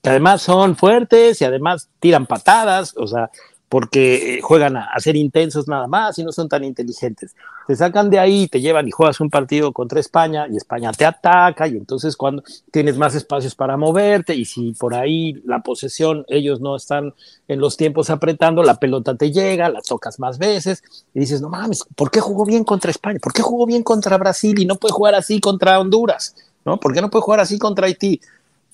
que 0.03 0.11
además 0.11 0.43
son 0.43 0.77
fuertes 0.77 1.41
y 1.41 1.45
además 1.45 1.89
tiran 2.01 2.27
patadas, 2.27 2.95
o 2.97 3.07
sea, 3.07 3.31
porque 3.73 4.41
juegan 4.43 4.77
a, 4.77 4.91
ser 4.99 5.17
intensos 5.17 5.67
nada 5.67 5.87
más 5.87 6.19
y 6.19 6.25
no 6.25 6.31
son 6.31 6.47
tan 6.47 6.63
inteligentes. 6.63 7.35
Te 7.67 7.75
sacan 7.75 8.11
de 8.11 8.19
ahí, 8.19 8.47
te 8.47 8.61
llevan 8.61 8.87
y 8.87 8.91
juegas 8.91 9.19
un 9.19 9.31
partido 9.31 9.73
contra 9.73 9.99
España 9.99 10.47
y 10.47 10.59
España 10.59 10.93
te 10.93 11.07
ataca 11.07 11.67
y 11.67 11.79
entonces 11.79 12.15
cuando 12.15 12.43
tienes 12.71 12.99
más 12.99 13.15
espacios 13.15 13.55
para 13.55 13.79
moverte 13.79 14.35
y 14.35 14.45
si 14.45 14.73
por 14.73 14.95
ahí 14.95 15.41
la 15.47 15.61
posesión 15.61 16.27
ellos 16.29 16.61
no 16.61 16.77
están 16.77 17.15
en 17.49 17.61
los 17.61 17.79
tiempos 17.79 18.11
apretando, 18.11 18.63
la 18.63 18.79
pelota 18.79 19.15
te 19.15 19.33
llega, 19.33 19.71
la 19.71 19.81
tocas 19.81 20.21
más 20.21 20.37
veces 20.37 20.83
y 21.15 21.21
dices, 21.21 21.41
no 21.41 21.49
mames, 21.49 21.87
¿por 21.97 22.11
qué 22.11 22.21
jugó 22.21 22.45
bien 22.45 22.65
contra 22.65 22.91
España? 22.91 23.21
¿Por 23.23 23.33
qué 23.33 23.41
jugó 23.41 23.65
bien 23.65 23.83
contra 23.83 24.19
Brasil 24.19 24.59
y 24.59 24.67
no 24.67 24.77
puede 24.77 24.93
jugar 24.93 25.15
así 25.15 25.41
contra 25.41 25.81
Honduras? 25.81 26.37
¿No? 26.67 26.79
¿Por 26.79 26.93
qué 26.93 27.01
no 27.01 27.09
puede 27.09 27.23
jugar 27.23 27.41
así 27.41 27.59
contra 27.59 27.87
Haití? 27.87 28.21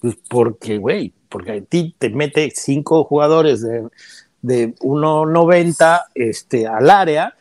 Pues 0.01 0.17
porque, 0.29 0.79
güey, 0.79 1.13
porque 1.29 1.53
Haití 1.53 1.95
te 1.99 2.11
mete 2.11 2.51
cinco 2.55 3.05
jugadores 3.05 3.63
de, 3.63 3.89
de 4.43 4.75
1.90 4.77 6.05
este, 6.15 6.67
al 6.67 6.89
área 6.91 7.35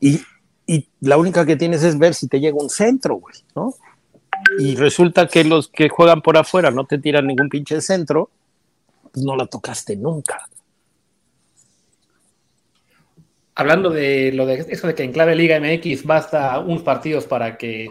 y, 0.00 0.20
y, 0.66 0.88
la 1.00 1.16
única 1.16 1.46
que 1.46 1.56
tienes 1.56 1.82
es 1.82 1.98
ver 1.98 2.14
si 2.14 2.28
te 2.28 2.40
llega 2.40 2.56
un 2.60 2.70
centro, 2.70 3.16
güey, 3.16 3.36
¿no? 3.54 3.74
Y 4.58 4.76
resulta 4.76 5.26
que 5.28 5.44
los 5.44 5.68
que 5.68 5.88
juegan 5.88 6.20
por 6.20 6.36
afuera 6.36 6.70
no 6.70 6.84
te 6.84 6.98
tiran 6.98 7.26
ningún 7.26 7.48
pinche 7.48 7.80
centro, 7.80 8.30
pues 9.10 9.24
no 9.24 9.36
la 9.36 9.46
tocaste 9.46 9.96
nunca. 9.96 10.46
Hablando 13.54 13.90
de 13.90 14.32
lo 14.32 14.46
de 14.46 14.66
eso 14.68 14.88
de 14.88 14.94
que 14.94 15.04
en 15.04 15.12
clave 15.12 15.36
Liga 15.36 15.60
MX 15.60 16.04
basta 16.04 16.58
unos 16.58 16.82
partidos 16.82 17.24
para 17.24 17.56
que 17.56 17.90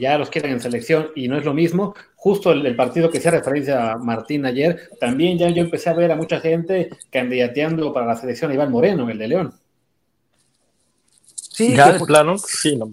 ya 0.00 0.18
los 0.18 0.30
quieran 0.30 0.52
en 0.52 0.60
selección 0.60 1.10
y 1.14 1.28
no 1.28 1.36
es 1.36 1.44
lo 1.44 1.54
mismo. 1.54 1.94
Justo 2.22 2.52
el, 2.52 2.76
partido 2.76 3.10
que 3.10 3.16
hacía 3.16 3.30
referencia 3.30 3.92
a 3.92 3.96
Martín 3.96 4.44
ayer, 4.44 4.90
también 5.00 5.38
ya 5.38 5.48
yo 5.48 5.62
empecé 5.62 5.88
a 5.88 5.94
ver 5.94 6.12
a 6.12 6.16
mucha 6.16 6.38
gente 6.38 6.90
candidateando 7.10 7.94
para 7.94 8.04
la 8.04 8.14
selección 8.14 8.50
a 8.50 8.54
Iván 8.54 8.70
Moreno, 8.70 9.08
el 9.08 9.16
de 9.16 9.26
León. 9.26 9.54
Sí, 11.34 11.74
ya 11.74 11.92
de 11.92 12.04
plano, 12.04 12.36
sí, 12.36 12.76
no. 12.76 12.90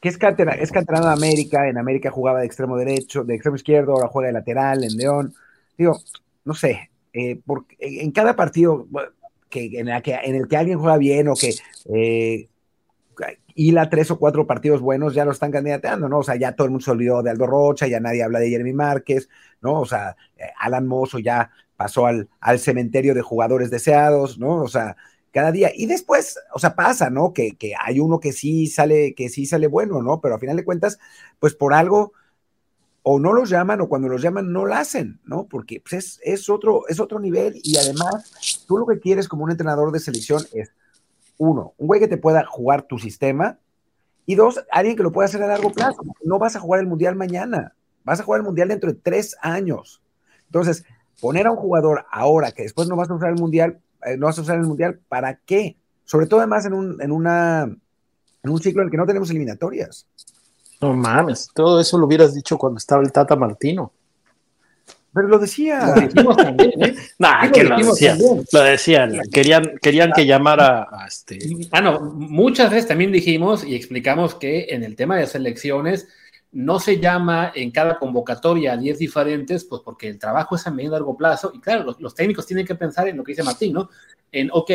Que 0.00 0.10
es, 0.10 0.18
cantera, 0.18 0.52
es 0.52 0.70
canterano 0.70 1.06
de 1.06 1.14
América, 1.14 1.66
en 1.66 1.78
América 1.78 2.10
jugaba 2.10 2.40
de 2.40 2.46
extremo 2.46 2.76
derecho, 2.76 3.24
de 3.24 3.36
extremo 3.36 3.56
izquierdo, 3.56 3.92
ahora 3.92 4.08
juega 4.08 4.26
de 4.26 4.34
lateral 4.34 4.84
en 4.84 4.98
León. 4.98 5.34
Digo, 5.78 5.98
no 6.44 6.52
sé, 6.52 6.90
eh, 7.14 7.40
porque 7.46 7.74
en 7.80 8.10
cada 8.10 8.36
partido 8.36 8.86
que 9.48 9.78
en, 9.78 9.88
el 9.88 10.02
que, 10.02 10.12
en 10.12 10.34
el 10.34 10.46
que 10.46 10.56
alguien 10.58 10.78
juega 10.78 10.98
bien 10.98 11.28
o 11.28 11.34
que 11.34 11.54
eh, 11.94 12.48
y 13.54 13.72
la 13.72 13.90
tres 13.90 14.10
o 14.10 14.18
cuatro 14.18 14.46
partidos 14.46 14.80
buenos 14.80 15.14
ya 15.14 15.24
lo 15.24 15.32
están 15.32 15.50
candidateando, 15.50 16.08
¿no? 16.08 16.18
O 16.18 16.22
sea, 16.22 16.36
ya 16.36 16.52
todo 16.52 16.66
el 16.66 16.70
mundo 16.70 16.84
se 16.84 16.90
olvidó 16.90 17.22
de 17.22 17.30
Aldo 17.30 17.46
Rocha, 17.46 17.86
ya 17.86 18.00
nadie 18.00 18.22
habla 18.22 18.38
de 18.38 18.50
Jeremy 18.50 18.72
Márquez, 18.72 19.28
¿no? 19.60 19.80
O 19.80 19.86
sea, 19.86 20.16
eh, 20.36 20.44
Alan 20.58 20.86
Mozo 20.86 21.18
ya 21.18 21.50
pasó 21.76 22.06
al, 22.06 22.28
al 22.40 22.58
cementerio 22.58 23.14
de 23.14 23.22
jugadores 23.22 23.70
deseados, 23.70 24.38
¿no? 24.38 24.62
O 24.62 24.68
sea, 24.68 24.96
cada 25.32 25.50
día. 25.50 25.72
Y 25.74 25.86
después, 25.86 26.38
o 26.54 26.58
sea, 26.58 26.76
pasa, 26.76 27.10
¿no? 27.10 27.32
Que, 27.32 27.56
que, 27.56 27.74
hay 27.78 27.98
uno 27.98 28.20
que 28.20 28.32
sí 28.32 28.66
sale, 28.66 29.14
que 29.14 29.28
sí 29.28 29.46
sale 29.46 29.66
bueno, 29.66 30.02
¿no? 30.02 30.20
Pero 30.20 30.36
a 30.36 30.38
final 30.38 30.56
de 30.56 30.64
cuentas, 30.64 30.98
pues 31.40 31.54
por 31.54 31.74
algo, 31.74 32.12
o 33.02 33.18
no 33.18 33.32
los 33.32 33.50
llaman, 33.50 33.80
o 33.80 33.88
cuando 33.88 34.08
los 34.08 34.22
llaman 34.22 34.52
no 34.52 34.64
lo 34.64 34.74
hacen, 34.74 35.20
¿no? 35.24 35.46
Porque 35.48 35.80
pues, 35.80 35.92
es, 35.94 36.20
es, 36.22 36.48
otro, 36.48 36.86
es 36.88 37.00
otro 37.00 37.18
nivel, 37.18 37.60
y 37.64 37.76
además, 37.76 38.64
tú 38.68 38.78
lo 38.78 38.86
que 38.86 39.00
quieres 39.00 39.26
como 39.26 39.44
un 39.44 39.50
entrenador 39.50 39.90
de 39.90 40.00
selección 40.00 40.42
es 40.52 40.72
uno, 41.38 41.74
un 41.78 41.86
güey 41.86 42.00
que 42.00 42.08
te 42.08 42.16
pueda 42.16 42.44
jugar 42.44 42.82
tu 42.82 42.98
sistema. 42.98 43.58
Y 44.24 44.36
dos, 44.36 44.64
alguien 44.70 44.96
que 44.96 45.02
lo 45.02 45.12
pueda 45.12 45.26
hacer 45.26 45.42
a 45.42 45.48
largo 45.48 45.72
plazo. 45.72 46.02
No 46.24 46.38
vas 46.38 46.54
a 46.56 46.60
jugar 46.60 46.80
el 46.80 46.86
mundial 46.86 47.16
mañana. 47.16 47.74
Vas 48.04 48.20
a 48.20 48.24
jugar 48.24 48.40
el 48.40 48.46
mundial 48.46 48.68
dentro 48.68 48.92
de 48.92 48.98
tres 49.00 49.36
años. 49.40 50.02
Entonces, 50.46 50.84
poner 51.20 51.46
a 51.46 51.50
un 51.50 51.56
jugador 51.56 52.04
ahora 52.10 52.52
que 52.52 52.62
después 52.62 52.88
no 52.88 52.96
vas 52.96 53.10
a 53.10 53.14
usar 53.14 53.30
el 53.30 53.40
mundial, 53.40 53.80
eh, 54.04 54.16
no 54.16 54.26
vas 54.26 54.38
a 54.38 54.42
usar 54.42 54.58
el 54.58 54.66
mundial, 54.66 55.00
¿para 55.08 55.36
qué? 55.36 55.76
Sobre 56.04 56.26
todo 56.26 56.40
además 56.40 56.66
en 56.66 56.74
un, 56.74 57.00
en 57.00 57.12
una, 57.12 57.62
en 57.62 58.50
un 58.50 58.60
ciclo 58.60 58.82
en 58.82 58.86
el 58.86 58.90
que 58.90 58.96
no 58.96 59.06
tenemos 59.06 59.30
eliminatorias. 59.30 60.06
No 60.80 60.94
mames, 60.94 61.48
todo 61.54 61.80
eso 61.80 61.96
lo 61.96 62.06
hubieras 62.06 62.34
dicho 62.34 62.58
cuando 62.58 62.78
estaba 62.78 63.02
el 63.02 63.12
Tata 63.12 63.36
Martino. 63.36 63.92
Pero 65.14 65.28
lo 65.28 65.38
decía. 65.38 65.94
Lo 65.94 66.00
dijimos 66.00 66.36
también, 66.36 66.72
¿eh? 66.82 66.94
que 67.52 67.64
lo, 67.64 67.76
decían. 67.76 68.18
Lo 68.52 68.62
decían. 68.62 69.20
Querían, 69.30 69.78
querían 69.80 70.12
que 70.12 70.24
llamara 70.24 70.88
a 70.90 71.06
este. 71.06 71.38
Ah, 71.70 71.80
no, 71.80 72.00
muchas 72.00 72.70
veces 72.70 72.88
también 72.88 73.12
dijimos 73.12 73.64
y 73.64 73.74
explicamos 73.74 74.34
que 74.34 74.68
en 74.70 74.84
el 74.84 74.96
tema 74.96 75.16
de 75.16 75.26
selecciones 75.26 76.08
no 76.52 76.78
se 76.78 76.98
llama 76.98 77.52
en 77.54 77.70
cada 77.70 77.98
convocatoria 77.98 78.72
a 78.72 78.76
10 78.76 78.98
diferentes, 78.98 79.64
pues 79.64 79.82
porque 79.82 80.08
el 80.08 80.18
trabajo 80.18 80.56
es 80.56 80.66
a 80.66 80.70
medio 80.70 80.90
y 80.90 80.92
largo 80.92 81.16
plazo. 81.16 81.50
Y 81.54 81.60
claro, 81.60 81.94
los, 81.98 82.14
técnicos 82.14 82.46
tienen 82.46 82.66
que 82.66 82.74
pensar 82.74 83.08
en 83.08 83.16
lo 83.16 83.24
que 83.24 83.32
dice 83.32 83.42
Martín, 83.42 83.74
¿no? 83.74 83.90
En, 84.30 84.50
ok, 84.52 84.70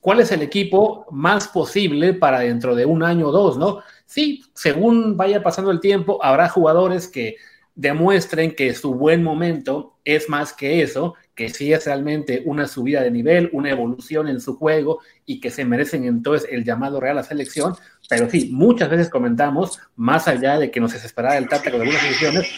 ¿cuál 0.00 0.20
es 0.20 0.32
el 0.32 0.42
equipo 0.42 1.06
más 1.10 1.48
posible 1.48 2.14
para 2.14 2.40
dentro 2.40 2.74
de 2.74 2.86
un 2.86 3.02
año 3.02 3.28
o 3.28 3.32
dos, 3.32 3.58
¿no? 3.58 3.80
Sí, 4.06 4.44
según 4.54 5.16
vaya 5.16 5.42
pasando 5.42 5.70
el 5.70 5.80
tiempo, 5.80 6.22
habrá 6.22 6.48
jugadores 6.48 7.06
que 7.06 7.36
demuestren 7.74 8.54
que 8.54 8.74
su 8.74 8.94
buen 8.94 9.22
momento 9.22 9.96
es 10.04 10.28
más 10.28 10.52
que 10.52 10.82
eso, 10.82 11.14
que 11.34 11.48
sí 11.48 11.72
es 11.72 11.86
realmente 11.86 12.42
una 12.44 12.66
subida 12.66 13.02
de 13.02 13.10
nivel, 13.10 13.48
una 13.52 13.70
evolución 13.70 14.28
en 14.28 14.40
su 14.40 14.56
juego 14.56 15.00
y 15.24 15.40
que 15.40 15.50
se 15.50 15.64
merecen 15.64 16.04
entonces 16.04 16.48
el 16.50 16.64
llamado 16.64 17.00
real 17.00 17.18
a 17.18 17.22
selección. 17.22 17.74
Pero 18.08 18.28
sí, 18.28 18.50
muchas 18.52 18.90
veces 18.90 19.08
comentamos, 19.08 19.80
más 19.96 20.28
allá 20.28 20.58
de 20.58 20.70
que 20.70 20.80
nos 20.80 20.92
desesperara 20.92 21.38
el 21.38 21.48
Tata 21.48 21.70
con 21.70 21.80
algunas 21.80 22.02
decisiones, 22.02 22.50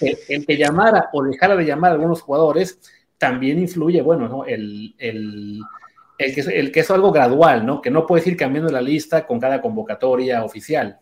el, 0.00 0.46
que 0.46 0.56
llamara 0.56 1.08
o 1.12 1.22
dejara 1.22 1.56
de 1.56 1.64
llamar 1.64 1.92
a 1.92 1.94
algunos 1.94 2.20
jugadores 2.20 2.78
también 3.16 3.58
influye, 3.58 4.00
bueno, 4.02 4.28
¿no? 4.28 4.44
el, 4.44 4.94
el, 4.98 5.60
que, 6.18 6.40
el 6.40 6.70
que 6.70 6.80
es 6.80 6.90
algo 6.90 7.10
gradual, 7.10 7.66
¿no? 7.66 7.80
Que 7.80 7.90
no 7.90 8.06
puedes 8.06 8.26
ir 8.26 8.36
cambiando 8.36 8.70
la 8.70 8.80
lista 8.80 9.26
con 9.26 9.40
cada 9.40 9.60
convocatoria 9.60 10.44
oficial. 10.44 11.00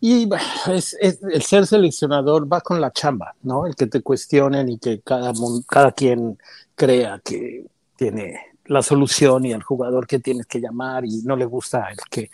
Y 0.00 0.28
es, 0.68 0.96
el 1.00 1.42
ser 1.42 1.66
seleccionador 1.66 2.50
va 2.50 2.62
con 2.62 2.80
la 2.80 2.90
chamba, 2.90 3.34
¿no? 3.42 3.66
El 3.66 3.76
que 3.76 3.86
te 3.86 4.00
cuestionen 4.00 4.70
y 4.70 4.78
que 4.78 5.00
cada, 5.00 5.32
cada 5.68 5.92
quien 5.92 6.38
crea 6.74 7.20
que 7.22 7.66
tiene 7.96 8.40
la 8.64 8.82
solución 8.82 9.44
y 9.44 9.52
el 9.52 9.62
jugador 9.62 10.06
que 10.06 10.18
tienes 10.18 10.46
que 10.46 10.60
llamar 10.60 11.04
y 11.04 11.22
no 11.22 11.36
le 11.36 11.44
gusta 11.44 11.90
el 11.90 11.98
que, 12.10 12.30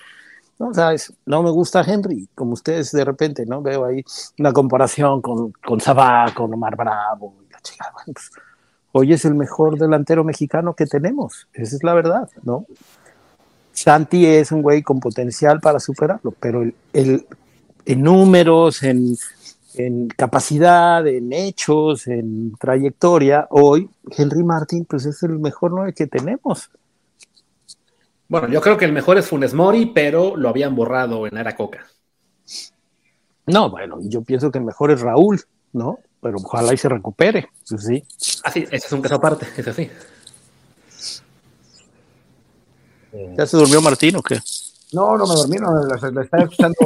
no, 0.61 0.73
¿sabes? 0.73 1.13
No 1.25 1.43
me 1.43 1.51
gusta 1.51 1.83
Henry, 1.83 2.29
como 2.37 2.53
ustedes 2.53 2.93
de 2.93 3.05
repente, 3.05 3.45
¿no? 3.47 3.63
Veo 3.63 3.85
ahí 3.85 4.05
una 4.39 4.53
comparación 4.53 5.21
con, 5.21 5.51
con 5.51 5.81
Sabá, 5.81 6.33
con 6.35 6.55
Omar 6.55 6.77
Bravo 6.77 7.35
y 7.49 7.53
la 7.53 7.61
chica, 7.61 7.93
pues, 8.05 8.31
hoy 8.93 9.13
es 9.13 9.25
el 9.25 9.35
mejor 9.35 9.77
delantero 9.77 10.23
mexicano 10.23 10.75
que 10.75 10.87
tenemos, 10.87 11.49
esa 11.53 11.75
es 11.75 11.83
la 11.83 11.95
verdad, 11.95 12.31
¿no? 12.45 12.65
Santi 13.73 14.25
es 14.25 14.53
un 14.53 14.63
güey 14.63 14.83
con 14.83 15.01
potencial 15.01 15.61
para 15.61 15.81
superarlo, 15.81 16.33
pero 16.39 16.63
el 16.93 17.27
en 17.87 18.03
números, 18.03 18.83
en, 18.83 19.17
capacidad, 20.17 21.07
en 21.07 21.33
hechos, 21.33 22.07
en 22.07 22.53
trayectoria, 22.59 23.47
hoy 23.51 23.89
Henry 24.11 24.43
Martin 24.43 24.85
pues 24.85 25.07
es 25.07 25.23
el 25.23 25.39
mejor 25.39 25.71
nueve 25.71 25.93
que 25.95 26.07
tenemos. 26.07 26.71
Bueno, 28.29 28.49
yo 28.49 28.61
creo 28.61 28.77
que 28.77 28.87
el 28.87 28.93
mejor 28.93 29.19
es 29.19 29.29
Funes 29.29 29.55
Mori, 29.55 29.87
pero 29.87 30.37
lo 30.37 30.49
habían 30.49 30.75
borrado 30.75 31.27
en 31.27 31.39
Aracoca. 31.39 31.87
No, 33.47 33.71
bueno, 33.71 33.99
yo 34.03 34.23
pienso 34.23 34.51
que 34.51 34.59
el 34.59 34.65
mejor 34.65 34.91
es 34.91 35.01
Raúl, 35.01 35.41
¿no? 35.73 36.01
Pero 36.21 36.39
ojalá 36.39 36.75
y 36.75 36.77
se 36.77 36.89
recupere, 36.89 37.51
pues 37.69 37.85
sí. 37.85 38.03
Ah, 38.43 38.51
sí, 38.51 38.65
ese 38.65 38.87
es 38.87 38.93
un 38.93 39.03
caso 39.03 39.15
aparte, 39.17 39.47
es 39.57 39.69
así. 39.69 39.89
¿Ya 43.37 43.47
se 43.47 43.57
durmió 43.57 43.81
Martín 43.81 44.17
o 44.17 44.23
qué? 44.23 44.41
No, 44.93 45.17
no 45.17 45.27
me 45.27 45.35
dormí, 45.35 45.57
no, 45.57 45.73
lo, 45.73 45.95
estaba 46.23 46.45
escuchando. 46.45 46.77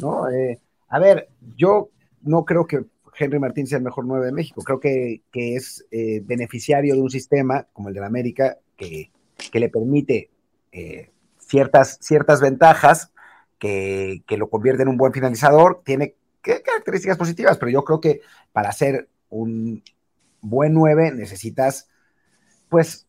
¿no? 0.00 0.28
Eh, 0.30 0.58
a 0.88 0.98
ver, 0.98 1.28
yo 1.56 1.90
no 2.22 2.44
creo 2.44 2.66
que 2.66 2.84
Henry 3.18 3.38
Martín 3.38 3.66
sea 3.66 3.78
el 3.78 3.84
mejor 3.84 4.06
9 4.06 4.26
de 4.26 4.32
México. 4.32 4.62
Creo 4.62 4.80
que, 4.80 5.22
que 5.30 5.56
es 5.56 5.84
eh, 5.90 6.22
beneficiario 6.24 6.94
de 6.94 7.02
un 7.02 7.10
sistema 7.10 7.66
como 7.72 7.88
el 7.88 7.94
de 7.94 8.00
la 8.00 8.06
América 8.06 8.58
que, 8.76 9.10
que 9.52 9.60
le 9.60 9.68
permite 9.68 10.30
eh, 10.72 11.10
ciertas, 11.38 11.98
ciertas 12.00 12.40
ventajas, 12.40 13.12
que, 13.58 14.22
que, 14.26 14.38
lo 14.38 14.48
convierte 14.48 14.82
en 14.82 14.88
un 14.88 14.96
buen 14.96 15.12
finalizador. 15.12 15.82
Tiene 15.84 16.14
características 16.40 17.18
positivas, 17.18 17.58
pero 17.58 17.70
yo 17.70 17.84
creo 17.84 18.00
que 18.00 18.20
para 18.52 18.72
ser 18.72 19.10
un 19.28 19.82
buen 20.40 20.72
9 20.72 21.12
necesitas, 21.12 21.88
pues, 22.70 23.06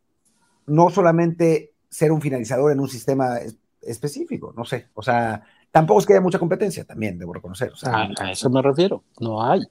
no 0.67 0.89
solamente 0.89 1.71
ser 1.89 2.11
un 2.11 2.21
finalizador 2.21 2.71
en 2.71 2.79
un 2.79 2.89
sistema 2.89 3.39
específico, 3.81 4.53
no 4.55 4.65
sé, 4.65 4.87
o 4.93 5.01
sea, 5.01 5.43
tampoco 5.71 5.99
es 5.99 6.05
que 6.05 6.13
haya 6.13 6.21
mucha 6.21 6.39
competencia, 6.39 6.83
también 6.83 7.17
debo 7.17 7.33
reconocer. 7.33 7.71
a, 7.83 8.31
eso 8.31 8.49
me 8.49 8.61
refiero, 8.61 9.03
no 9.19 9.43
hay, 9.43 9.61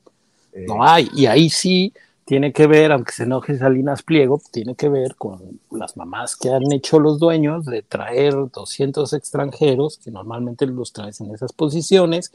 eh, 0.52 0.64
no 0.66 0.84
hay, 0.84 1.08
y 1.14 1.26
ahí 1.26 1.50
sí 1.50 1.92
tiene 2.24 2.52
que 2.52 2.68
ver, 2.68 2.92
aunque 2.92 3.12
se 3.12 3.24
enoje 3.24 3.58
Salinas 3.58 4.02
Pliego, 4.02 4.40
tiene 4.52 4.76
que 4.76 4.88
ver 4.88 5.16
con 5.16 5.60
las 5.72 5.96
mamás 5.96 6.36
que 6.36 6.50
han 6.50 6.70
hecho 6.70 7.00
los 7.00 7.18
dueños 7.18 7.64
de 7.66 7.82
traer 7.82 8.34
200 8.52 9.12
extranjeros, 9.14 9.98
que 9.98 10.12
normalmente 10.12 10.64
los 10.66 10.92
traes 10.92 11.20
en 11.20 11.34
esas 11.34 11.52
posiciones, 11.52 12.30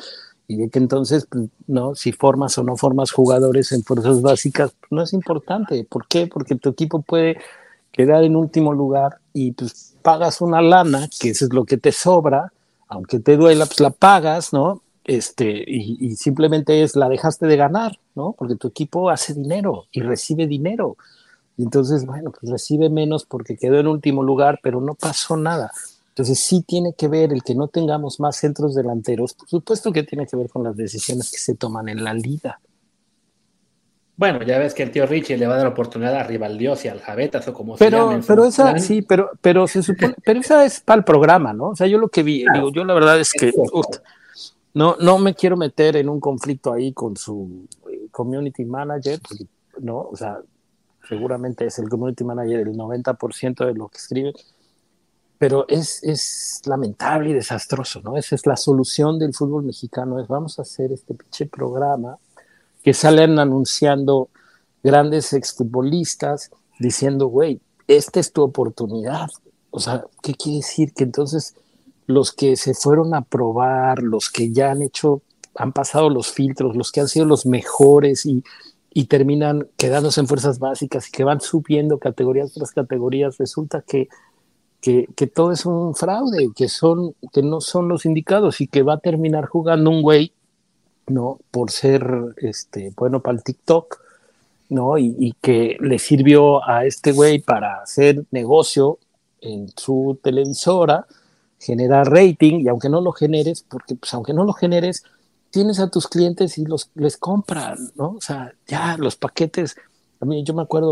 y 0.48 0.58
de 0.58 0.70
que 0.70 0.80
entonces, 0.80 1.28
pues, 1.30 1.46
no, 1.68 1.96
si 1.96 2.12
formas 2.12 2.58
o 2.58 2.64
no 2.64 2.76
formas 2.76 3.12
jugadores 3.12 3.72
en 3.72 3.84
fuerzas 3.84 4.22
básicas, 4.22 4.76
pues, 4.80 4.92
no 4.92 5.02
es 5.02 5.14
importante. 5.14 5.86
¿Por 5.90 6.08
qué? 6.08 6.28
Porque 6.28 6.56
tu 6.56 6.70
equipo 6.70 7.02
puede 7.02 7.38
quedar 7.94 8.26
en 8.26 8.36
último 8.36 8.74
lugar 8.74 9.20
y 9.32 9.54
pues 9.54 9.95
pagas 10.06 10.40
una 10.40 10.62
lana, 10.62 11.10
que 11.20 11.30
eso 11.30 11.46
es 11.46 11.54
lo 11.54 11.66
que 11.66 11.78
te 11.78 11.92
sobra, 11.92 12.54
aunque 12.88 13.20
te 13.20 13.38
duela, 13.38 13.66
pues 13.66 13.80
la 13.80 13.90
pagas, 13.90 14.54
¿no? 14.54 14.84
Este, 15.04 15.64
y, 15.68 16.16
simplemente 16.16 16.84
es 16.84 16.96
la 16.96 17.10
dejaste 17.10 17.48
de 17.48 17.58
ganar, 17.58 17.98
¿no? 18.14 18.36
Porque 18.38 18.56
tu 18.56 18.68
equipo 18.68 19.10
hace 19.10 19.34
dinero 19.34 19.86
y 19.92 20.02
recibe 20.02 20.46
dinero. 20.46 20.96
Y 21.58 21.64
entonces, 21.64 22.06
bueno, 22.06 22.32
pues 22.32 22.52
recibe 22.52 22.88
menos 22.92 23.26
porque 23.26 23.58
quedó 23.58 23.80
en 23.80 23.88
último 23.88 24.22
lugar, 24.22 24.60
pero 24.62 24.80
no 24.80 24.94
pasó 24.94 25.38
nada. 25.38 25.72
Entonces 26.10 26.40
sí 26.40 26.62
tiene 26.62 26.94
que 26.94 27.08
ver 27.08 27.34
el 27.34 27.42
que 27.42 27.56
no 27.56 27.68
tengamos 27.68 28.20
más 28.20 28.36
centros 28.36 28.76
delanteros, 28.76 29.34
por 29.34 29.50
supuesto 29.50 29.92
que 29.92 30.04
tiene 30.04 30.28
que 30.28 30.38
ver 30.38 30.50
con 30.50 30.64
las 30.64 30.76
decisiones 30.76 31.32
que 31.32 31.40
se 31.40 31.56
toman 31.56 31.90
en 31.90 32.04
la 32.04 32.14
liga. 32.14 32.60
Bueno, 34.18 34.42
ya 34.44 34.60
ves 34.60 34.74
que 34.74 34.84
el 34.84 34.92
tío 34.92 35.06
Richie 35.06 35.38
le 35.38 35.46
va 35.46 35.56
a 35.56 35.58
dar 35.58 35.68
oportunidad 35.68 36.16
a 36.16 36.24
Rivaldios 36.24 36.86
y 36.86 36.88
al 36.88 37.02
Javetas 37.02 37.48
o 37.50 37.54
como 37.54 37.76
pero, 37.76 38.22
se 38.22 38.28
Pero 38.28 38.46
esa, 38.46 38.80
sí, 38.80 39.02
pero, 39.02 39.32
pero 39.42 39.68
se 39.68 39.84
supone, 39.84 40.16
pero 40.24 40.40
esa 40.40 40.64
es 40.64 40.80
para 40.80 41.00
el 41.00 41.04
programa, 41.04 41.52
¿no? 41.52 41.70
O 41.70 41.76
sea, 41.76 41.88
yo 41.88 41.98
lo 41.98 42.08
que 42.08 42.24
vi, 42.24 42.46
digo, 42.54 42.72
yo 42.72 42.86
la 42.86 42.94
verdad 42.94 43.20
es 43.20 43.34
que 43.34 43.52
no, 44.74 44.96
no 45.00 45.20
me 45.20 45.36
quiero 45.36 45.58
meter 45.58 45.98
en 45.98 46.08
un 46.08 46.22
conflicto 46.22 46.72
ahí 46.72 46.94
con 46.94 47.18
su 47.18 47.68
eh, 47.92 48.08
community 48.10 48.64
manager, 48.64 49.20
¿no? 49.80 49.98
O 50.00 50.16
sea, 50.16 50.40
seguramente 51.10 51.66
es 51.66 51.78
el 51.80 51.90
community 51.90 52.24
manager 52.24 52.62
el 52.62 52.74
90% 52.74 53.66
de 53.66 53.74
lo 53.74 53.90
que 53.90 53.98
escribe, 53.98 54.34
pero 55.38 55.66
es, 55.68 56.02
es 56.04 56.62
lamentable 56.66 57.32
y 57.32 57.34
desastroso, 57.34 58.00
¿no? 58.02 58.16
Esa 58.16 58.36
es 58.36 58.46
la 58.46 58.56
solución 58.56 59.20
del 59.20 59.34
fútbol 59.34 59.64
mexicano, 59.64 60.22
es 60.22 60.28
vamos 60.30 60.58
a 60.58 60.62
hacer 60.62 60.94
este 60.94 61.14
pinche 61.16 61.48
programa 61.48 62.18
que 62.86 62.94
salen 62.94 63.40
anunciando 63.40 64.30
grandes 64.84 65.34
exfutbolistas 65.34 66.52
diciendo, 66.78 67.26
güey, 67.26 67.60
esta 67.88 68.20
es 68.20 68.32
tu 68.32 68.44
oportunidad. 68.44 69.32
O 69.72 69.80
sea, 69.80 70.06
¿qué 70.22 70.36
quiere 70.36 70.58
decir? 70.58 70.94
Que 70.94 71.04
entonces 71.04 71.56
los 72.06 72.32
que 72.32 72.56
se 72.56 72.76
fueron 72.76 73.16
a 73.16 73.22
probar, 73.24 74.04
los 74.04 74.30
que 74.30 74.52
ya 74.52 74.70
han 74.70 74.84
hecho, 74.84 75.24
han 75.56 75.74
pasado 75.74 76.12
los 76.12 76.32
filtros, 76.32 76.76
los 76.76 76.92
que 76.92 77.02
han 77.02 77.08
sido 77.08 77.26
los 77.26 77.48
mejores 77.48 78.24
y, 78.28 78.44
y 78.94 79.06
terminan 79.06 79.68
quedándose 79.78 80.22
en 80.22 80.28
fuerzas 80.28 80.60
básicas 80.60 81.08
y 81.08 81.12
que 81.12 81.24
van 81.24 81.42
subiendo 81.42 81.98
categorías 81.98 82.54
tras 82.54 82.72
categorías, 82.72 83.40
resulta 83.40 83.82
que, 83.82 84.10
que, 84.80 85.08
que, 85.16 85.26
todo 85.26 85.52
es 85.52 85.66
un 85.66 85.96
fraude, 85.96 86.52
que, 86.56 86.70
son, 86.70 87.16
que 87.34 87.42
no 87.42 87.62
son 87.62 87.88
los 87.88 88.06
indicados 88.06 88.62
y 88.62 88.68
que 88.68 88.84
va 88.84 88.94
a 88.94 89.00
terminar 89.00 89.48
jugando 89.48 89.90
un 89.90 90.04
güey 90.04 90.34
¿no? 91.08 91.40
Por 91.52 91.72
ser 91.72 92.06
este, 92.38 92.94
bueno 92.96 93.22
para 93.22 93.38
el 93.38 93.44
TikTok, 93.44 94.00
¿no? 94.70 94.98
Y, 94.98 95.36
que 95.42 95.78
le 95.80 96.00
sirvió 96.00 96.68
a 96.68 96.86
este 96.86 97.12
güey 97.12 97.40
para 97.40 97.82
hacer 97.82 98.26
negocio 98.32 99.00
en 99.42 99.70
su 99.76 100.20
televisora, 100.24 101.06
generar 101.60 102.12
rating, 102.12 102.62
y 102.62 102.68
aunque 102.68 102.90
no 102.90 103.02
lo 103.02 103.12
generes, 103.12 103.64
porque 103.64 103.96
pues 103.96 104.14
aunque 104.14 104.34
no 104.34 104.44
lo 104.44 104.54
generes, 104.54 105.04
tienes 105.52 105.80
a 105.80 105.90
tus 105.90 106.08
clientes 106.08 106.58
y 106.58 106.66
los 106.66 106.90
les 106.96 107.20
¿no? 107.96 108.16
O 108.18 108.22
sea, 108.22 108.54
ya 108.68 108.98
los 108.98 109.16
paquetes, 109.16 109.76
a 110.20 110.26
mí 110.26 110.44
yo 110.44 110.54
me 110.54 110.64
acuerdo, 110.64 110.92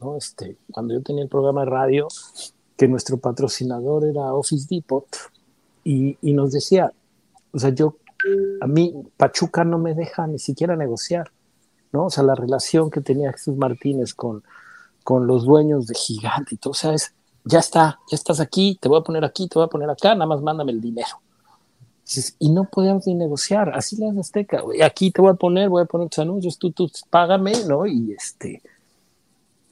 ¿no? 0.00 0.16
Este, 0.16 0.56
cuando 0.72 0.94
yo 0.94 1.02
tenía 1.02 1.22
el 1.22 1.28
programa 1.28 1.64
de 1.64 1.70
radio, 1.70 2.08
que 2.76 2.88
nuestro 2.88 3.18
patrocinador 3.18 4.04
era 4.04 4.34
Office 4.34 4.66
Depot, 4.68 5.06
y, 5.84 6.16
y 6.20 6.32
nos 6.32 6.50
decía, 6.50 6.92
o 7.52 7.58
sea, 7.58 7.70
yo 7.70 7.96
a 8.60 8.66
mí 8.66 8.94
Pachuca 9.16 9.64
no 9.64 9.78
me 9.78 9.94
deja 9.94 10.26
ni 10.26 10.38
siquiera 10.38 10.76
negociar, 10.76 11.30
¿no? 11.92 12.06
O 12.06 12.10
sea, 12.10 12.24
la 12.24 12.34
relación 12.34 12.90
que 12.90 13.00
tenía 13.00 13.32
Jesús 13.32 13.56
Martínez 13.56 14.14
con, 14.14 14.42
con 15.02 15.26
los 15.26 15.44
dueños 15.44 15.86
de 15.86 15.94
Gigante 15.94 16.54
y 16.54 16.58
todo, 16.58 16.72
o 16.72 16.74
sea, 16.74 16.94
es, 16.94 17.12
ya 17.44 17.58
está, 17.58 17.98
ya 18.10 18.16
estás 18.16 18.40
aquí, 18.40 18.78
te 18.80 18.88
voy 18.88 19.00
a 19.00 19.04
poner 19.04 19.24
aquí, 19.24 19.48
te 19.48 19.58
voy 19.58 19.66
a 19.66 19.70
poner 19.70 19.90
acá, 19.90 20.14
nada 20.14 20.26
más 20.26 20.40
mándame 20.40 20.72
el 20.72 20.80
dinero. 20.80 21.20
Y 22.38 22.50
no 22.50 22.64
podíamos 22.64 23.06
ni 23.06 23.14
negociar, 23.14 23.70
así 23.74 23.96
la 23.96 24.18
Azteca, 24.20 24.62
aquí 24.84 25.10
te 25.10 25.22
voy 25.22 25.30
a 25.30 25.34
poner, 25.34 25.70
voy 25.70 25.82
a 25.82 25.86
poner 25.86 26.08
tus 26.08 26.18
anuncios, 26.18 26.58
tú, 26.58 26.70
tú, 26.70 26.90
págame, 27.08 27.52
¿no? 27.66 27.86
Y 27.86 28.12
este, 28.12 28.62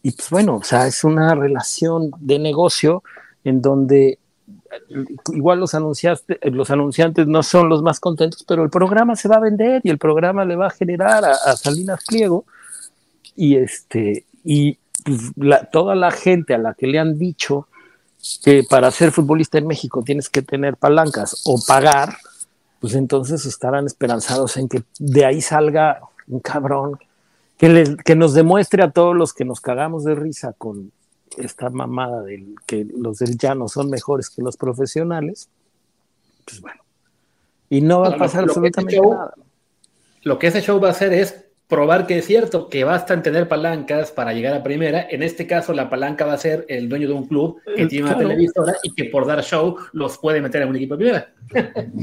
y 0.02 0.12
pues 0.12 0.30
bueno, 0.30 0.56
o 0.56 0.62
sea, 0.64 0.86
es 0.86 1.04
una 1.04 1.34
relación 1.34 2.10
de 2.18 2.38
negocio 2.38 3.02
en 3.44 3.62
donde 3.62 4.18
igual 5.32 5.60
los, 5.60 5.74
anunciaste, 5.74 6.38
los 6.50 6.70
anunciantes 6.70 7.26
no 7.26 7.42
son 7.42 7.68
los 7.68 7.82
más 7.82 8.00
contentos, 8.00 8.44
pero 8.46 8.62
el 8.64 8.70
programa 8.70 9.16
se 9.16 9.28
va 9.28 9.36
a 9.36 9.40
vender 9.40 9.80
y 9.84 9.90
el 9.90 9.98
programa 9.98 10.44
le 10.44 10.56
va 10.56 10.68
a 10.68 10.70
generar 10.70 11.24
a, 11.24 11.56
Salinas 11.56 12.04
Pliego. 12.06 12.44
Y 13.34 13.56
este 13.56 14.24
y 14.44 14.78
pues, 15.04 15.20
toda 15.70 15.94
la 15.94 16.10
gente 16.10 16.54
a 16.54 16.58
la 16.58 16.74
que 16.74 16.86
le 16.86 16.98
han 16.98 17.18
dicho 17.18 17.68
que 18.44 18.62
para 18.68 18.90
ser 18.90 19.10
futbolista 19.10 19.58
en 19.58 19.66
México 19.66 20.02
tienes 20.04 20.28
que 20.28 20.42
tener 20.42 20.76
palancas 20.76 21.42
o 21.44 21.60
pagar, 21.66 22.16
pues 22.80 22.94
entonces 22.94 23.46
estarán 23.46 23.86
esperanzados 23.86 24.56
en 24.56 24.68
que 24.68 24.82
de 24.98 25.24
ahí 25.24 25.40
salga 25.40 26.00
un 26.28 26.40
cabrón 26.40 26.98
que, 27.58 27.96
que 28.04 28.14
nos 28.14 28.34
demuestre 28.34 28.82
a 28.82 28.90
todos 28.90 29.16
los 29.16 29.32
que 29.32 29.44
nos 29.44 29.60
cagamos 29.60 30.04
de 30.04 30.14
risa 30.14 30.54
con 30.56 30.92
esta 31.38 31.70
mamada 31.70 32.22
de 32.22 32.44
que 32.66 32.86
los 32.96 33.18
del 33.18 33.36
llano 33.36 33.68
son 33.68 33.90
mejores 33.90 34.30
que 34.30 34.42
los 34.42 34.56
profesionales, 34.56 35.48
pues 36.44 36.60
bueno. 36.60 36.82
Y 37.68 37.80
no 37.80 38.00
va 38.00 38.08
a 38.08 38.16
pasar 38.16 38.44
absolutamente 38.44 39.00
nada. 39.00 39.34
Lo 40.22 40.38
que 40.38 40.48
ese 40.48 40.60
show 40.60 40.78
va 40.80 40.88
a 40.88 40.90
hacer 40.92 41.12
es 41.12 41.46
probar 41.68 42.06
que 42.06 42.18
es 42.18 42.26
cierto, 42.26 42.68
que 42.68 42.84
bastan 42.84 43.22
tener 43.22 43.48
palancas 43.48 44.12
para 44.12 44.34
llegar 44.34 44.54
a 44.54 44.62
primera. 44.62 45.06
En 45.08 45.22
este 45.22 45.46
caso, 45.46 45.72
la 45.72 45.88
palanca 45.88 46.26
va 46.26 46.34
a 46.34 46.38
ser 46.38 46.66
el 46.68 46.88
dueño 46.88 47.08
de 47.08 47.14
un 47.14 47.26
club 47.26 47.60
que 47.76 47.86
tiene 47.86 48.08
una 48.08 48.18
televisora 48.18 48.74
y 48.82 48.92
que 48.94 49.06
por 49.06 49.26
dar 49.26 49.42
show 49.42 49.76
los 49.92 50.18
puede 50.18 50.42
meter 50.42 50.62
en 50.62 50.68
un 50.68 50.76
equipo 50.76 50.96
de 50.96 50.98
primera. 50.98 51.34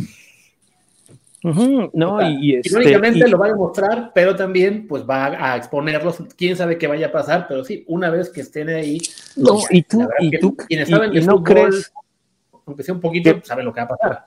no, 1.42 2.30
y, 2.30 2.56
este, 2.56 3.28
lo 3.28 3.38
va 3.38 3.46
a 3.46 3.50
demostrar, 3.50 4.12
pero 4.14 4.36
también 4.36 4.88
pues 4.88 5.04
va 5.10 5.28
a 5.28 5.56
exponerlos. 5.56 6.18
Quién 6.38 6.58
sabe 6.58 6.78
qué 6.78 6.88
vaya 6.88 7.08
a 7.08 7.12
pasar, 7.12 7.46
pero 7.48 7.64
sí, 7.64 7.86
una 7.88 8.10
vez 8.10 8.30
que 8.30 8.42
estén 8.42 8.70
ahí. 8.70 9.00
No, 9.38 9.54
pues, 9.54 9.68
y 9.72 9.84
tú, 9.84 10.08
y 10.20 10.40
tú, 10.40 10.58
quienes 10.58 10.90
saben 10.90 11.16
y, 11.16 11.22
no 11.22 11.42
crees, 11.42 11.94
aunque 12.66 12.84
sea 12.84 12.94
un 12.94 13.02
poquito, 13.02 13.40
saben 13.44 13.66
lo 13.66 13.74
que 13.74 13.80
va 13.80 13.86
a 13.86 13.98
pasar. 13.98 14.26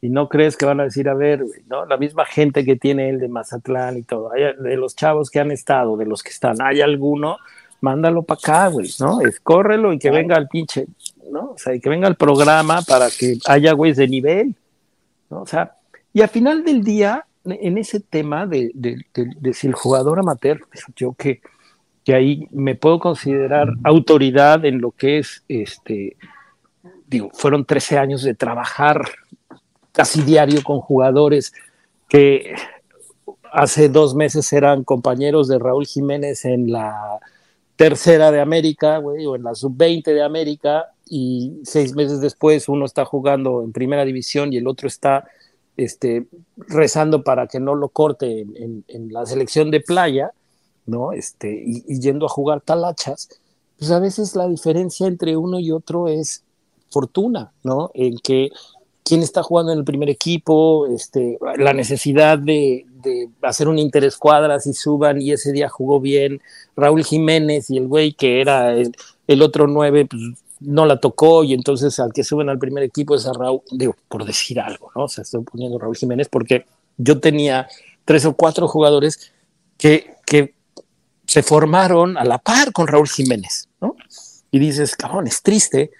Y 0.00 0.10
no 0.10 0.28
crees 0.28 0.56
que 0.56 0.66
van 0.66 0.80
a 0.80 0.84
decir, 0.84 1.08
a 1.08 1.14
ver, 1.14 1.44
¿no? 1.66 1.86
La 1.86 1.96
misma 1.96 2.24
gente 2.24 2.64
que 2.64 2.76
tiene 2.76 3.08
él 3.08 3.18
de 3.18 3.28
Mazatlán 3.28 3.96
y 3.96 4.02
todo, 4.02 4.30
de 4.30 4.76
los 4.76 4.94
chavos 4.94 5.30
que 5.30 5.40
han 5.40 5.50
estado, 5.50 5.96
de 5.96 6.06
los 6.06 6.22
que 6.22 6.30
están, 6.30 6.60
¿hay 6.60 6.82
alguno? 6.82 7.38
Mándalo 7.80 8.22
para 8.22 8.38
acá, 8.38 8.66
güey, 8.68 8.90
¿no? 9.00 9.22
Es 9.22 9.40
córrelo 9.40 9.92
y 9.92 9.98
que 9.98 10.10
venga 10.10 10.36
al 10.36 10.48
pinche, 10.48 10.86
¿no? 11.32 11.52
O 11.52 11.58
sea, 11.58 11.74
y 11.74 11.80
que 11.80 11.88
venga 11.88 12.06
al 12.06 12.16
programa 12.16 12.82
para 12.82 13.08
que 13.10 13.38
haya 13.46 13.72
güeyes 13.72 13.96
de 13.96 14.08
nivel, 14.08 14.54
¿no? 15.30 15.42
O 15.42 15.46
sea, 15.46 15.77
y 16.12 16.22
al 16.22 16.28
final 16.28 16.64
del 16.64 16.82
día, 16.82 17.26
en 17.44 17.78
ese 17.78 18.00
tema 18.00 18.46
de, 18.46 18.72
si 19.52 19.66
el 19.66 19.74
jugador 19.74 20.18
amateur, 20.18 20.60
pues, 20.70 20.84
yo 20.96 21.12
que, 21.12 21.40
que 22.04 22.14
ahí 22.14 22.48
me 22.50 22.74
puedo 22.74 22.98
considerar 22.98 23.68
autoridad 23.84 24.64
en 24.64 24.80
lo 24.80 24.90
que 24.92 25.18
es, 25.18 25.44
este, 25.48 26.16
digo, 27.06 27.30
fueron 27.32 27.64
13 27.64 27.98
años 27.98 28.22
de 28.22 28.34
trabajar 28.34 29.02
casi 29.92 30.22
diario 30.22 30.62
con 30.62 30.80
jugadores 30.80 31.52
que 32.08 32.54
hace 33.52 33.88
dos 33.88 34.14
meses 34.14 34.52
eran 34.52 34.84
compañeros 34.84 35.48
de 35.48 35.58
Raúl 35.58 35.86
Jiménez 35.86 36.44
en 36.44 36.70
la 36.70 37.18
tercera 37.76 38.30
de 38.30 38.40
América, 38.40 38.98
güey, 38.98 39.24
o 39.26 39.36
en 39.36 39.44
la 39.44 39.54
sub-20 39.54 40.04
de 40.04 40.22
América, 40.22 40.86
y 41.08 41.60
seis 41.64 41.94
meses 41.94 42.20
después 42.20 42.68
uno 42.68 42.84
está 42.84 43.04
jugando 43.04 43.62
en 43.62 43.72
primera 43.72 44.04
división 44.04 44.52
y 44.52 44.56
el 44.56 44.66
otro 44.66 44.88
está 44.88 45.28
este, 45.78 46.26
rezando 46.56 47.22
para 47.22 47.46
que 47.46 47.60
no 47.60 47.74
lo 47.74 47.88
corte 47.88 48.40
en, 48.40 48.84
la 49.12 49.24
selección 49.24 49.70
de 49.70 49.80
playa, 49.80 50.32
¿no? 50.86 51.12
Este, 51.12 51.62
y, 51.64 52.00
yendo 52.00 52.26
a 52.26 52.28
jugar 52.28 52.60
talachas, 52.60 53.28
pues 53.78 53.90
a 53.92 54.00
veces 54.00 54.34
la 54.34 54.48
diferencia 54.48 55.06
entre 55.06 55.36
uno 55.36 55.60
y 55.60 55.70
otro 55.70 56.08
es 56.08 56.42
fortuna, 56.90 57.52
¿no? 57.62 57.92
En 57.94 58.18
que 58.18 58.50
quién 59.04 59.22
está 59.22 59.44
jugando 59.44 59.72
en 59.72 59.78
el 59.78 59.84
primer 59.84 60.10
equipo, 60.10 60.88
este, 60.88 61.38
la 61.56 61.72
necesidad 61.72 62.38
de, 62.38 62.84
hacer 63.42 63.68
un 63.68 63.78
interescuadras 63.78 64.66
y 64.66 64.74
suban 64.74 65.22
y 65.22 65.30
ese 65.30 65.52
día 65.52 65.68
jugó 65.68 66.00
bien 66.00 66.42
Raúl 66.76 67.04
Jiménez 67.04 67.70
y 67.70 67.78
el 67.78 67.86
güey 67.86 68.12
que 68.12 68.40
era 68.40 68.74
el, 68.74 68.92
el 69.28 69.42
otro 69.42 69.68
nueve, 69.68 70.04
pues 70.04 70.20
no 70.60 70.86
la 70.86 70.98
tocó 71.00 71.44
y 71.44 71.54
entonces 71.54 71.98
al 72.00 72.12
que 72.12 72.24
suben 72.24 72.48
al 72.48 72.58
primer 72.58 72.82
equipo 72.84 73.14
es 73.14 73.26
a 73.26 73.32
Raúl, 73.32 73.62
digo, 73.70 73.96
por 74.08 74.24
decir 74.24 74.60
algo, 74.60 74.90
¿no? 74.94 75.04
O 75.04 75.08
sea, 75.08 75.22
estoy 75.22 75.42
poniendo 75.42 75.78
Raúl 75.78 75.96
Jiménez 75.96 76.28
porque 76.28 76.66
yo 76.96 77.20
tenía 77.20 77.68
tres 78.04 78.24
o 78.24 78.34
cuatro 78.34 78.66
jugadores 78.68 79.32
que, 79.76 80.14
que 80.26 80.54
se 81.26 81.42
formaron 81.42 82.16
a 82.16 82.24
la 82.24 82.38
par 82.38 82.72
con 82.72 82.86
Raúl 82.86 83.08
Jiménez, 83.08 83.68
¿no? 83.80 83.96
Y 84.50 84.58
dices, 84.58 84.96
cabrón, 84.96 85.26
es 85.26 85.42
triste 85.42 85.90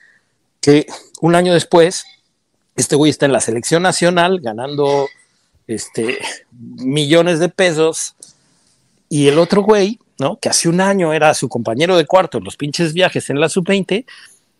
que 0.60 0.86
un 1.20 1.34
año 1.34 1.52
después 1.52 2.04
este 2.78 2.96
güey 2.96 3.10
está 3.10 3.26
en 3.26 3.32
la 3.32 3.40
selección 3.40 3.82
nacional 3.82 4.40
ganando 4.40 5.08
este, 5.66 6.18
millones 6.52 7.40
de 7.40 7.48
pesos 7.48 8.14
y 9.08 9.28
el 9.28 9.38
otro 9.38 9.62
güey, 9.62 9.98
¿no? 10.18 10.38
Que 10.38 10.48
hace 10.48 10.68
un 10.68 10.80
año 10.80 11.12
era 11.12 11.34
su 11.34 11.48
compañero 11.48 11.96
de 11.96 12.06
cuarto 12.06 12.38
en 12.38 12.44
los 12.44 12.56
pinches 12.56 12.92
viajes 12.92 13.30
en 13.30 13.40
la 13.40 13.48
sub-20, 13.48 14.04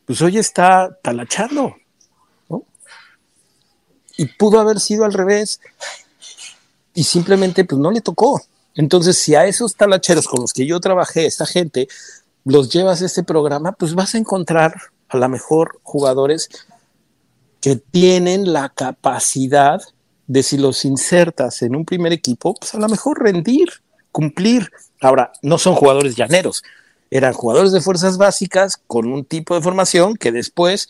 pues 0.08 0.22
hoy 0.22 0.38
está 0.38 0.98
talachando, 1.02 1.76
¿no? 2.48 2.64
Y 4.16 4.24
pudo 4.24 4.58
haber 4.58 4.80
sido 4.80 5.04
al 5.04 5.12
revés 5.12 5.60
y 6.94 7.04
simplemente 7.04 7.66
pues 7.66 7.78
no 7.78 7.90
le 7.90 8.00
tocó. 8.00 8.40
Entonces, 8.74 9.18
si 9.18 9.34
a 9.34 9.44
esos 9.44 9.76
talacheros 9.76 10.26
con 10.26 10.40
los 10.40 10.54
que 10.54 10.66
yo 10.66 10.80
trabajé, 10.80 11.26
esa 11.26 11.44
gente, 11.44 11.88
los 12.46 12.70
llevas 12.70 13.02
a 13.02 13.04
este 13.04 13.22
programa, 13.22 13.72
pues 13.72 13.94
vas 13.94 14.14
a 14.14 14.18
encontrar 14.18 14.80
a 15.10 15.18
lo 15.18 15.28
mejor 15.28 15.78
jugadores 15.82 16.48
que 17.60 17.76
tienen 17.76 18.50
la 18.50 18.70
capacidad 18.70 19.82
de 20.26 20.42
si 20.42 20.56
los 20.56 20.86
insertas 20.86 21.60
en 21.60 21.76
un 21.76 21.84
primer 21.84 22.14
equipo, 22.14 22.54
pues 22.54 22.74
a 22.74 22.78
lo 22.78 22.88
mejor 22.88 23.22
rendir, 23.22 23.68
cumplir. 24.10 24.70
Ahora, 25.02 25.32
no 25.42 25.58
son 25.58 25.74
jugadores 25.74 26.16
llaneros, 26.16 26.62
eran 27.10 27.32
jugadores 27.32 27.72
de 27.72 27.80
fuerzas 27.80 28.18
básicas 28.18 28.80
con 28.86 29.10
un 29.12 29.24
tipo 29.24 29.54
de 29.54 29.62
formación 29.62 30.16
que 30.16 30.32
después, 30.32 30.88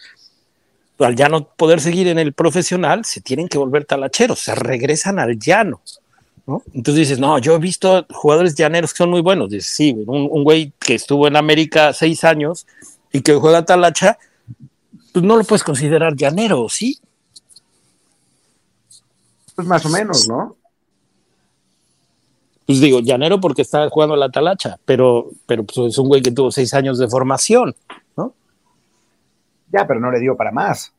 al 0.98 1.14
ya 1.14 1.28
no 1.28 1.48
poder 1.48 1.80
seguir 1.80 2.08
en 2.08 2.18
el 2.18 2.32
profesional, 2.32 3.04
se 3.04 3.20
tienen 3.20 3.48
que 3.48 3.58
volver 3.58 3.84
talacheros, 3.84 4.40
se 4.40 4.54
regresan 4.54 5.18
al 5.18 5.38
llano. 5.38 5.80
¿no? 6.46 6.62
Entonces 6.72 7.08
dices, 7.08 7.18
no, 7.18 7.38
yo 7.38 7.54
he 7.54 7.58
visto 7.58 8.06
jugadores 8.10 8.54
llaneros 8.54 8.92
que 8.92 8.98
son 8.98 9.10
muy 9.10 9.20
buenos. 9.20 9.50
Dices, 9.50 9.70
sí, 9.70 9.92
un, 10.06 10.28
un 10.30 10.44
güey 10.44 10.72
que 10.78 10.94
estuvo 10.94 11.26
en 11.28 11.36
América 11.36 11.92
seis 11.92 12.24
años 12.24 12.66
y 13.12 13.20
que 13.20 13.34
juega 13.34 13.64
talacha, 13.64 14.18
pues 15.12 15.24
no 15.24 15.36
lo 15.36 15.44
puedes 15.44 15.62
considerar 15.62 16.16
llanero, 16.16 16.68
¿sí? 16.68 16.98
Pues 19.54 19.66
más 19.66 19.84
o 19.84 19.88
menos, 19.88 20.28
¿no? 20.28 20.57
Pues 22.68 22.82
digo, 22.82 23.00
llanero 23.00 23.40
porque 23.40 23.62
está 23.62 23.88
jugando 23.88 24.14
la 24.14 24.28
talacha, 24.28 24.78
pero, 24.84 25.30
pero 25.46 25.64
pues, 25.64 25.78
es 25.78 25.96
un 25.96 26.06
güey 26.06 26.20
que 26.20 26.32
tuvo 26.32 26.52
seis 26.52 26.74
años 26.74 26.98
de 26.98 27.08
formación, 27.08 27.74
¿no? 28.14 28.34
Ya, 29.72 29.86
pero 29.86 29.98
no 30.00 30.10
le 30.10 30.20
dio 30.20 30.36
para 30.36 30.52
más. 30.52 30.92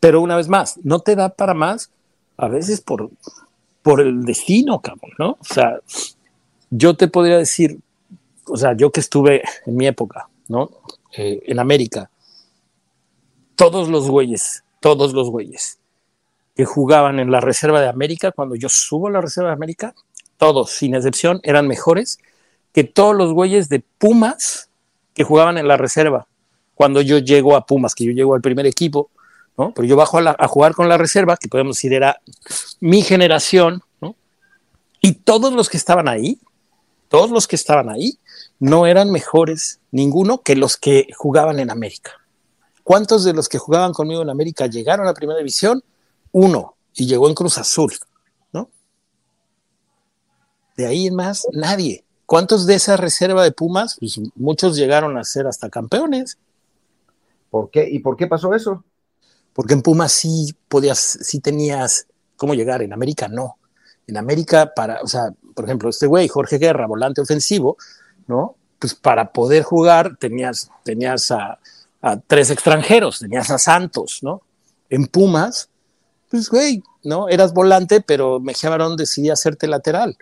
Pero 0.00 0.20
una 0.20 0.34
vez 0.34 0.48
más, 0.48 0.80
no 0.82 0.98
te 0.98 1.14
da 1.14 1.28
para 1.28 1.54
más, 1.54 1.92
a 2.36 2.48
veces 2.48 2.80
por, 2.80 3.10
por 3.80 4.00
el 4.00 4.24
destino, 4.24 4.80
cabrón, 4.80 5.12
¿no? 5.20 5.38
O 5.40 5.44
sea, 5.44 5.78
yo 6.70 6.96
te 6.96 7.06
podría 7.06 7.38
decir, 7.38 7.78
o 8.48 8.56
sea, 8.56 8.76
yo 8.76 8.90
que 8.90 8.98
estuve 8.98 9.44
en 9.66 9.76
mi 9.76 9.86
época, 9.86 10.28
¿no? 10.48 10.70
Eh, 11.16 11.44
en 11.46 11.60
América, 11.60 12.10
todos 13.54 13.88
los 13.88 14.10
güeyes, 14.10 14.64
todos 14.80 15.12
los 15.12 15.30
güeyes 15.30 15.78
que 16.56 16.64
jugaban 16.64 17.20
en 17.20 17.30
la 17.30 17.40
Reserva 17.40 17.80
de 17.80 17.88
América, 17.88 18.32
cuando 18.32 18.56
yo 18.56 18.68
subo 18.68 19.06
a 19.06 19.12
la 19.12 19.20
Reserva 19.20 19.50
de 19.50 19.54
América, 19.54 19.94
todos, 20.36 20.70
sin 20.70 20.94
excepción, 20.94 21.40
eran 21.42 21.68
mejores 21.68 22.18
que 22.72 22.84
todos 22.84 23.14
los 23.14 23.32
güeyes 23.32 23.68
de 23.68 23.82
Pumas 23.98 24.68
que 25.14 25.24
jugaban 25.24 25.58
en 25.58 25.66
la 25.66 25.76
reserva. 25.76 26.26
Cuando 26.74 27.00
yo 27.00 27.18
llego 27.18 27.56
a 27.56 27.64
Pumas, 27.64 27.94
que 27.94 28.04
yo 28.04 28.12
llego 28.12 28.34
al 28.34 28.42
primer 28.42 28.66
equipo. 28.66 29.10
Pero 29.56 29.88
yo 29.88 29.96
bajo 29.96 30.18
a, 30.18 30.48
jugar 30.48 30.74
con 30.74 30.86
la 30.86 30.98
reserva, 30.98 31.38
que 31.38 31.48
podemos 31.48 31.76
decir 31.76 31.94
era 31.94 32.20
mi 32.80 33.00
generación, 33.00 33.82
¿no? 34.02 34.14
Y 35.00 35.12
todos 35.12 35.54
los 35.54 35.70
que 35.70 35.78
estaban 35.78 36.08
ahí, 36.08 36.38
todos 37.08 37.30
los 37.30 37.48
que 37.48 37.56
estaban 37.56 37.88
ahí, 37.88 38.18
no 38.58 38.86
eran 38.86 39.10
mejores 39.10 39.80
ninguno 39.90 40.42
que 40.42 40.56
los 40.56 40.76
que 40.76 41.08
jugaban 41.16 41.58
en 41.58 41.70
América. 41.70 42.12
¿Cuántos 42.82 43.24
de 43.24 43.32
los 43.32 43.48
que 43.48 43.56
jugaban 43.56 43.94
conmigo 43.94 44.20
en 44.20 44.28
América 44.28 44.66
llegaron 44.66 45.08
a 45.08 45.14
primera 45.14 45.38
división? 45.38 45.82
Uno, 46.32 46.76
y 46.94 47.06
llegó 47.06 47.28
en 47.28 47.34
Cruz 47.34 47.56
Azul. 47.56 47.92
De 50.76 50.86
ahí 50.86 51.06
en 51.06 51.14
más, 51.14 51.46
nadie. 51.52 52.04
¿Cuántos 52.26 52.66
de 52.66 52.74
esa 52.74 52.96
reserva 52.96 53.44
de 53.44 53.52
Pumas? 53.52 53.96
Pues 53.98 54.20
muchos 54.34 54.76
llegaron 54.76 55.16
a 55.16 55.24
ser 55.24 55.46
hasta 55.46 55.70
campeones. 55.70 56.38
¿Por 57.50 57.70
qué? 57.70 57.88
¿Y 57.88 58.00
por 58.00 58.16
qué 58.16 58.26
pasó 58.26 58.54
eso? 58.54 58.84
Porque 59.52 59.74
en 59.74 59.82
Pumas 59.82 60.12
sí 60.12 60.54
podías, 60.68 60.98
sí 60.98 61.40
tenías 61.40 62.06
cómo 62.36 62.54
llegar, 62.54 62.82
en 62.82 62.92
América 62.92 63.28
no. 63.28 63.56
En 64.06 64.16
América, 64.16 64.72
para, 64.74 65.00
o 65.02 65.06
sea, 65.06 65.30
por 65.54 65.64
ejemplo, 65.64 65.88
este 65.88 66.06
güey, 66.06 66.28
Jorge 66.28 66.58
Guerra, 66.58 66.86
volante 66.86 67.20
ofensivo, 67.20 67.76
¿no? 68.26 68.56
Pues 68.78 68.94
para 68.94 69.32
poder 69.32 69.62
jugar 69.62 70.16
tenías, 70.18 70.70
tenías 70.84 71.30
a, 71.30 71.58
a 72.02 72.20
tres 72.20 72.50
extranjeros, 72.50 73.20
tenías 73.20 73.50
a 73.50 73.58
Santos, 73.58 74.18
¿no? 74.22 74.42
En 74.90 75.06
Pumas, 75.06 75.70
pues 76.30 76.50
güey, 76.50 76.82
¿no? 77.02 77.28
Eras 77.28 77.54
volante, 77.54 78.00
pero 78.00 78.40
Mejía 78.40 78.70
Barón 78.70 78.96
decidía 78.96 79.32
hacerte 79.32 79.66
lateral. 79.66 80.16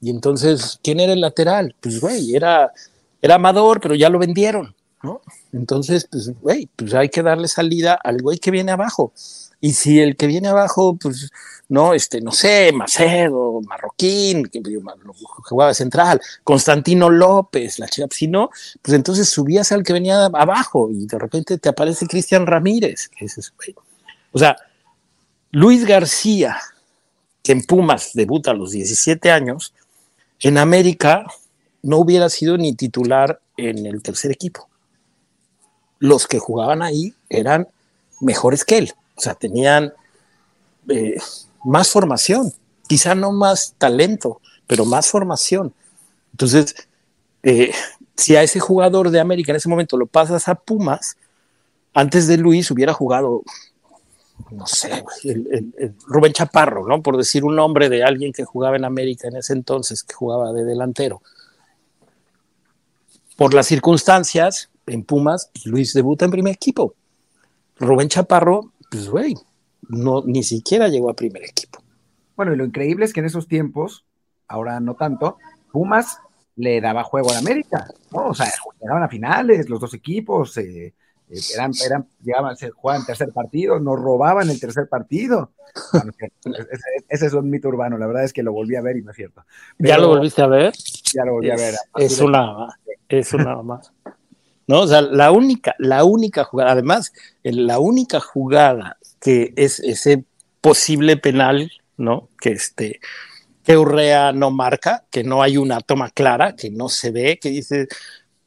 Y 0.00 0.10
entonces, 0.10 0.78
¿quién 0.82 1.00
era 1.00 1.12
el 1.12 1.20
lateral? 1.20 1.74
Pues, 1.80 2.00
güey, 2.00 2.34
era, 2.34 2.72
era 3.20 3.34
Amador, 3.36 3.80
pero 3.80 3.94
ya 3.94 4.08
lo 4.08 4.18
vendieron, 4.18 4.74
¿no? 5.02 5.20
Entonces, 5.52 6.06
pues, 6.10 6.30
güey, 6.40 6.68
pues 6.76 6.94
hay 6.94 7.08
que 7.08 7.22
darle 7.22 7.48
salida 7.48 7.98
al 8.02 8.22
güey 8.22 8.38
que 8.38 8.50
viene 8.50 8.72
abajo. 8.72 9.12
Y 9.60 9.72
si 9.72 10.00
el 10.00 10.16
que 10.16 10.28
viene 10.28 10.48
abajo, 10.48 10.96
pues, 11.00 11.30
no, 11.68 11.92
este, 11.92 12.20
no 12.20 12.32
sé, 12.32 12.72
Macedo, 12.72 13.60
Marroquín, 13.62 14.44
que 14.44 14.62
jugaba 15.44 15.74
central, 15.74 16.20
Constantino 16.44 17.10
López, 17.10 17.78
la 17.78 17.88
chica, 17.88 18.06
si 18.10 18.28
no, 18.28 18.50
pues 18.80 18.94
entonces 18.94 19.28
subías 19.28 19.70
al 19.72 19.82
que 19.82 19.92
venía 19.92 20.26
abajo 20.26 20.88
y 20.90 21.06
de 21.06 21.18
repente 21.18 21.58
te 21.58 21.68
aparece 21.68 22.06
Cristian 22.06 22.46
Ramírez, 22.46 23.08
que 23.08 23.26
es 23.26 23.52
güey. 23.56 23.74
O 24.32 24.38
sea, 24.38 24.56
Luis 25.50 25.84
García, 25.84 26.56
que 27.42 27.52
en 27.52 27.64
Pumas 27.64 28.12
debuta 28.14 28.52
a 28.52 28.54
los 28.54 28.70
17 28.70 29.30
años, 29.30 29.74
en 30.40 30.58
América 30.58 31.26
no 31.82 31.98
hubiera 31.98 32.28
sido 32.28 32.56
ni 32.56 32.74
titular 32.74 33.40
en 33.56 33.86
el 33.86 34.02
tercer 34.02 34.30
equipo. 34.30 34.68
Los 35.98 36.26
que 36.26 36.38
jugaban 36.38 36.82
ahí 36.82 37.14
eran 37.28 37.68
mejores 38.20 38.64
que 38.64 38.78
él, 38.78 38.92
o 39.16 39.20
sea, 39.20 39.34
tenían 39.34 39.92
eh, 40.88 41.16
más 41.64 41.90
formación, 41.90 42.52
quizá 42.86 43.14
no 43.14 43.32
más 43.32 43.74
talento, 43.78 44.40
pero 44.66 44.84
más 44.84 45.08
formación. 45.08 45.72
Entonces, 46.32 46.74
eh, 47.42 47.72
si 48.16 48.36
a 48.36 48.42
ese 48.42 48.60
jugador 48.60 49.10
de 49.10 49.20
América 49.20 49.52
en 49.52 49.56
ese 49.56 49.68
momento 49.68 49.96
lo 49.96 50.06
pasas 50.06 50.48
a 50.48 50.54
Pumas, 50.54 51.16
antes 51.94 52.26
de 52.26 52.36
Luis 52.36 52.70
hubiera 52.70 52.92
jugado 52.92 53.42
no 54.50 54.66
sé, 54.66 55.04
Rubén 56.06 56.32
Chaparro, 56.32 56.86
¿no? 56.86 57.02
Por 57.02 57.16
decir 57.16 57.44
un 57.44 57.56
nombre 57.56 57.88
de 57.88 58.02
alguien 58.04 58.32
que 58.32 58.44
jugaba 58.44 58.76
en 58.76 58.84
América 58.84 59.28
en 59.28 59.36
ese 59.36 59.52
entonces, 59.52 60.02
que 60.02 60.14
jugaba 60.14 60.52
de 60.52 60.64
delantero. 60.64 61.22
Por 63.36 63.54
las 63.54 63.66
circunstancias, 63.66 64.70
en 64.86 65.04
Pumas, 65.04 65.50
Luis 65.64 65.92
debuta 65.92 66.24
en 66.24 66.30
primer 66.30 66.54
equipo. 66.54 66.94
Rubén 67.78 68.08
Chaparro, 68.08 68.72
pues, 68.90 69.08
güey, 69.08 69.34
no, 69.88 70.22
ni 70.24 70.42
siquiera 70.42 70.88
llegó 70.88 71.10
a 71.10 71.14
primer 71.14 71.44
equipo. 71.44 71.82
Bueno, 72.36 72.52
y 72.52 72.56
lo 72.56 72.64
increíble 72.64 73.04
es 73.04 73.12
que 73.12 73.20
en 73.20 73.26
esos 73.26 73.46
tiempos, 73.48 74.04
ahora 74.46 74.80
no 74.80 74.94
tanto, 74.94 75.38
Pumas 75.70 76.18
le 76.56 76.80
daba 76.80 77.04
juego 77.04 77.32
a 77.32 77.38
América, 77.38 77.86
¿no? 78.10 78.28
O 78.28 78.34
sea, 78.34 78.50
llegaban 78.80 79.02
a 79.02 79.08
finales, 79.08 79.68
los 79.68 79.80
dos 79.80 79.94
equipos, 79.94 80.56
eh, 80.58 80.94
eran, 81.54 81.72
eran, 81.84 82.06
llegaban, 82.22 82.56
se 82.56 82.70
jugaban 82.70 83.04
tercer 83.04 83.32
partido, 83.32 83.78
nos 83.78 83.98
robaban 83.98 84.48
el 84.50 84.58
tercer 84.58 84.88
partido. 84.88 85.52
ese, 87.08 87.26
es 87.26 87.32
un 87.32 87.50
mito 87.50 87.68
urbano, 87.68 87.98
la 87.98 88.06
verdad 88.06 88.24
es 88.24 88.32
que 88.32 88.42
lo 88.42 88.52
volví 88.52 88.76
a 88.76 88.82
ver 88.82 88.96
y 88.96 89.02
no 89.02 89.10
es 89.10 89.16
cierto. 89.16 89.44
¿Ya 89.78 89.98
lo 89.98 90.08
volviste 90.08 90.42
a 90.42 90.46
ver? 90.46 90.72
Ya 91.14 91.24
lo 91.24 91.34
volví 91.34 91.50
a 91.50 91.56
ver. 91.56 91.74
Es 91.96 92.20
una, 92.20 92.68
es 93.08 93.32
una 93.34 93.62
más. 93.62 93.92
No, 94.66 94.80
o 94.80 94.86
sea, 94.86 95.00
la 95.00 95.32
única, 95.32 95.74
la 95.78 96.04
única 96.04 96.44
jugada, 96.44 96.72
además, 96.72 97.12
la 97.42 97.78
única 97.78 98.20
jugada 98.20 98.98
que 99.20 99.54
es 99.56 99.80
ese 99.80 100.24
posible 100.60 101.16
penal, 101.16 101.72
¿no? 101.96 102.28
Que 102.38 102.50
este, 102.50 103.00
que 103.64 103.76
Urrea 103.76 104.32
no 104.32 104.50
marca, 104.50 105.04
que 105.10 105.24
no 105.24 105.42
hay 105.42 105.56
una 105.56 105.80
toma 105.80 106.10
clara, 106.10 106.54
que 106.54 106.70
no 106.70 106.88
se 106.88 107.10
ve, 107.10 107.38
que 107.38 107.50
dice, 107.50 107.88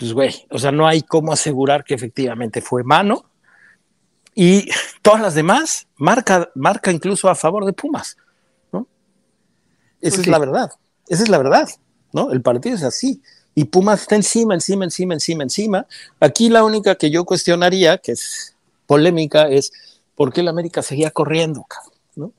pues 0.02 0.14
güey, 0.14 0.48
o 0.50 0.58
sea, 0.58 0.72
no 0.72 0.88
hay 0.88 1.04
cómo 1.04 1.32
asegurar 1.32 1.84
que 1.84 1.94
efectivamente 1.94 2.60
fue 2.60 2.84
mano. 2.84 3.24
Y 4.34 4.68
todas 5.04 5.22
las 5.22 5.36
demás 5.36 5.88
marca, 5.96 6.50
marca 6.56 6.92
incluso 6.92 7.30
a 7.30 7.36
favor 7.36 7.66
de 7.66 7.74
Pumas, 7.74 8.18
¿no? 8.72 8.88
Esa 10.00 10.22
es 10.22 10.26
la 10.26 10.40
verdad, 10.40 10.72
esa 11.08 11.22
es 11.22 11.30
la 11.30 11.38
verdad, 11.38 11.70
¿no? 12.14 12.32
El 12.32 12.42
partido 12.42 12.76
es 12.76 12.82
así. 12.82 13.22
Y 13.54 13.66
Pumas 13.66 14.02
está 14.02 14.16
encima, 14.16 14.56
encima, 14.56 14.86
encima, 14.86 15.14
encima, 15.14 15.44
encima. 15.44 15.86
Aquí 16.20 16.50
la 16.50 16.64
única 16.64 16.96
que 16.96 17.12
yo 17.12 17.24
cuestionaría, 17.24 18.00
que 18.00 18.14
es 18.14 18.56
polémica, 18.88 19.50
es 19.50 19.72
por 20.16 20.34
qué 20.34 20.42
el 20.42 20.48
América 20.48 20.82
seguía 20.82 21.12
corriendo, 21.12 21.68
¿no? 22.16 22.34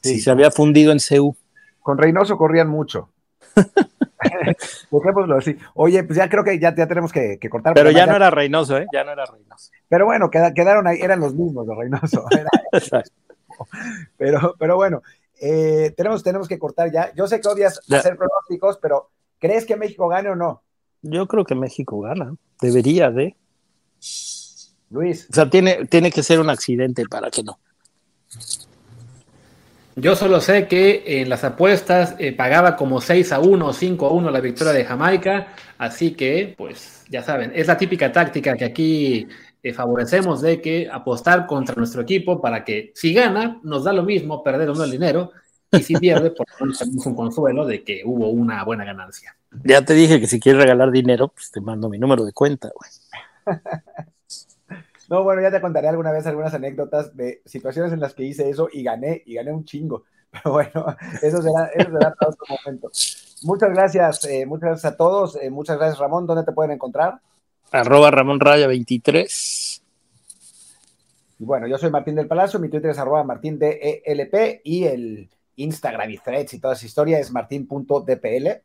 Si 0.00 0.22
se 0.22 0.30
había 0.30 0.50
fundido 0.50 0.90
en 0.90 1.00
CEU. 1.00 1.36
Con 1.82 1.98
Reynoso 1.98 2.38
corrían 2.38 2.68
mucho. 2.68 3.10
Dejémoslo 4.90 5.36
así. 5.36 5.56
Oye, 5.74 6.04
pues 6.04 6.16
ya 6.16 6.28
creo 6.28 6.44
que 6.44 6.58
ya, 6.58 6.74
ya 6.74 6.86
tenemos 6.86 7.12
que, 7.12 7.38
cortar. 7.50 7.74
Pero 7.74 7.90
ya 7.90 8.06
no 8.06 8.16
era 8.16 8.30
Reynoso, 8.30 8.78
¿eh? 8.78 8.86
Ya 8.92 9.04
no 9.04 9.12
era 9.12 9.24
Reynoso. 9.26 9.70
Pero 9.88 10.06
bueno, 10.06 10.30
quedaron 10.30 10.86
ahí, 10.86 10.98
eran 11.00 11.20
los 11.20 11.34
mismos 11.34 11.66
de 11.66 11.74
Reynoso. 11.74 12.24
pero, 14.16 14.54
pero 14.58 14.76
bueno, 14.76 15.02
eh, 15.40 15.92
tenemos, 15.96 16.22
tenemos 16.22 16.48
que 16.48 16.58
cortar 16.58 16.90
ya. 16.92 17.12
Yo 17.14 17.26
sé 17.26 17.40
que 17.40 17.48
odias 17.48 17.80
hacer 17.90 18.16
pronósticos, 18.16 18.78
pero 18.78 19.10
¿crees 19.38 19.66
que 19.66 19.76
México 19.76 20.08
gane 20.08 20.30
o 20.30 20.36
no? 20.36 20.62
Yo 21.02 21.26
creo 21.26 21.44
que 21.44 21.54
México 21.54 22.00
gana. 22.00 22.34
Debería 22.60 23.10
de. 23.10 23.36
Luis. 24.90 25.28
O 25.30 25.34
sea, 25.34 25.50
tiene, 25.50 25.86
tiene 25.86 26.10
que 26.10 26.22
ser 26.22 26.40
un 26.40 26.50
accidente 26.50 27.04
para 27.10 27.30
que 27.30 27.42
no. 27.42 27.58
Yo 29.96 30.16
solo 30.16 30.40
sé 30.40 30.66
que 30.66 31.04
en 31.06 31.28
las 31.28 31.44
apuestas 31.44 32.16
eh, 32.18 32.32
pagaba 32.32 32.74
como 32.74 33.00
6 33.00 33.30
a 33.32 33.38
1 33.38 33.66
o 33.66 33.72
5 33.72 34.06
a 34.06 34.12
1 34.12 34.30
la 34.30 34.40
victoria 34.40 34.72
de 34.72 34.84
Jamaica, 34.84 35.54
así 35.78 36.12
que, 36.12 36.54
pues 36.56 37.04
ya 37.08 37.22
saben, 37.22 37.52
es 37.54 37.68
la 37.68 37.76
típica 37.76 38.10
táctica 38.10 38.56
que 38.56 38.64
aquí 38.64 39.28
eh, 39.62 39.72
favorecemos 39.72 40.42
de 40.42 40.60
que 40.60 40.88
apostar 40.90 41.46
contra 41.46 41.76
nuestro 41.76 42.02
equipo 42.02 42.40
para 42.40 42.64
que 42.64 42.90
si 42.94 43.14
gana, 43.14 43.60
nos 43.62 43.84
da 43.84 43.92
lo 43.92 44.02
mismo 44.02 44.42
perder 44.42 44.70
o 44.70 44.74
no 44.74 44.82
el 44.82 44.90
dinero, 44.90 45.30
y 45.70 45.82
si 45.82 45.94
pierde, 45.94 46.30
por 46.32 46.46
lo 46.50 46.66
menos 46.66 46.78
tenemos 46.78 47.06
un 47.06 47.14
consuelo 47.14 47.64
de 47.64 47.84
que 47.84 48.02
hubo 48.04 48.28
una 48.28 48.64
buena 48.64 48.84
ganancia. 48.84 49.36
Ya 49.64 49.84
te 49.84 49.94
dije 49.94 50.20
que 50.20 50.26
si 50.26 50.40
quieres 50.40 50.62
regalar 50.62 50.90
dinero, 50.90 51.28
pues 51.28 51.50
te 51.50 51.60
mando 51.60 51.88
mi 51.88 51.98
número 51.98 52.24
de 52.24 52.32
cuenta, 52.32 52.70
güey. 52.74 52.90
No, 55.08 55.22
bueno, 55.22 55.42
ya 55.42 55.50
te 55.50 55.60
contaré 55.60 55.88
alguna 55.88 56.12
vez 56.12 56.26
algunas 56.26 56.54
anécdotas 56.54 57.16
de 57.16 57.42
situaciones 57.44 57.92
en 57.92 58.00
las 58.00 58.14
que 58.14 58.24
hice 58.24 58.48
eso 58.48 58.68
y 58.72 58.82
gané, 58.82 59.22
y 59.26 59.34
gané 59.34 59.52
un 59.52 59.64
chingo. 59.64 60.04
Pero 60.30 60.52
bueno, 60.52 60.96
eso 61.22 61.42
será, 61.42 61.66
eso 61.74 61.90
será 61.90 62.14
para 62.14 62.30
otro 62.30 62.46
momento. 62.48 62.90
Muchas 63.42 63.70
gracias, 63.70 64.24
eh, 64.24 64.46
muchas 64.46 64.70
gracias 64.70 64.92
a 64.92 64.96
todos. 64.96 65.36
Eh, 65.36 65.50
muchas 65.50 65.76
gracias, 65.76 65.98
Ramón. 65.98 66.26
¿Dónde 66.26 66.44
te 66.44 66.52
pueden 66.52 66.72
encontrar? 66.72 67.20
Arroba 67.70 68.10
Ramón 68.10 68.40
Raya 68.40 68.66
23. 68.66 69.82
Y 71.38 71.44
bueno, 71.44 71.66
yo 71.66 71.76
soy 71.78 71.90
Martín 71.90 72.14
del 72.14 72.28
Palacio, 72.28 72.60
mi 72.60 72.68
Twitter 72.68 72.90
es 72.90 72.98
arroba 72.98 73.24
Martín 73.24 73.58
DELP 73.58 74.60
y 74.64 74.84
el 74.84 75.28
Instagram 75.56 76.10
y 76.10 76.18
threads 76.18 76.54
y 76.54 76.60
toda 76.60 76.74
esa 76.74 76.86
historia 76.86 77.18
es 77.18 77.30
martín.dpl. 77.32 78.62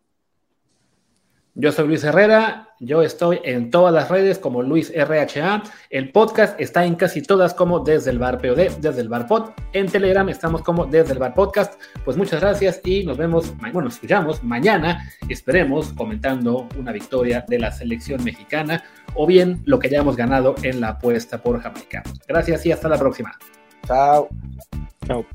Yo 1.62 1.74
soy 1.74 1.89
Luis 1.89 2.05
Herrera, 2.05 2.70
yo 2.80 3.01
estoy 3.01 3.41
en 3.43 3.70
todas 3.70 3.93
las 3.93 4.07
redes 4.07 4.39
como 4.39 4.64
Luis 4.64 4.93
RHA. 4.95 5.64
El 5.89 6.10
podcast 6.14 6.57
está 6.57 6.86
en 6.86 6.95
casi 6.95 7.22
todas 7.22 7.53
como 7.53 7.82
Desde 7.82 8.12
el 8.12 8.18
Bar 8.18 8.38
POD, 8.38 8.78
Desde 8.80 9.01
el 9.01 9.10
Bar 9.10 9.28
Pod. 9.28 9.49
En 9.74 9.88
Telegram 9.88 10.30
estamos 10.30 10.62
como 10.62 10.86
Desde 10.86 11.12
el 11.12 11.20
Bar 11.20 11.34
Podcast. 11.34 11.78
Pues 12.05 12.16
muchas 12.16 12.39
gracias 12.39 12.80
y 12.86 13.03
nos 13.03 13.18
vemos, 13.18 13.53
bueno, 13.57 13.82
nos 13.82 13.95
escuchamos 13.95 14.41
mañana, 14.41 15.12
esperemos, 15.28 15.91
comentando 15.91 16.66
una 16.78 16.93
victoria 16.93 17.43
de 17.45 17.60
la 17.60 17.74
selección 17.74 18.24
mexicana 18.24 18.82
o 19.16 19.28
bien 19.28 19.62
lo 19.66 19.80
que 19.80 19.89
hayamos 19.89 20.16
ganado 20.16 20.55
en 20.64 20.80
la 20.80 20.91
apuesta 20.91 21.43
por 21.43 21.60
Jamaica. 21.60 22.03
Gracias 22.26 22.66
y 22.68 22.72
hasta 22.72 22.88
la 22.88 22.97
próxima. 22.97 23.38
Chao. 23.86 24.30
Chao. 25.05 25.26